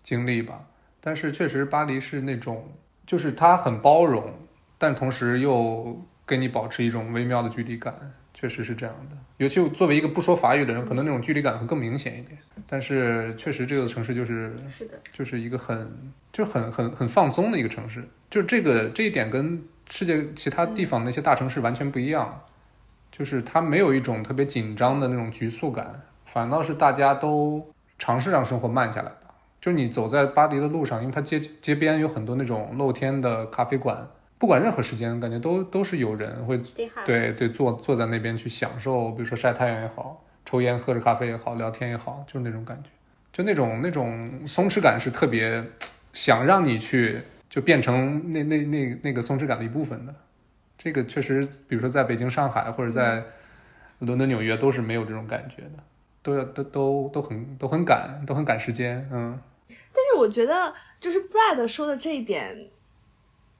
[0.01, 0.65] 经历吧。
[0.99, 2.67] 但是确实，巴黎是那种，
[3.05, 4.33] 就是它很包容，
[4.79, 7.93] 但同时又跟你保持一种微妙的距离感。
[8.33, 12.37] 确实是这样的，尤其作为一个不说法语的人，可能那种距离感会更明显一点。
[12.65, 18.03] 但是确实，这个城市就是是的，就是一个很就很很很放松的一个城市。
[18.31, 22.41] 就这个这一点跟世界其他地方那些大城市完全不一样，
[23.11, 29.35] 就是它没有一种特别紧张的那种局促感，反倒是大家都尝试让生活慢下来吧。
[29.61, 34.07] 就你走在巴黎的路上，因为它街街边有很多那种露天的咖啡馆。
[34.39, 36.61] 不管任何时间，感觉都都是有人会
[37.05, 42.89] 对对坐坐在那边去享受，比如说晒太阳也好，抽烟、喝着咖啡也好，聊天也好，就是那种感觉，
[43.31, 45.63] 就那种那种松弛感是特别
[46.13, 50.13] 想让你去就变成那那那那个松弛感的一部分的。
[50.77, 53.23] 这个确实，比如说在北京、上海或者在
[53.97, 55.83] 伦敦、纽约都是没有这种感觉的，
[56.21, 59.39] 都要都都都很都很赶，都很赶时间，嗯。
[59.67, 62.55] 但是我觉得，就是 Brad 说的这一点，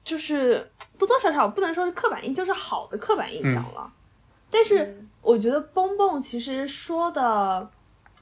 [0.08, 0.66] 就是
[0.96, 3.92] 多多少少不能说是刻板印，就是好的刻板印象了。
[4.50, 7.68] 但是我觉得蹦蹦其实说的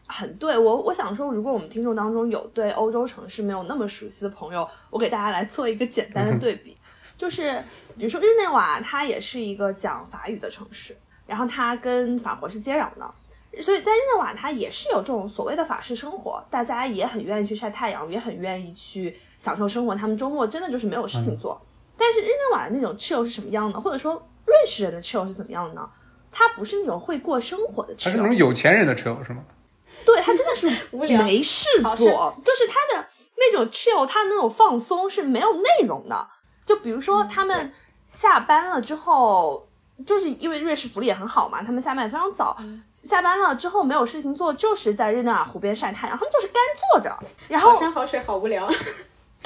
[0.08, 6.76] 很对，我我想说，如果我们听众当中有对欧洲城市没有那么熟悉的朋友，我给大家来做一个简单的对比，
[7.16, 7.62] 就是
[7.96, 21.60] 比如说日内瓦，它也是一个讲法语的城市，然后它跟法国是接壤的，所以在日内瓦它也是有这种所谓的法式生活，大家也很愿意去晒太阳，也很愿意去享受生活，他们周末真的就是没有事情做。
[21.96, 24.14] 但是日内瓦的那种 chill 是什么样的，或者说
[24.44, 25.88] 瑞士人的 chill 是怎么样的呢？
[26.30, 29.42] 他不是那种会过生活的 chill，，他是那种有钱人的 chill，是吗？
[30.04, 31.22] 对他真的是 无聊。
[31.22, 33.06] 没事做，就是他的
[33.36, 36.28] 那种 chill，他的那种放松是没有内容的。
[36.66, 37.72] 就比如说他们
[38.06, 39.66] 下班了之后，
[40.04, 42.54] 就是因为瑞士福利也很好嘛，他们下班也非常早，
[42.92, 46.62] 下班了之后没有事情做，就是在日内瓦湖边晒太阳，他们就是干
[46.92, 47.18] 坐着，
[47.48, 48.68] 然后好山好水好无聊。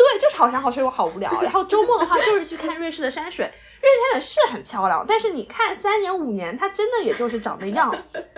[0.01, 1.31] 对，就是好山好水，我好无聊。
[1.43, 3.45] 然后周末的话，就是去看瑞士的山水。
[3.45, 7.91] 瑞士山水是很漂亮，但是你看三年五年，它真的也就是长那样，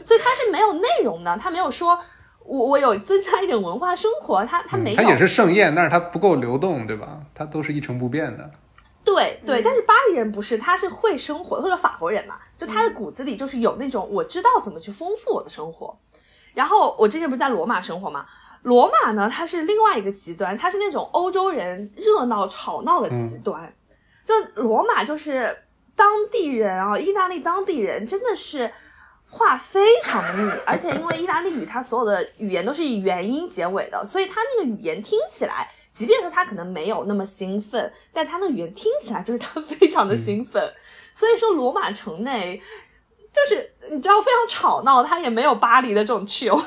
[0.02, 1.36] 所以它是没有内容的。
[1.36, 1.96] 它没有说
[2.44, 4.96] 我我有增加一点文化生活，它它没有。
[4.96, 7.20] 它也是盛宴，但是它不够流动，对吧？
[7.32, 8.50] 它都是一成不变的。
[9.04, 15.96] 对对，但是巴黎人不是，他是会生活，或者法国人嘛，就他的骨子里就是有那种我知道怎么去丰富我的生活。
[16.54, 18.26] 然后我之前不是在罗马生活嘛。
[18.62, 23.72] 罗马呢，它是另外一个极端，它是那种欧洲人热闹吵闹的极端。
[24.24, 25.56] 就罗马就是
[25.96, 28.70] 当地人啊，意大利当地人真的是
[29.28, 40.72] 话非常的密， 而且因为意大利语它所有的语言都是以元音结尾的，所以它那个语言听起来，即便说它可能没有那么兴奋，但它那个语言听起来就是它非常的兴奋。
[41.14, 42.62] 所以说罗马城内
[43.32, 46.62] 就是你知道非常吵闹，它也没有巴黎的这种 chill。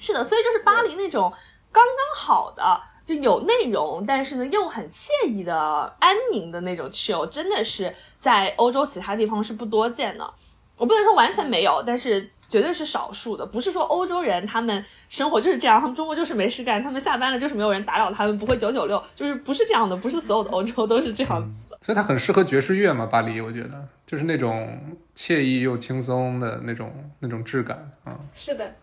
[0.00, 1.30] 是的，所以就是巴黎那种
[1.70, 10.28] 刚刚好的，就有内容，但是呢又很惬意的安宁的那种 chill，真的是在欧洲其他地方是不多见的。
[10.76, 13.44] 我不能说完全没有，但是绝对是少数的。
[13.44, 21.78] 不是说欧洲人他们生活就是这样，他们中国就是没事干，他们下班了就是没有人打扰他们，不会九九六，就是不是这样的，不是所有的欧洲都是这样子的。
[21.82, 28.18] 所以它很适合爵士乐嘛，巴黎，我觉得就是那种惬意又轻松的那种那种质感啊。
[28.32, 28.74] 是的。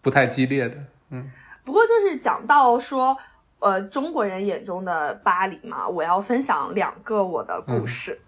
[0.00, 0.76] 不太激烈的，
[1.10, 1.30] 嗯，
[1.64, 3.16] 不过就是讲到说，
[3.58, 8.18] 呃，中国人眼中的巴黎嘛，我要分享两个我的故事，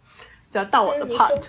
[0.50, 1.46] 就要到我的 part，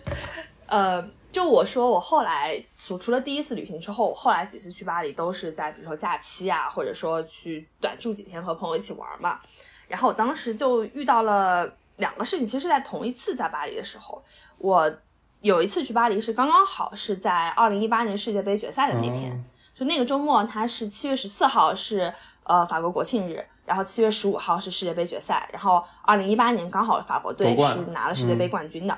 [0.67, 9.39] 呃，就我说我后来除除了第一次旅行之后，后来几次去巴黎都是在比如说假期啊，或者说去短住几天和朋友一起玩嘛，
[9.87, 14.23] 然后我当时就遇到了两个事情，其实是在同一次在巴黎的时候，
[14.59, 14.93] 我
[15.41, 19.43] 有一次去巴黎是刚刚好是在二零一八年世界杯决赛的那天。
[19.81, 22.13] 就那个周末，它是七月十四号是
[22.43, 28.95] 呃法国国庆日，然后七月十五号是世界杯决赛，然后二零一八年刚好法国队是拿了世界杯冠军的，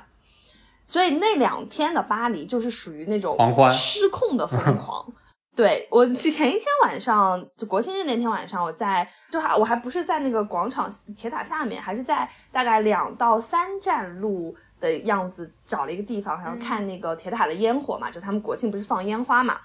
[0.84, 3.34] 所以那两天的巴黎就是属于那种
[3.72, 5.10] 失控的疯狂。
[5.56, 19.58] 对我前一天晚上就国庆日那天晚上，我在就还我还不是在那个广场铁塔下面，还是在大概两到三站路的样子找了一个地方，然后看那个铁塔的烟火嘛，就他们国庆不是放烟花嘛。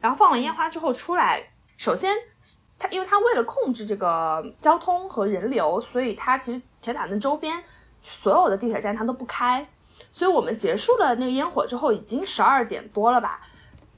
[0.00, 1.42] 然后放完烟花之后出来，
[1.76, 2.14] 首先，
[2.78, 7.62] 他因为他为了控制这个交通和人流，所以他其实铁塔的周边
[8.00, 9.68] 所有的地铁站他都不开。
[10.12, 13.40] 所以我们结束了那个烟火之后，已经十二点多了吧，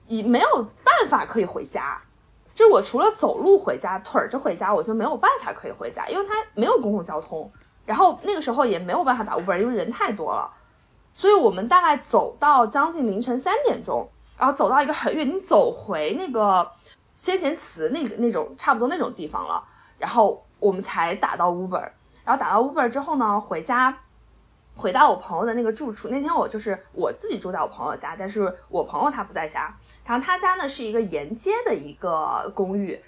[0.06, 2.00] 已没有办法可以回家。
[2.54, 7.50] 就我除了走路回家，腿着回家，我就没有办法可以回家，因为它没有公共交通。
[7.86, 10.50] 然后那个时候也没有办法打 Uber，因为人太多了。
[11.12, 14.08] 所以我们大概走到将近凌晨三点钟。
[14.40, 16.66] 然后走到一个很远，你走回那个
[17.12, 19.62] 先贤祠那个那种差不多那种地方了，
[19.98, 21.82] 然后我们才打到 Uber，
[22.24, 23.94] 然后打到 Uber 之后呢，回家，
[24.74, 26.08] 回到我朋友的那个住处。
[26.08, 29.76] 那天我就是我自己住在我朋友家，但是我朋友他不在家，
[30.06, 32.98] 然后他家呢是一个沿街的一个公寓，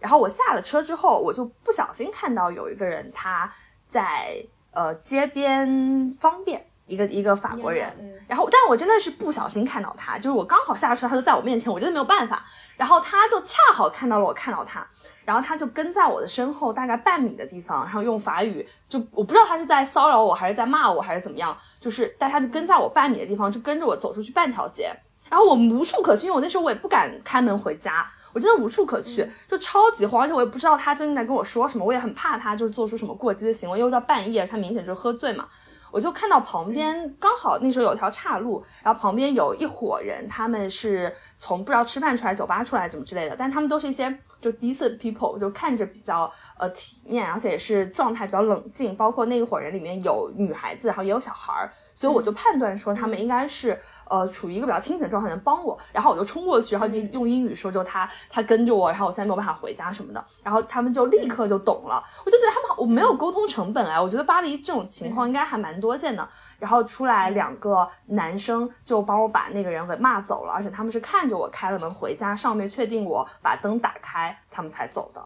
[0.00, 3.48] 然后我下了车之后，我就不小心看到有一个人他
[3.86, 6.66] 在呃街边方便。
[6.86, 7.88] 一个一个法国人，
[8.28, 12.44] 然后，但我真的是不小心看到他，就是我刚好下车，他就在我面前，我真的没有办法。
[12.76, 14.84] 然后他就恰好看到了我看到他，
[15.24, 24.92] 然后他就跟在我的身后大概半米的地方，然后用法语，就我不知道他是在骚扰我还是在骂我还是怎么样，就是但他就跟在我半米的地方，就跟着我走出去半条街。
[25.30, 35.46] 然后我无处可去，因为我那时候我也不敢开门回家，我真的无处可去，就超级慌，而且我也不知道他究竟在跟我说什么，我也很怕他就是做出什么过激的行为，因为到半夜，他明显就是喝醉嘛。
[35.92, 46.28] 我就看到旁边刚好那时候有条岔路，然后旁边有一伙人，他们是从不知道吃饭出来、酒吧出来怎么之类的，但他们都是一些就 decent people，就看着比较
[46.58, 51.70] 呃体面，而且也是状态比较冷静，包括那一伙人里面有女孩子，然后也有小孩儿。
[52.02, 53.78] 所以我就判断说他们应该是
[54.10, 55.78] 呃处于一个比较清醒的状态，能帮我。
[55.92, 60.24] 然后我就冲过去，然后就用英语说，就他他跟着我，然后我现在没有办法回家什么的。
[60.42, 62.02] 然后他们就立刻就懂了。
[62.26, 66.28] 我就觉得他们我没有沟通成本哎，我觉得巴黎这种情况应该还蛮多见的。
[66.58, 75.24] 然后出来两个男生就帮我把那个人给骂走了，而且他们是看着我开了门回家，上面确定我把灯打开，他们才走的。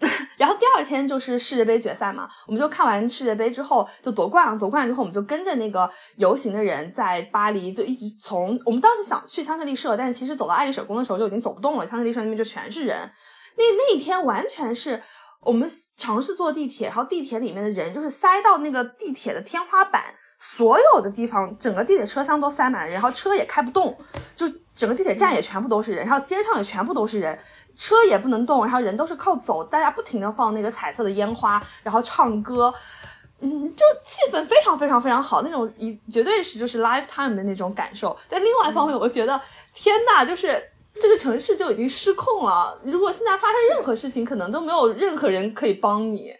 [0.38, 13.10] 然后第二天就是世界杯决赛嘛，我们就看完世界杯之后就夺冠了，夺冠之后我们就跟着那个游行的人在巴黎就一直从我们当时想去香榭丽舍，但是其实走到爱丽舍宫的时候就已经走不动了，香榭丽舍那边就全是人。
[13.56, 15.02] 那那一天完全是
[15.42, 20.02] 我们尝试坐地铁，然后地铁里面的人就是塞到那个地铁的天花板，
[20.38, 23.94] 所有的地方整个地铁车厢都塞满了，然后车也开不动，
[24.34, 27.38] 就整个地铁站也全部都是人，然后街上也全部都是人。
[27.76, 32.72] 车也不能动，然后人都是靠走，大家不停的放那个彩色的烟花，然后唱歌，
[33.40, 38.16] 嗯，就气氛非常非常非常好，那种一绝对是就是 lifetime 的那种感受。
[38.28, 39.40] 但另外一方面，我觉得
[39.74, 40.62] 天呐，就是
[40.94, 42.78] 这个城市就已经失控了。
[42.84, 46.32] 如果现在发生任何事情，可能都没有任何人可以帮你。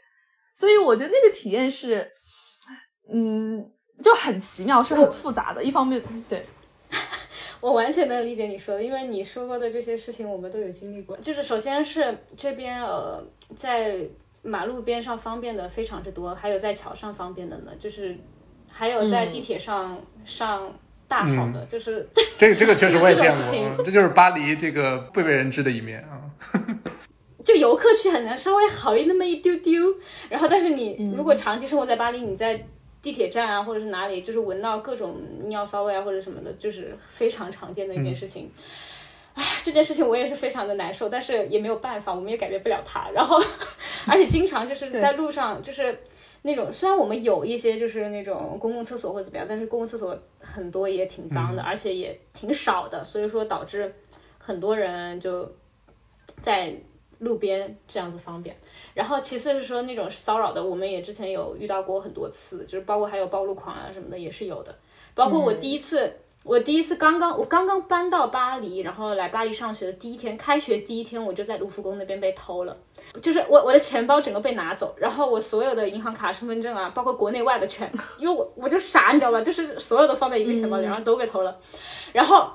[0.57, 2.07] 所以我觉得那个体验是，
[3.13, 3.65] 嗯，
[4.03, 5.65] 就很奇妙，是很复杂的。
[5.65, 6.47] 一方面，对。
[7.61, 11.17] 我完全能理解你说的，因为你说过的这些事情，我们都有经历过。
[11.19, 13.23] 就是首先是这边呃，
[13.57, 13.99] 在
[14.43, 18.17] 马路边上方便的非常之多，还有在桥上方便的呢，就是
[18.71, 20.73] 还有在地铁上上
[21.07, 22.09] 大号的，就是
[22.39, 23.31] 这个这个确实我也见
[23.77, 26.23] 过，这就是巴黎这个不为人知的一面啊。
[27.45, 29.95] 就游客去很难稍微好一那么一丢丢，
[30.29, 32.67] 然后但是你如果长期生活在巴黎，你在。
[33.03, 35.17] 地铁站啊，或者是哪里，就是闻到各种
[35.49, 38.51] 尿骚味啊，或者什么的，就是非常常见的一件事情。
[39.33, 43.09] 唉，这件事情我也是非常的难受，但是也没有办法，我们也改变不了它。
[43.11, 43.41] 然后，
[44.07, 45.97] 而且经常就是在路上，就是
[46.43, 53.95] 那种虽然我们有一些就是那种公共厕所或者怎么样，但是公共厕所很多也挺脏的，而且也挺少的，所以说导致
[54.39, 55.51] 很多人就
[56.43, 56.75] 在
[57.21, 58.55] 路边这样子方便。
[58.95, 64.75] 然后其次是说那种骚扰的，我们也之前有遇到过很多次，就是包括还有暴露狂啊什么的也是有的。
[65.15, 66.13] 包括我第一次，
[66.45, 72.77] 我第一次刚刚我刚刚搬到巴黎，然后来巴黎上学的第一天，开学第一天我就在卢浮宫那边被偷了，
[73.23, 79.41] 就是我我的钱包整个被拿走，然后我所有的银行卡、身份证啊，包括国内外的全，因为我我就傻，你知道吧？
[79.41, 81.57] 就是所有的放在一个钱包里，然后都被偷了，
[82.13, 82.51] 然后。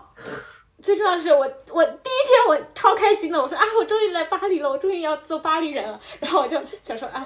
[0.85, 1.39] 最重要的是，我
[1.71, 5.99] 我第一天我超开心的，我说啊，我终于来巴黎了，我终于要做巴黎人了。
[6.19, 7.25] 然后我就想说啊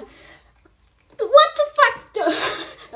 [1.18, 2.22] ，what the fuck，就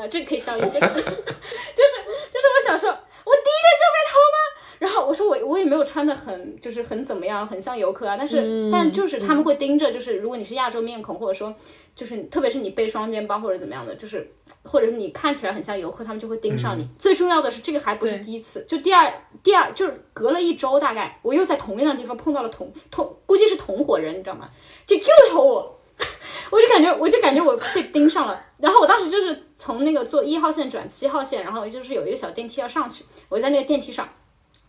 [0.01, 4.39] 啊，这个可以上映， 就是就是就是我想说，我第一天就被偷吗？
[4.79, 11.55] 然后我说我我也没有穿的很就是很怎么样，很像游客啊，但是但就是他们会盯着，就是如果你是亚洲面孔，或者说。
[11.95, 14.29] 就是特别是你背双肩包或者怎么样的，就是
[14.63, 16.89] 或者是你看起来很像游客，他们就会盯上你。
[16.99, 19.13] 最重要的是，这个还不是第一次，就第二
[19.43, 24.51] 第二就是隔了一周，大概我又在同样的地方碰到了同同，估计是同伙人，你知道吗？
[24.87, 25.81] 就又偷我，
[26.51, 28.45] 我就感觉我就感觉我被盯上了。
[28.59, 34.09] 然后我当时就是从那个坐一号线转七号线，然后就是有一个小电梯要上去，我在那个电梯上。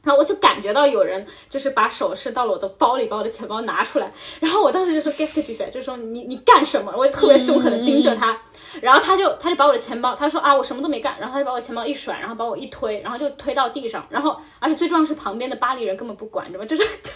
[0.06, 4.10] 然后我就感觉到有人就是把手伸到了我的包里，把我的钱包拿出来。
[4.40, 6.94] 然后我当时就说 g u e s s t 就是说你你干什么？
[6.95, 8.40] 我就特别凶狠的盯着他。
[8.82, 11.15] 然后他就他就把我的钱包，他说啊我什么都没干。
[11.19, 14.06] 然后他就把我钱包一甩，然后把我一推，然后就推到地上。
[14.10, 16.65] 然后而且最重要是旁边的巴黎人根本不管，知道吗？
[16.65, 17.11] 就是就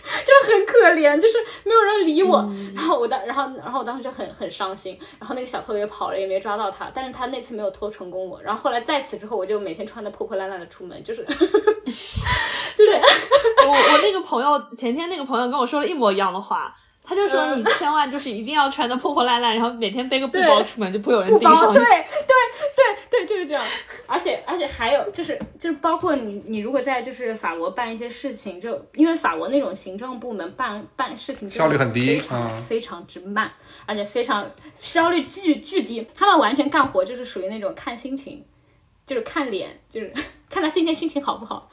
[0.47, 2.49] 很可怜，就是没有人理我。
[2.75, 4.97] 然后我当然后然后我当时就很很伤心。
[5.19, 6.91] 然后那个小偷也跑了，也没抓到他。
[6.93, 8.41] 但是他那次没有偷成功我。
[8.41, 11.25] 然后后来在此之后，我就每天穿的破破烂烂的出门，就是。
[12.75, 12.91] 就是
[13.67, 16.73] 我我那个朋友前天那个朋友跟我说了一模一样的话，
[17.09, 21.73] 他就说你千万就是一定要穿的破破烂烂， 然后每天背个布包出门，就不会有人盯上你。
[21.73, 22.05] 对 对
[23.09, 23.63] 对对，就是这样。
[24.05, 33.51] 而且而且还有就是就是包括你你如果在就是法国办一些事情，就因为法国那种行政部门办办事情效率很低，非常非常之慢，
[33.87, 36.05] 而且非常效率巨巨低。
[36.13, 38.45] 他们完全干活就是属于那种看心情，
[39.07, 40.13] 就是看脸，就是
[40.47, 41.71] 看他今天心情好不好。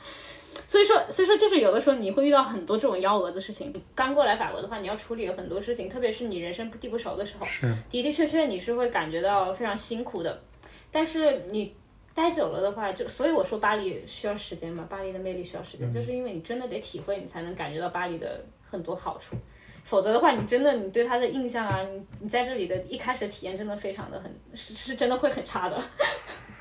[0.67, 3.73] 所以说，所以说就是有的时候你会遇到很多这种幺蛾子事情。
[3.95, 7.47] 刚过来法国的话，你要处理很多事情，特别是你人生地不熟的时候，
[7.91, 10.43] 的的确确你是会感觉到非常辛苦的。
[10.91, 11.75] 但是你
[12.15, 19.37] 待久了的话，就所以我说巴黎需要时间嘛，巴黎的魅力需要时间，嗯就是因为你真的得体会，你才能感觉到巴黎的很多好处。
[19.85, 25.81] 否则的话，你真的你对他的印象啊，你你在这里的一开始的体验真的非常的很是是真的会很差的。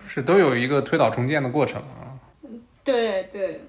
[0.07, 2.13] 是都有一个推倒重建的过程啊。
[2.83, 3.59] 对对，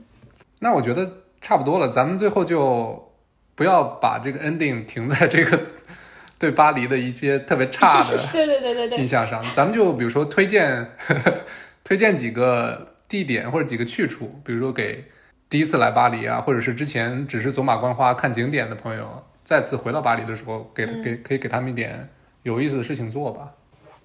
[0.66, 1.08] 那我觉得
[1.40, 3.12] 差不多了，咱们最后就
[3.54, 5.60] 不要把这个 ending 停在这个
[6.40, 10.90] 对巴黎的一些特别差的 对对对对对印象上，咱们就比如说推荐
[11.84, 15.04] 推荐几个地点或者几个去处，比如说给
[15.48, 22.08] 第一次来巴黎啊，或者是之前只是走马观花看景点的朋友，再次回到巴黎的时候，给给可以给他们一点
[22.42, 23.52] 有意思的事情做吧。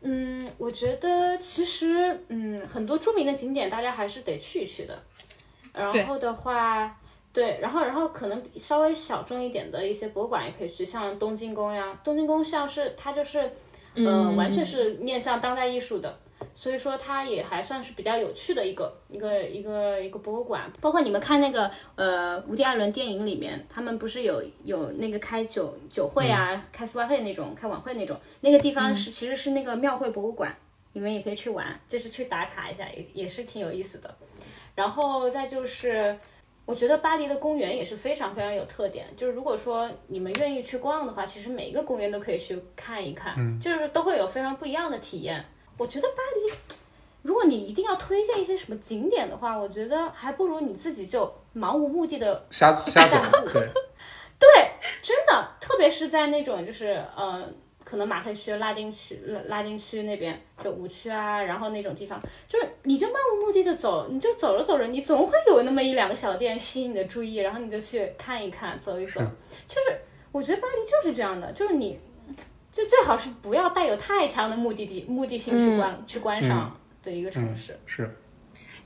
[0.04, 5.00] 嗯，我觉得其实嗯，很多著名的景点大家还是得去一去的。
[5.74, 6.98] 然后的话，
[7.32, 13.50] 对，然后然后可能稍微小众一点的一些博物馆也可以去，像东京宫呀，东京宫像是它就是，
[13.96, 16.18] 嗯、完全是面向当代艺术的。
[16.56, 20.70] 所以说，它也还算是比较有趣的一个一个一个一个博物馆。
[20.82, 30.54] 包括你们看那个呃，伍迪·艾伦电影里面，他们不是有有那个开酒酒会啊、开丝袜会那种、开晚会那种，那个地方是、其实是那个庙会博物馆，
[30.94, 34.14] 你们也可以去玩，就是去打卡一下，也也是挺有意思的。
[34.76, 36.18] 然后再就是，
[36.66, 39.08] 我觉得巴黎的公园也是非常非常有特点。
[39.18, 45.44] 就是如果说你们愿意去逛的话，其实每一个公园都可以去看一看，就是都会有非常不一样的体验。
[45.78, 46.76] 我觉得巴黎，
[47.24, 53.62] 如果你一定要推荐一些什么景点的话，我觉得还不如你自己就漫无目的的瞎瞎走，对，
[54.40, 54.72] 对，
[55.02, 57.44] 真的，特别是在那种就是呃，
[57.92, 69.20] 可能马克区、拉丁区、拉拉丁区那边，就五区啊，然后那种地方，就是你就漫无目的的走，你就走着走着，你总会有那么一两个小店吸引你的注意，然后你就去看一看，走一走。
[69.68, 70.00] 就是
[70.32, 72.00] 我觉得巴黎就是这样的，就是你
[72.72, 76.74] 就最好是不要带有太强的目的地目的性去观、去观赏
[77.04, 77.78] 的一个城市。
[77.86, 78.10] 是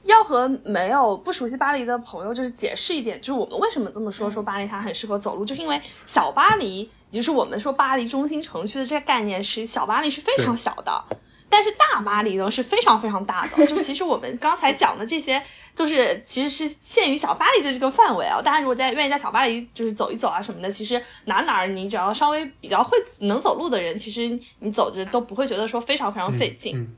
[0.05, 11.05] 要和没有不熟悉巴黎的朋友就是解释一点，就是我们为什么这么说，说巴黎它很适合走路，就是因为小巴黎，也就是我们说巴黎中心城区的这个概念是小巴黎是非常小的。
[11.47, 15.41] 但是大巴黎呢是非常非常大的，就其实我们刚才讲的这些，
[15.75, 18.41] 就是其实是限于小巴黎的这个范围啊。
[18.41, 24.27] 大家如果在愿意在小巴黎就是走一走啊什么的，其实哪哪儿你只要稍微比较会能走路的人，其实
[24.59, 26.77] 你走着都不会觉得说非常非常费劲。
[26.77, 26.95] 嗯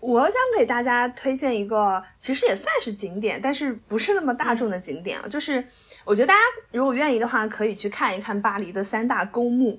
[0.00, 5.26] 我想给大家推荐一个，其实也算是景点，但是不是那么大众的景点啊。
[5.26, 5.66] 就是
[6.04, 6.40] 我觉得大家
[6.72, 9.78] 如果愿意的话，可以去看一看巴黎的三大公墓，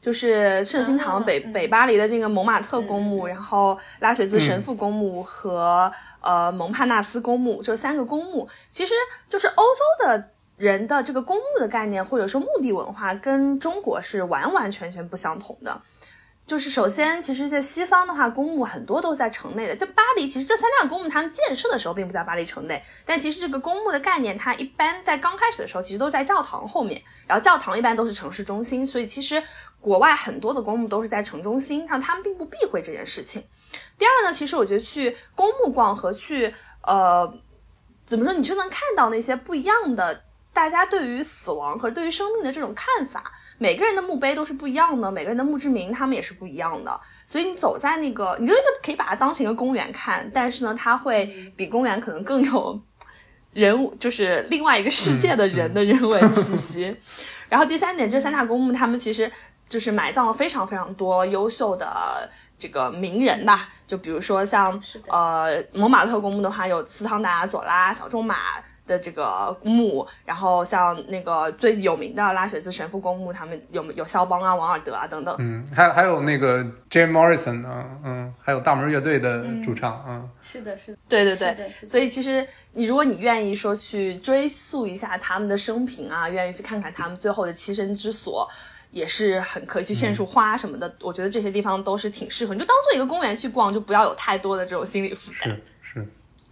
[0.00, 8.94] 就是圣心堂北、嗯北巴黎的这个蒙马特公墓，然后拉雪兹神父公墓和、呃蒙帕纳斯公墓这三个公墓，其实
[9.28, 10.30] 就是欧洲的。
[10.56, 15.82] 人的这个公墓的概念，或者说墓地文化，跟中国是完完全全不相同的。
[16.46, 19.74] 就是首先，其实，在西方的话，公墓很多都在城内的。
[19.74, 29.42] 这巴黎其实这三大公墓，他们建设的时候并不在巴黎城内，但其实这个公墓的概念，它一般在刚开始的时候，其实都在教堂后面，然后教堂一般都是城市中心，所以其实
[29.80, 33.42] 国外很多的公墓都是在城中心，但他们并不避讳这件事情。
[33.98, 37.28] 第二呢，其实我觉得去公墓逛和去呃，
[38.04, 40.22] 怎么说，你就能看到那些不一样的。
[40.52, 47.00] 大家对于死亡和对于生命的这种看法，每个人的墓碑都是不一样的，每个人的墓志铭他们也是不一样的。
[47.26, 48.52] 所以你走在那个，你就
[48.82, 51.26] 可以把它当成一个公园看，但是呢，它会
[51.56, 52.80] 比公园可能更有
[53.52, 56.96] 人物，就是另外一个世界的人的人文气息。
[57.48, 59.30] 然后第三点，这三大公墓他们其实
[59.66, 62.28] 就是埋葬了非常非常多优秀的
[62.58, 64.78] 这个名人吧，就比如说像
[65.08, 68.36] 呃蒙马特公墓的话，有斯汤达、佐拉、小仲马。
[68.86, 75.34] 的这个墓，然后像那个最有名的拉雪兹神父公墓，他们有有肖邦啊、王尔德啊等等。
[75.38, 88.48] 嗯，还有还有那个 Jim Morrison 啊，嗯，还有大门乐队的主唱，嗯，是的，是的，对对对所以其实你如果你愿意说去追溯一下他们的生平啊，愿意去看看他们最后的栖身之所。
[88.92, 95.60] 也是很可以去献束花什么的，我觉得这些地方都是挺适合，你就当做一个公园去逛，就不要有太多的这种心理负担。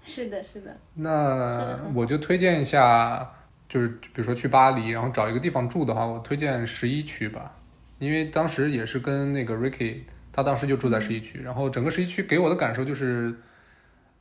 [0.05, 0.79] 是的，是的。
[0.95, 3.33] 那我就推荐一下，
[3.69, 7.57] 就是比如说去巴黎，然后找一个地方住的话，我推荐十一区吧，
[7.99, 13.35] 因为当时也是跟那个 Ricky，他当时就住在十一区，然后整个十一区给我的感受就是，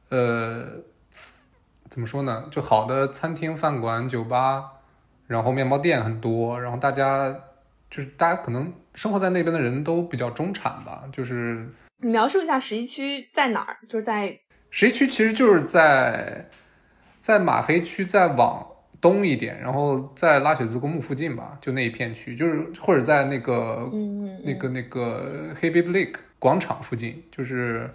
[0.09, 0.65] 呃，
[1.89, 2.47] 怎么说呢？
[2.49, 4.71] 就好的餐厅、饭馆、酒吧，
[5.27, 7.29] 然后面包店很多，然后大家
[7.89, 13.77] 就是大家可能生活在那边的人都比较中产吧，就是你描述一下十一区在哪儿？
[13.87, 14.39] 就是在
[14.75, 16.49] 十一区其实就是在
[17.21, 18.65] 在马黑区再往
[18.99, 27.87] 东一点，然后在拉雪兹公墓附近吧，就那一片区，就是或者在那个、嗯那个那个 Heavy Lake 广场附近，就是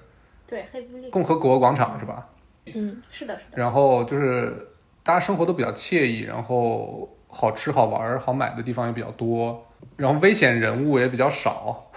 [0.47, 2.29] 对，黑布利共和国广场是吧？
[2.67, 3.59] 嗯，是的，是的。
[3.61, 4.69] 然后就是
[5.03, 11.91] 大家生活都比较惬意，然后好吃好玩好买的地方也比较多，然后危险人物也比较少，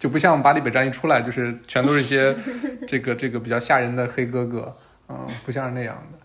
[0.00, 2.34] 就不像巴黎北站一出来就是全都是一些
[2.88, 4.74] 这个这个比较吓人的黑哥哥，
[5.08, 6.18] 嗯，不像是那样的。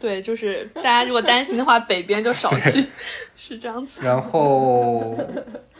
[0.00, 2.86] 对，就是大家如果担心的话，北边就少去，
[3.36, 4.00] 是这样子。
[4.04, 5.16] 然后，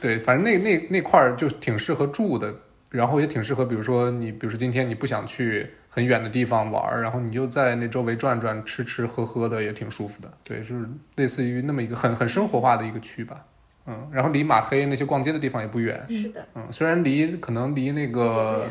[0.01, 2.55] 对，反正那那那块儿就挺适合住的，
[2.91, 10.31] 然后也挺适合，比如说你，比如说今天你不想去很远的地方玩儿，然后你就在那周围转转，吃吃喝喝的也挺舒服的。
[10.45, 10.87] 对，就是
[11.17, 13.43] 类似于那么一个很很生活化的一个区吧。
[13.87, 16.05] 嗯，然后离马黑那些逛街的地方也不远。
[16.09, 16.47] 是的。
[16.55, 18.67] 嗯，虽然离可能离那个。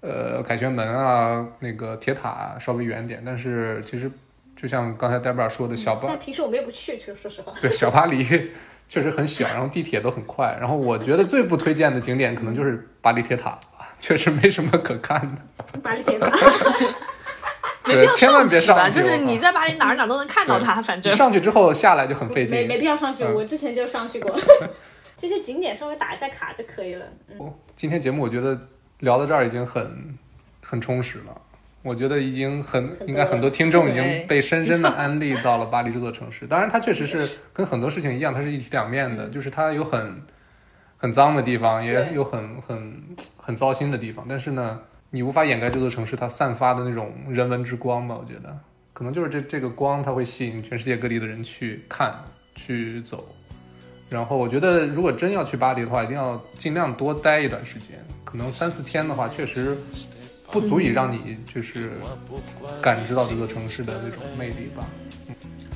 [0.00, 4.10] 呃，凯旋门啊，那个铁塔稍微远点，但是其实。
[4.56, 7.52] 就像刚才戴布尔说的，小巴，但平时我们也不去，其实说实话。
[7.60, 8.22] 对，小巴黎
[8.88, 10.56] 确实很小，然后地铁都很快。
[10.60, 13.58] 然后我觉得最不推荐的景点可能就是巴黎铁塔
[14.00, 15.78] 确实没什么可看的。
[15.80, 16.30] 巴黎铁塔，
[17.84, 19.00] 对，千万别上去。
[19.00, 22.56] 就是你在巴黎哪儿哪儿都能看到它，反正上去之后下来就很费劲。
[22.56, 24.34] 没没必要上去，我之前就上去过。
[25.16, 27.06] 这些景点稍微打一下卡就可以了。
[27.28, 28.58] 嗯，今天节目我觉得
[28.98, 30.18] 聊到这儿已经很
[30.62, 31.40] 很充实了。
[31.82, 36.46] 我觉得已经很应该很多听众已经被深深的 安利到了巴黎这座城市。
[36.46, 40.22] 当然，它确实是跟很多事情一样，它是一体两面的，就是它有很
[40.96, 43.02] 很脏的地方，也有很很
[43.36, 44.24] 很糟心的地方。
[44.26, 44.80] 但是呢，
[45.14, 48.18] 你无法掩盖这座城市它散发的那种人文之光吧？
[48.20, 48.58] 我觉得
[48.92, 52.12] 可能就是这这个光，它会吸引全世界各地的人去看
[52.56, 53.24] 去走。
[54.10, 59.78] 然后我觉得，如果真要去巴黎的话，一定要尽量多待一段时间，可能三四天的话，确实。
[60.52, 61.92] 不足以让你就是
[62.80, 64.84] 感知到这座城市的那种魅力吧。
[65.26, 65.34] 嗯，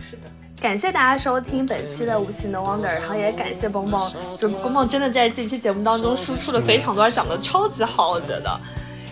[0.09, 0.23] 是的。
[0.61, 8.61] 感谢大家收听本期的《无情的 Wonder》，然后也感谢蹦蹦，就蹦蹦真的在这期节目当中输出了非常多，讲的超级好，我觉得。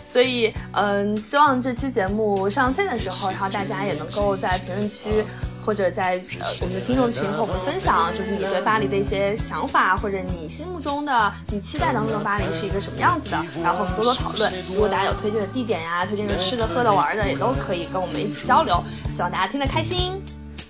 [0.06, 5.24] 所以，嗯，希望这期节目上线的时候，然后大家也能够在评论区。
[5.66, 14.52] 或者在呃我们的听众群和我们分享，就是你对巴黎的一些想法，或者你心目中的你期待当中的巴黎是一个什么样子的，然后我们多多讨论。
[14.68, 18.80] 如果大家有推荐的地点呀，推荐的吃的、喝的、玩的，也都可以跟我们一起交流。
[19.12, 20.12] 希望大家听得开心，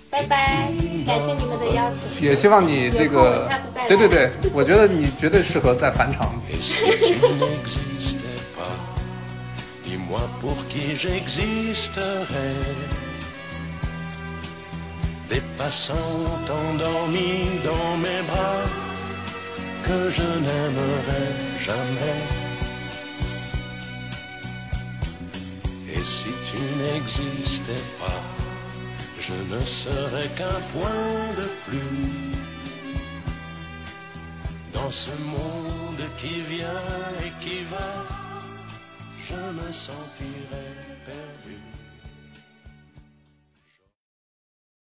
[0.09, 0.71] 拜拜！
[1.05, 3.47] 感谢你们的邀请，也希望你这个，
[3.87, 6.27] 对 对对，我觉得你绝对适合在返场。
[15.29, 18.63] des passants endormis dans mes bras
[19.83, 21.25] que je n'aimerai
[21.59, 22.21] jamais.
[25.93, 28.23] Et si tu n'existais pas,
[29.19, 32.31] je ne serais qu'un point de plus
[34.73, 36.85] dans ce monde qui vient
[37.25, 38.26] et qui va.
[39.29, 40.73] Je me sentirais
[41.05, 41.66] perdu.